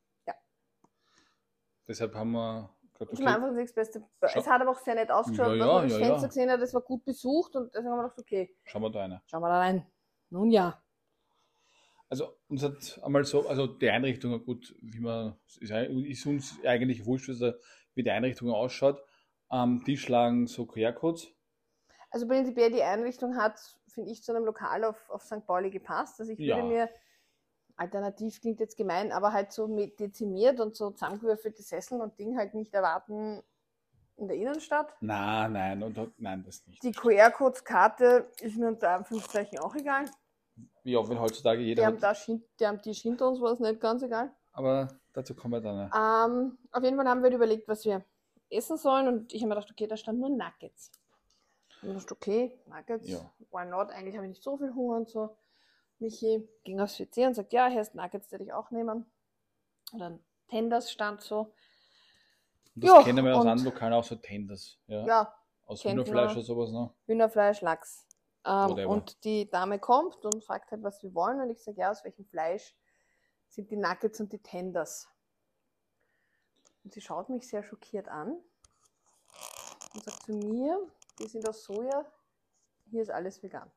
[1.87, 2.69] Deshalb haben wir
[2.99, 5.89] okay, meine einfach das beste Es hat aber auch sehr nett ausgeschaut, Ja, ja, man
[5.89, 6.27] ja, Fenster ja.
[6.27, 8.99] gesehen hat, das war gut besucht und deswegen haben wir gedacht, okay, schauen wir da
[9.01, 9.21] rein.
[9.25, 9.85] schauen wir da rein.
[10.29, 10.81] Nun ja.
[12.09, 17.29] Also uns hat einmal so, also die Einrichtung gut, wie man, ist, uns eigentlich wurscht,
[17.95, 19.03] wie die Einrichtung ausschaut.
[19.49, 21.33] Am Tisch lagen so QR-Codes.
[22.11, 25.45] Also prinzipiell die Einrichtung hat, finde ich, zu einem Lokal auf, auf St.
[25.47, 26.19] Pauli gepasst.
[26.19, 26.63] Also ich würde Ja.
[26.63, 26.89] mir,
[27.75, 32.37] alternativ klingt jetzt gemein, aber halt so mit dezimiert und so zusammengewürfelte Sesseln und Ding
[32.37, 33.41] halt nicht erwarten
[34.17, 34.93] in der Innenstadt.
[35.01, 36.83] Na, nein, und, nein, das nicht.
[36.83, 40.05] Die QR-Codes-Karte ist mir unter Anführungszeichen auch egal.
[40.83, 43.59] Ja, wenn heutzutage jeder Der am, hat, Tisch, der am Tisch hinter uns war es
[43.59, 44.31] nicht ganz egal.
[44.51, 45.79] aber dazu kommen wir dann.
[45.95, 48.03] Ähm, auf jeden Fall haben wir halt überlegt, was wir
[48.51, 50.91] essen sollen und ich habe mir gedacht, okay, da stand nur Nuggets.
[51.81, 53.19] Und ich dachte, okay, Nuggets, Ja.
[53.51, 53.89] why not?
[53.89, 55.35] Eigentlich habe ich nicht so viel Hunger und so.
[56.03, 59.09] Michi ging aufs WC und sagt, ja, hier ist Nuggets, die ich auch nehmen.
[59.93, 61.53] Oder ein Tenders stand so.
[62.75, 64.77] Und das Ja, kennen wir aus anderen Lokalen auch so Tenders.
[64.87, 65.05] Ja.
[65.05, 65.35] Ja,
[65.65, 66.93] aus Hühnerfleisch oder sowas noch.
[67.05, 68.07] Hühnerfleisch, Lachs.
[68.45, 71.39] Ähm, und die Dame kommt und fragt halt, was wir wollen.
[71.39, 72.75] Und ich sage, ja, aus welchem Fleisch
[73.47, 75.07] sind die Nuggets und die Tenders.
[76.83, 78.37] Und sie schaut mich sehr schockiert an
[79.93, 80.85] und sagt zu mir,
[81.19, 82.05] die sind aus Soja,
[82.89, 83.71] hier ist alles vegan.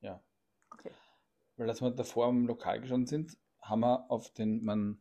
[0.00, 0.22] Ja.
[1.58, 4.98] Weil als wir davor im Lokal gestanden sind, haben wir auf den, man,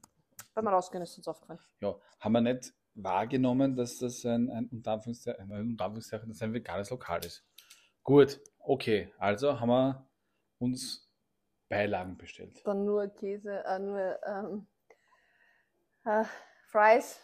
[0.53, 1.59] Beim Rausgehen ist uns aufgefallen.
[1.81, 6.41] ja, haben wir nicht wahrgenommen, dass das ein, ein, unter Anführungszeichen, ein, unter Anführungszeichen, dass
[6.41, 7.45] ein veganes Lokal ist.
[8.03, 10.09] Gut, okay, also haben wir
[10.57, 11.07] uns
[11.69, 12.59] Beilagen bestellt.
[12.65, 14.67] Dann nur Käse, äh, nur ähm,
[16.05, 16.23] äh,
[16.71, 17.19] Fries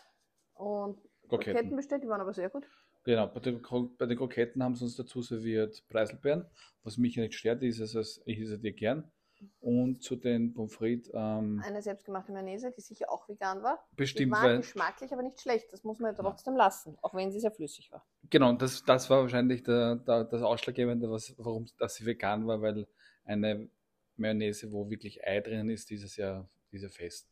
[0.54, 1.54] und Kroketten.
[1.54, 2.68] Kroketten bestellt, die waren aber sehr gut.
[3.06, 6.46] Genau, bei den, Kro- bei den Kroketten haben sie uns dazu serviert Preiselbeeren,
[6.84, 9.12] was mich ja nicht stört, ich esse es, ich esse die gern.
[9.60, 13.84] Und zu den Pommes frites, ähm, Eine selbstgemachte Mayonnaise, die sicher auch vegan war.
[13.92, 15.72] Die bestimmt, war weil, geschmacklich, aber nicht schlecht.
[15.72, 18.06] Das muss man ja trotzdem lassen, auch wenn sie sehr flüssig war.
[18.30, 22.62] genau, das, das war wahrscheinlich der, der, das Ausschlaggebende, was, warum dass sie vegan war,
[22.62, 22.88] weil
[23.26, 23.70] eine
[24.18, 27.28] Mayonnaise, wo wirklich Ei drinnen ist, dieses Jahr diese fest.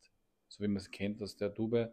[0.48, 1.92] So wie man es kennt aus der Tube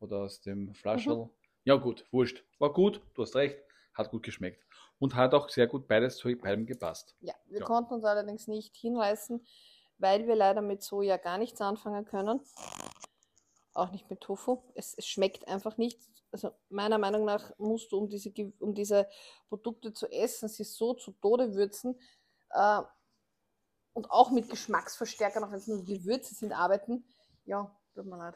[0.00, 1.28] oder aus dem Flaschel.
[1.64, 2.44] Ja gut, wurscht.
[2.58, 3.58] War gut, du hast recht,
[3.94, 4.62] hat gut geschmeckt.
[4.98, 7.14] Und hat auch sehr gut beides zu beidem gepasst.
[7.20, 7.66] Ja, wir Ja.
[7.66, 9.44] konnten uns allerdings nicht hinreißen,
[9.98, 12.40] weil wir leider mit Soja gar nichts anfangen können.
[13.74, 14.62] Auch nicht mit Tofu.
[14.74, 16.00] Es, es schmeckt einfach nicht.
[16.30, 19.08] Also meiner Meinung nach musst du, um diese, um diese
[19.48, 22.00] Produkte zu essen, sie so zu Tode würzen
[22.50, 22.82] äh,
[23.92, 27.04] und auch mit Geschmacksverstärkern, auch wenn es nur Gewürze sind, arbeiten.
[27.44, 28.34] Ja, tut mir leid.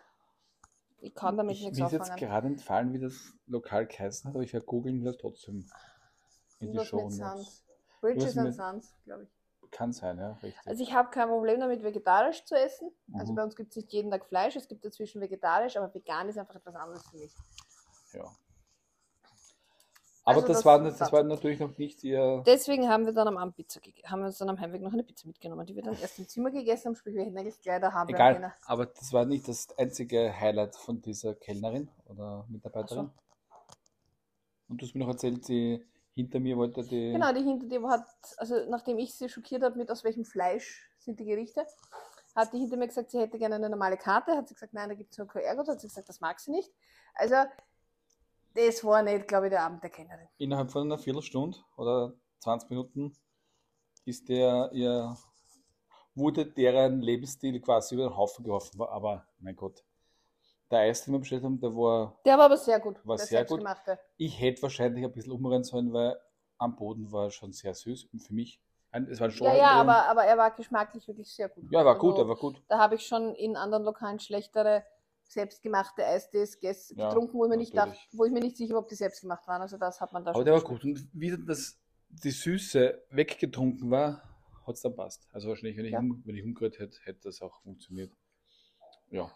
[1.01, 4.35] Ich kann damit ich, nichts mir ist jetzt gerade entfallen, wie das Lokal geheißen hat,
[4.35, 5.69] aber ich werde googeln das trotzdem
[6.61, 7.65] in die Show Notes.
[8.01, 9.71] Bridges and Sons, glaube ich.
[9.71, 10.67] Kann sein, ja, richtig.
[10.67, 12.91] Also ich habe kein Problem damit, vegetarisch zu essen.
[13.13, 13.37] Also Mhm.
[13.37, 16.39] bei uns gibt es nicht jeden Tag Fleisch, es gibt dazwischen vegetarisch, aber vegan ist
[16.39, 17.35] einfach etwas anderes für mich.
[18.15, 18.25] ja.
[20.25, 22.43] Aber Also das, das- war, das das- war natürlich noch nicht ihr.
[22.47, 25.03] Deswegen haben wir dann am Abend Pizza haben wir uns dann am Heimweg noch eine
[25.03, 27.93] Pizza mitgenommen, die wir dann erst im Zimmer gegessen haben, sprich wir hätten eigentlich da
[27.93, 33.11] haben Egal, aber das war nicht das einzige Highlight von dieser Kellnerin oder Mitarbeiterin.
[34.69, 35.87] Und du hast mir noch erzählt, sie
[36.19, 37.13] hinter mir wollte die.
[37.13, 38.09] Genau, die hinter dir hat,
[38.39, 41.65] also nachdem ich sie schockiert habe mit aus welchem Fleisch sind die Gerichte,
[42.35, 44.89] hat die hinter mir gesagt, sie hätte gerne eine normale Karte, hat sie gesagt, nein,
[44.89, 46.73] da gibt es nur QR-Code, hat sie gesagt, das mag sie nicht.
[47.15, 47.37] Also
[48.55, 50.27] das war nicht, glaube ich, der Abend der Kennerin.
[50.39, 53.17] Innerhalb von einer Viertelstunde oder 20 Minuten
[54.05, 55.17] ist der ihr
[56.17, 58.83] wurde deren Lebensstil quasi über den Haufen geworfen.
[58.83, 59.85] Aber mein Gott,
[60.71, 62.97] der Eis, den wir bestellt haben, der war, Der war aber sehr gut.
[63.05, 63.63] War der sehr gut.
[64.17, 66.17] ich hätte wahrscheinlich ein bisschen umrennen sollen, weil
[66.59, 68.09] am Boden war schon sehr süß.
[68.19, 71.65] Für mich, es war ein Ja, ja, aber, aber er war geschmacklich wirklich sehr gut.
[71.71, 72.63] Ja, er war Also, gut, er war gut.
[72.69, 74.85] Da habe ich schon in anderen Lokalen schlechtere
[75.25, 78.75] selbstgemachte Eistees ges- Ja, getrunken, wo ich, mir nicht dachte, wo ich mir nicht sicher
[78.75, 79.61] war, ob die selbst gemacht waren.
[79.63, 80.83] Also das hat man da Aber schon der war geschmeckt.
[80.85, 80.91] gut.
[81.13, 81.79] Und wie das,
[82.09, 84.23] die Süße weggetrunken war,
[84.67, 85.29] hat es dann passt.
[85.33, 85.99] Also wahrscheinlich, wenn ich, Ja.
[86.01, 88.13] um, wenn ich umgerührt hätte, hätte das auch funktioniert.
[89.11, 89.31] Ja.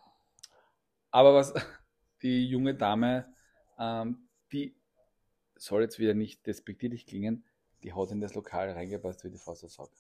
[1.12, 1.55] Aber was
[2.22, 3.32] die junge Dame,
[3.78, 4.74] ähm, die
[5.55, 7.44] soll jetzt wieder nicht despektierlich klingen,
[7.84, 9.93] die hat in das Lokal reingepasst wie die Faust aufs Auge.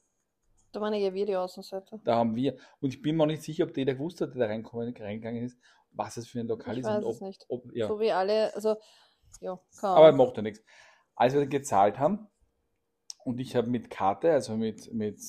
[0.72, 2.00] Da waren ja Video Außenseite.
[2.02, 4.48] Da haben wir, und ich bin mir auch nicht sicher, ob jeder gewusst hat, der
[4.48, 5.58] da reingegangen ist,
[5.90, 7.44] was es für ein Lokal Ich ist weiß und es ob, nicht.
[7.48, 7.86] ob ja.
[7.86, 8.76] So wie alle, also
[9.40, 10.62] ja, keine Aber macht ja nichts.
[11.14, 12.28] Als wir dann gezahlt haben
[13.24, 15.20] und ich habe mit Karte, also mit, mit,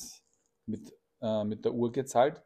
[0.64, 2.42] mit, äh, mit der Uhr gezahlt,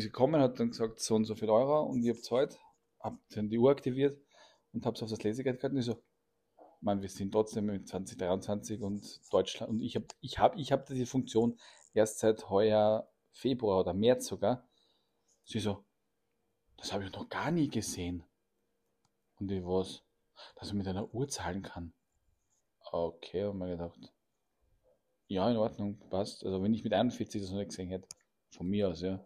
[0.00, 2.58] sie gekommen, hat dann gesagt, so und so viel Euro und ich habe gezahlt,
[3.00, 4.20] habe dann die Uhr aktiviert
[4.72, 6.02] und habe es auf das Lesegerät gehalten ich so,
[6.80, 10.86] man, wir sind trotzdem in 2023 und Deutschland und ich habe ich hab, ich hab
[10.86, 11.58] diese Funktion
[11.94, 14.66] erst seit heuer Februar oder März sogar.
[15.44, 15.84] Sie so,
[16.76, 18.24] das habe ich noch gar nie gesehen.
[19.38, 20.02] Und ich was?
[20.56, 21.92] Dass man mit einer Uhr zahlen kann.
[22.92, 24.12] Okay, haben wir gedacht.
[25.28, 26.44] Ja, in Ordnung, passt.
[26.44, 28.08] Also wenn ich mit 41 das noch nicht gesehen hätte,
[28.50, 29.24] von mir aus, ja.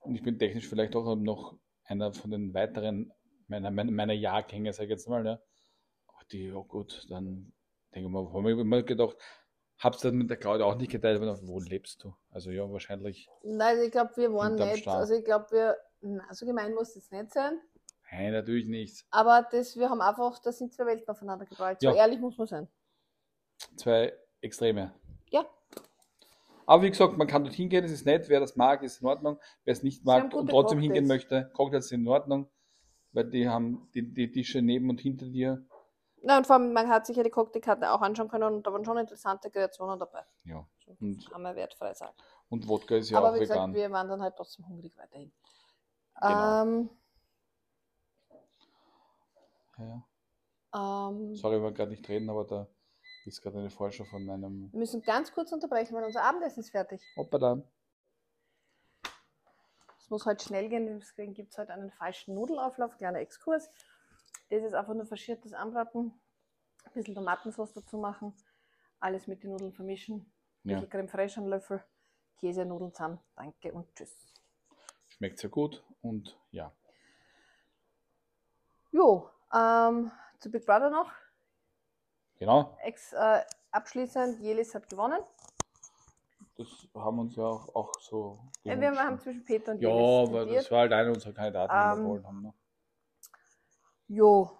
[0.00, 3.12] Und ich bin technisch vielleicht auch noch einer von den weiteren
[3.48, 5.26] meiner, meiner, Jahrgänge, sag ich jetzt mal.
[5.26, 7.52] Aber die, oh gut, dann
[7.94, 9.16] denke ich mal, haben wir immer gedacht,
[9.78, 12.14] hab's dann mit der Claudia auch nicht geteilt, aber wo lebst du?
[12.30, 16.32] Also ja, wahrscheinlich, Nein, also ich glaube, wir waren nicht, also ich glaube, wir, na,
[16.32, 17.60] so gemein muss es nicht sein,
[18.12, 19.04] nein, natürlich nicht.
[19.10, 21.80] aber das, wir haben einfach, da sind zwei Welten aufeinander geprallt.
[21.80, 21.94] So Ja.
[21.94, 22.68] ehrlich muss man sein.
[23.76, 24.12] Zwei
[24.42, 24.94] Extreme.
[26.66, 29.06] Aber wie gesagt, man kann dort hingehen, es ist nett, wer das mag, ist in
[29.06, 29.38] Ordnung.
[29.64, 30.82] Wer es nicht mag und trotzdem Cocktails.
[30.82, 32.48] hingehen möchte, Cocktails sind in Ordnung,
[33.12, 35.66] weil die haben die, die Tische neben und hinter dir.
[36.22, 38.72] Na, und vor allem, man hat sich ja die Cocktailkarte auch anschauen können und da
[38.72, 40.24] waren schon interessante Kreationen dabei.
[40.44, 40.66] Ja.
[41.00, 42.14] Und- kann man wertfrei sagen.
[42.48, 43.74] Und Wodka ist ja aber auch wie gesagt, vegan.
[43.74, 45.32] wir waren dann halt trotzdem hungrig weiterhin.
[46.20, 46.62] Genau.
[46.62, 46.90] Ähm,
[49.78, 51.08] ja.
[51.08, 52.68] ähm, Sorry, wir gerade nicht reden, aber da
[53.26, 56.70] ist gerade eine Vorschau von einem wir müssen ganz kurz unterbrechen, weil unser Abendessen ist
[56.70, 57.02] fertig.
[57.16, 57.62] Hoppala.
[59.98, 63.70] Es muss heute schnell gehen, deswegen gibt es heute einen falschen Nudelauflauf, kleiner Exkurs.
[64.48, 66.12] Das ist einfach nur faschiertes Anbraten,
[66.84, 68.34] ein bisschen Tomatensauce dazu machen,
[68.98, 70.32] alles mit den Nudeln vermischen,
[70.64, 71.84] ein Ja, bisschen Creme fraiche, einen Löffel,
[72.38, 73.20] Käse, Nudeln zusammen.
[73.36, 74.26] Danke und tschüss.
[75.08, 76.72] schmeckt sehr gut und ja.
[78.90, 80.10] Jo, ähm,
[80.40, 81.12] zu Big Brother noch.
[82.40, 85.20] Genau, Ex, äh, abschließend, Jelis hat gewonnen.
[86.56, 88.38] das haben uns ja auch, auch so.
[88.64, 90.64] Äh, wir haben zwischen Peter und ja, Jelis aber diskutiert.
[90.64, 92.42] das war halt einer unserer Kandidaten, die wir Ähm, wollen haben.
[92.42, 92.54] Ne?
[94.08, 94.50] Jo,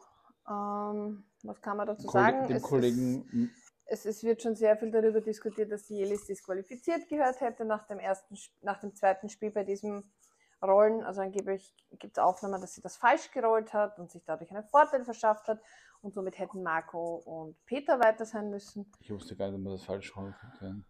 [0.46, 2.48] ähm, was kann man dazu Kolle- sagen?
[2.48, 3.50] Dem Es Kollegen
[3.86, 7.86] Es, es wird schon sehr viel darüber diskutiert, dass die Jelis disqualifiziert gehört hätte nach
[7.86, 10.12] dem ersten, nach dem zweiten Spiel bei diesem
[10.62, 11.02] Rollen.
[11.02, 14.64] Also angeblich gibt es Aufnahmen, dass sie das falsch gerollt hat und sich dadurch einen
[14.64, 15.60] Vorteil verschafft hat.
[16.02, 18.90] Und somit hätten Marco und Peter weiter sein müssen.
[19.00, 20.82] Ich wusste gar nicht, ob man das falsch schauen konnte.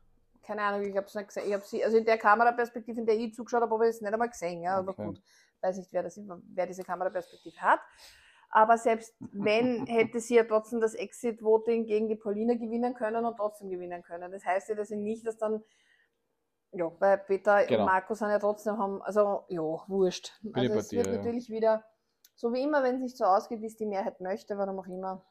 [0.43, 1.49] Keine Ahnung, ich habe es nicht gesehen.
[1.49, 4.01] Ich habe sie, also in der Kameraperspektive, in der ich zugeschaut habe, habe ich es
[4.01, 4.62] nicht einmal gesehen.
[4.62, 5.05] Ja, aber Okay.
[5.07, 5.23] gut,
[5.61, 6.19] weiß nicht, wer, das,
[6.55, 7.81] wer diese Kameraperspektive hat.
[8.51, 13.37] Aber selbst wenn, hätte sie ja trotzdem das Exit-Voting gegen die Paulina gewinnen können und
[13.37, 14.31] trotzdem gewinnen können.
[14.32, 15.62] Das heißt ja dass sie nicht, dass dann,
[16.73, 17.81] ja, bei Peter Genau.
[17.81, 20.41] und Marco sind ja trotzdem haben, also ja, wurscht.
[20.53, 21.16] Also es wird ja.
[21.16, 21.85] natürlich wieder,
[22.41, 24.87] so wie immer, wenn es nicht so ausgeht, wie es die Mehrheit möchte, warum auch
[24.87, 25.23] immer,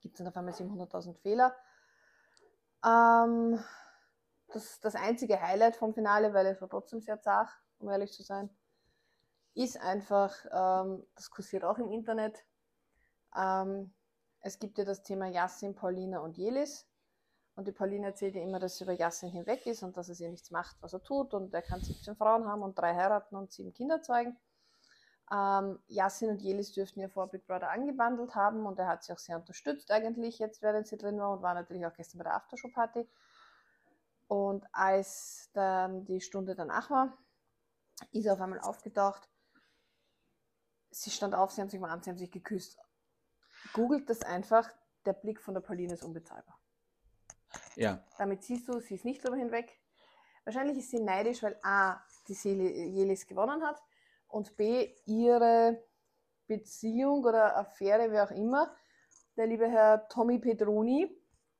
[0.00, 1.56] gibt es dann auf einmal 700.000 Fehler.
[2.86, 3.58] Ähm,
[4.46, 7.50] das, das einzige Highlight vom Finale, weil es war trotzdem sehr zart,
[7.80, 8.50] um ehrlich zu sein,
[9.54, 12.46] ist einfach, ähm, das kursiert auch im Internet,
[13.36, 13.92] ähm,
[14.40, 16.86] es gibt ja das Thema Yassin, Paulina und Jelis.
[17.56, 20.20] Und die Paulina erzählt ja immer, dass sie über Yassin hinweg ist und dass es
[20.20, 21.34] ihr nichts macht, was er tut.
[21.34, 24.38] Und er kann 17 Frauen haben und drei heiraten und sieben Kinder zeugen.
[25.30, 29.12] Ähm, Yassin und Jelis dürften ja vor Big Brother angebandelt haben und er hat sie
[29.12, 32.24] auch sehr unterstützt eigentlich, jetzt während sie drin war und war natürlich auch gestern bei
[32.24, 33.06] der Aftershow-Party.
[34.26, 37.16] Und als dann die Stunde danach war,
[38.12, 39.28] ist er auf einmal aufgetaucht.
[40.90, 42.78] Sie stand auf, sie haben sich umarmt, sie haben sich geküsst.
[43.74, 44.70] Googelt das einfach,
[45.04, 46.58] der Blick von der Pauline ist unbezahlbar.
[47.76, 49.78] Ja, Damit siehst du, sie ist nicht drüber hinweg.
[50.44, 53.82] Wahrscheinlich ist sie neidisch, weil A, die Seli- Jelis gewonnen hat
[54.28, 55.82] und B, ihre
[56.46, 58.74] Beziehung oder Affäre, wie auch immer,
[59.36, 61.08] der liebe Herr Tommy Pedroni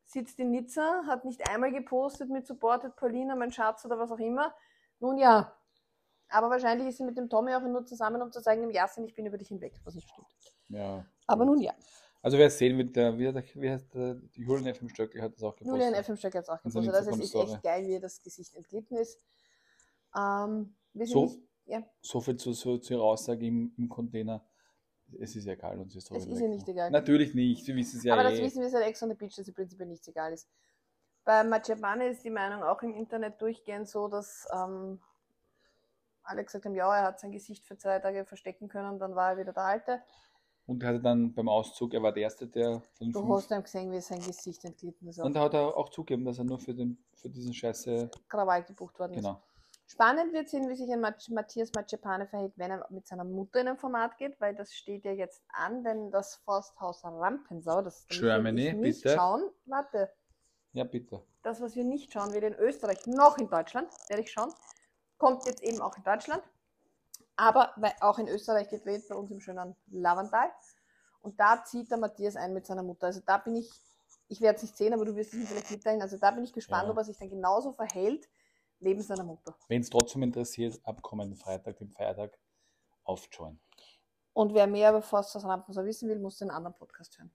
[0.06, 4.18] sitzt in Nizza, hat nicht einmal gepostet mit Supported Paulina, mein Schatz oder was auch
[4.18, 4.54] immer.
[5.00, 5.54] Nun ja.
[6.30, 8.90] Aber wahrscheinlich ist sie mit dem Tommy auch nur zusammen, um zu sagen, im Jahr
[9.06, 10.26] ich bin über dich hinweg, was nicht stimmt.
[10.68, 11.04] Ja.
[11.26, 11.74] Aber nun ja.
[12.20, 15.22] Also wer es sehen wird, der, wie, der, wie heißt der, die Julian FM Stöckel
[15.22, 15.82] hat das auch gepostet.
[15.82, 16.94] Julian FM Stöckel hat es auch gepostet.
[16.94, 19.22] Also es ist echt geil, wie ihr das Gesicht entglitten ist.
[20.16, 20.74] Ähm,
[21.04, 24.44] So, nicht, ja, so viel zu, zu, zu ihrer Aussage im, im Container.
[25.18, 26.90] Es ist ja egal, uns ist es ist ihr nicht egal.
[26.90, 28.30] Natürlich nicht, sie wissen es ja Aber eh.
[28.30, 30.48] das wissen wir seit Ex on the Beach, dass sie prinzipiell nichts egal ist.
[31.24, 35.00] Bei Macebane ist die Meinung auch im Internet durchgehend so, dass ähm,
[36.22, 39.32] alle gesagt haben, ja, er hat sein Gesicht für zwei Tage verstecken können, dann war
[39.32, 40.02] er wieder der Alte.
[40.66, 43.50] Und er hatte dann beim Auszug, er war der Erste, der den Du fünf- hast
[43.50, 45.18] ihm gesehen, wie sein Gesicht entglitten ist.
[45.18, 48.10] Und da hat er auch zugegeben, dass er nur für, den, für diesen Scheiße.
[48.28, 49.24] Krawall gebucht worden ist.
[49.24, 49.40] Genau.
[49.90, 53.60] Spannend wird sehen, wie sich ein Mat- Matthias Macepane verhält, wenn er mit seiner Mutter
[53.62, 58.06] in ein Format geht, weil das steht ja jetzt an, denn das Forsthaus Rampensau, das
[58.08, 59.16] Germany, wir nicht bitte.
[59.16, 59.50] schauen.
[59.64, 60.12] Warte,
[60.74, 61.22] Ja, bitte.
[61.42, 64.52] das, was wir nicht schauen, weder in Österreich noch in Deutschland, werde ich schauen,
[65.16, 66.42] kommt jetzt eben auch in Deutschland.
[67.36, 70.50] Aber weil auch in Österreich gedreht, bei uns im schönen Lavantal.
[71.22, 73.06] Und da zieht der Matthias ein mit seiner Mutter.
[73.06, 73.70] Also da bin ich,
[74.28, 76.02] ich werde es nicht sehen, aber du wirst es mir vielleicht mitteilen.
[76.02, 76.90] Also da bin ich gespannt, Ja.
[76.90, 78.28] ob er sich dann genauso verhält,
[78.80, 79.56] neben seiner Mutter.
[79.68, 82.38] Wenn es trotzdem interessiert, ab kommenden Freitag, dem Feiertag,
[83.04, 83.60] auf Join.
[84.32, 87.32] Und wer mehr über Forsthaus Rampensau wissen will, muss den anderen Podcast hören.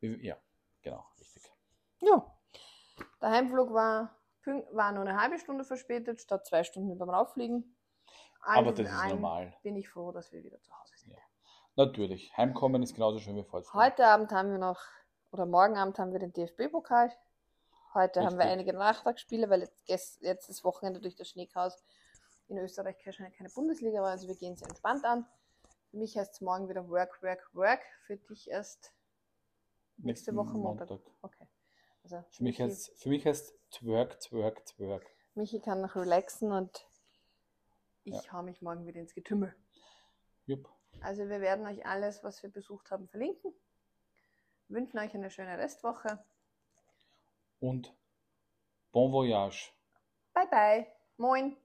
[0.00, 0.36] Wie- Ja,
[0.82, 1.50] genau, richtig.
[2.00, 2.34] Ja.
[3.20, 4.16] Der Heimflug war,
[4.72, 7.76] war nur eine halbe Stunde verspätet, statt zwei Stunden beim Rauffliegen.
[8.40, 9.56] Aber Alles das ist normal.
[9.62, 11.12] Bin ich froh, dass wir wieder zu Hause sind.
[11.12, 11.18] Ja.
[11.76, 12.36] Natürlich.
[12.36, 13.84] Heimkommen ist genauso schön wie Fortfahren.
[13.84, 14.80] Heute Abend haben wir noch,
[15.32, 17.10] oder morgen Abend haben wir den DFB-Pokal.
[17.94, 18.52] Heute haben wir Richtig.
[18.52, 21.82] einige Nachtragsspiele, weil jetzt, gest- letztes Wochenende durch das Schneechaos
[22.48, 24.10] in Österreich keine, keine Bundesliga war.
[24.10, 25.24] Also wir gehen sehr entspannt an.
[25.90, 27.80] Für mich heißt es morgen wieder Work, Work, Work.
[28.06, 28.92] Für dich erst
[29.96, 30.90] nächste Woche Montag.
[31.22, 31.46] Okay.
[32.02, 35.06] Also Für mich heißt für mich heißt Twerk, Twerk, Twerk.
[35.34, 36.84] Michi kann noch relaxen und
[38.02, 38.32] ich Ja.
[38.32, 39.54] hau mich morgen wieder ins Getümmel.
[40.46, 40.68] Jupp.
[41.00, 43.52] Also wir werden euch alles, was wir besucht haben, verlinken.
[44.68, 46.22] Wünschen euch eine schöne Restwoche.
[47.60, 47.94] Und
[48.92, 49.72] Bon Voyage.
[50.34, 50.86] Bye bye.
[51.16, 51.56] Moin.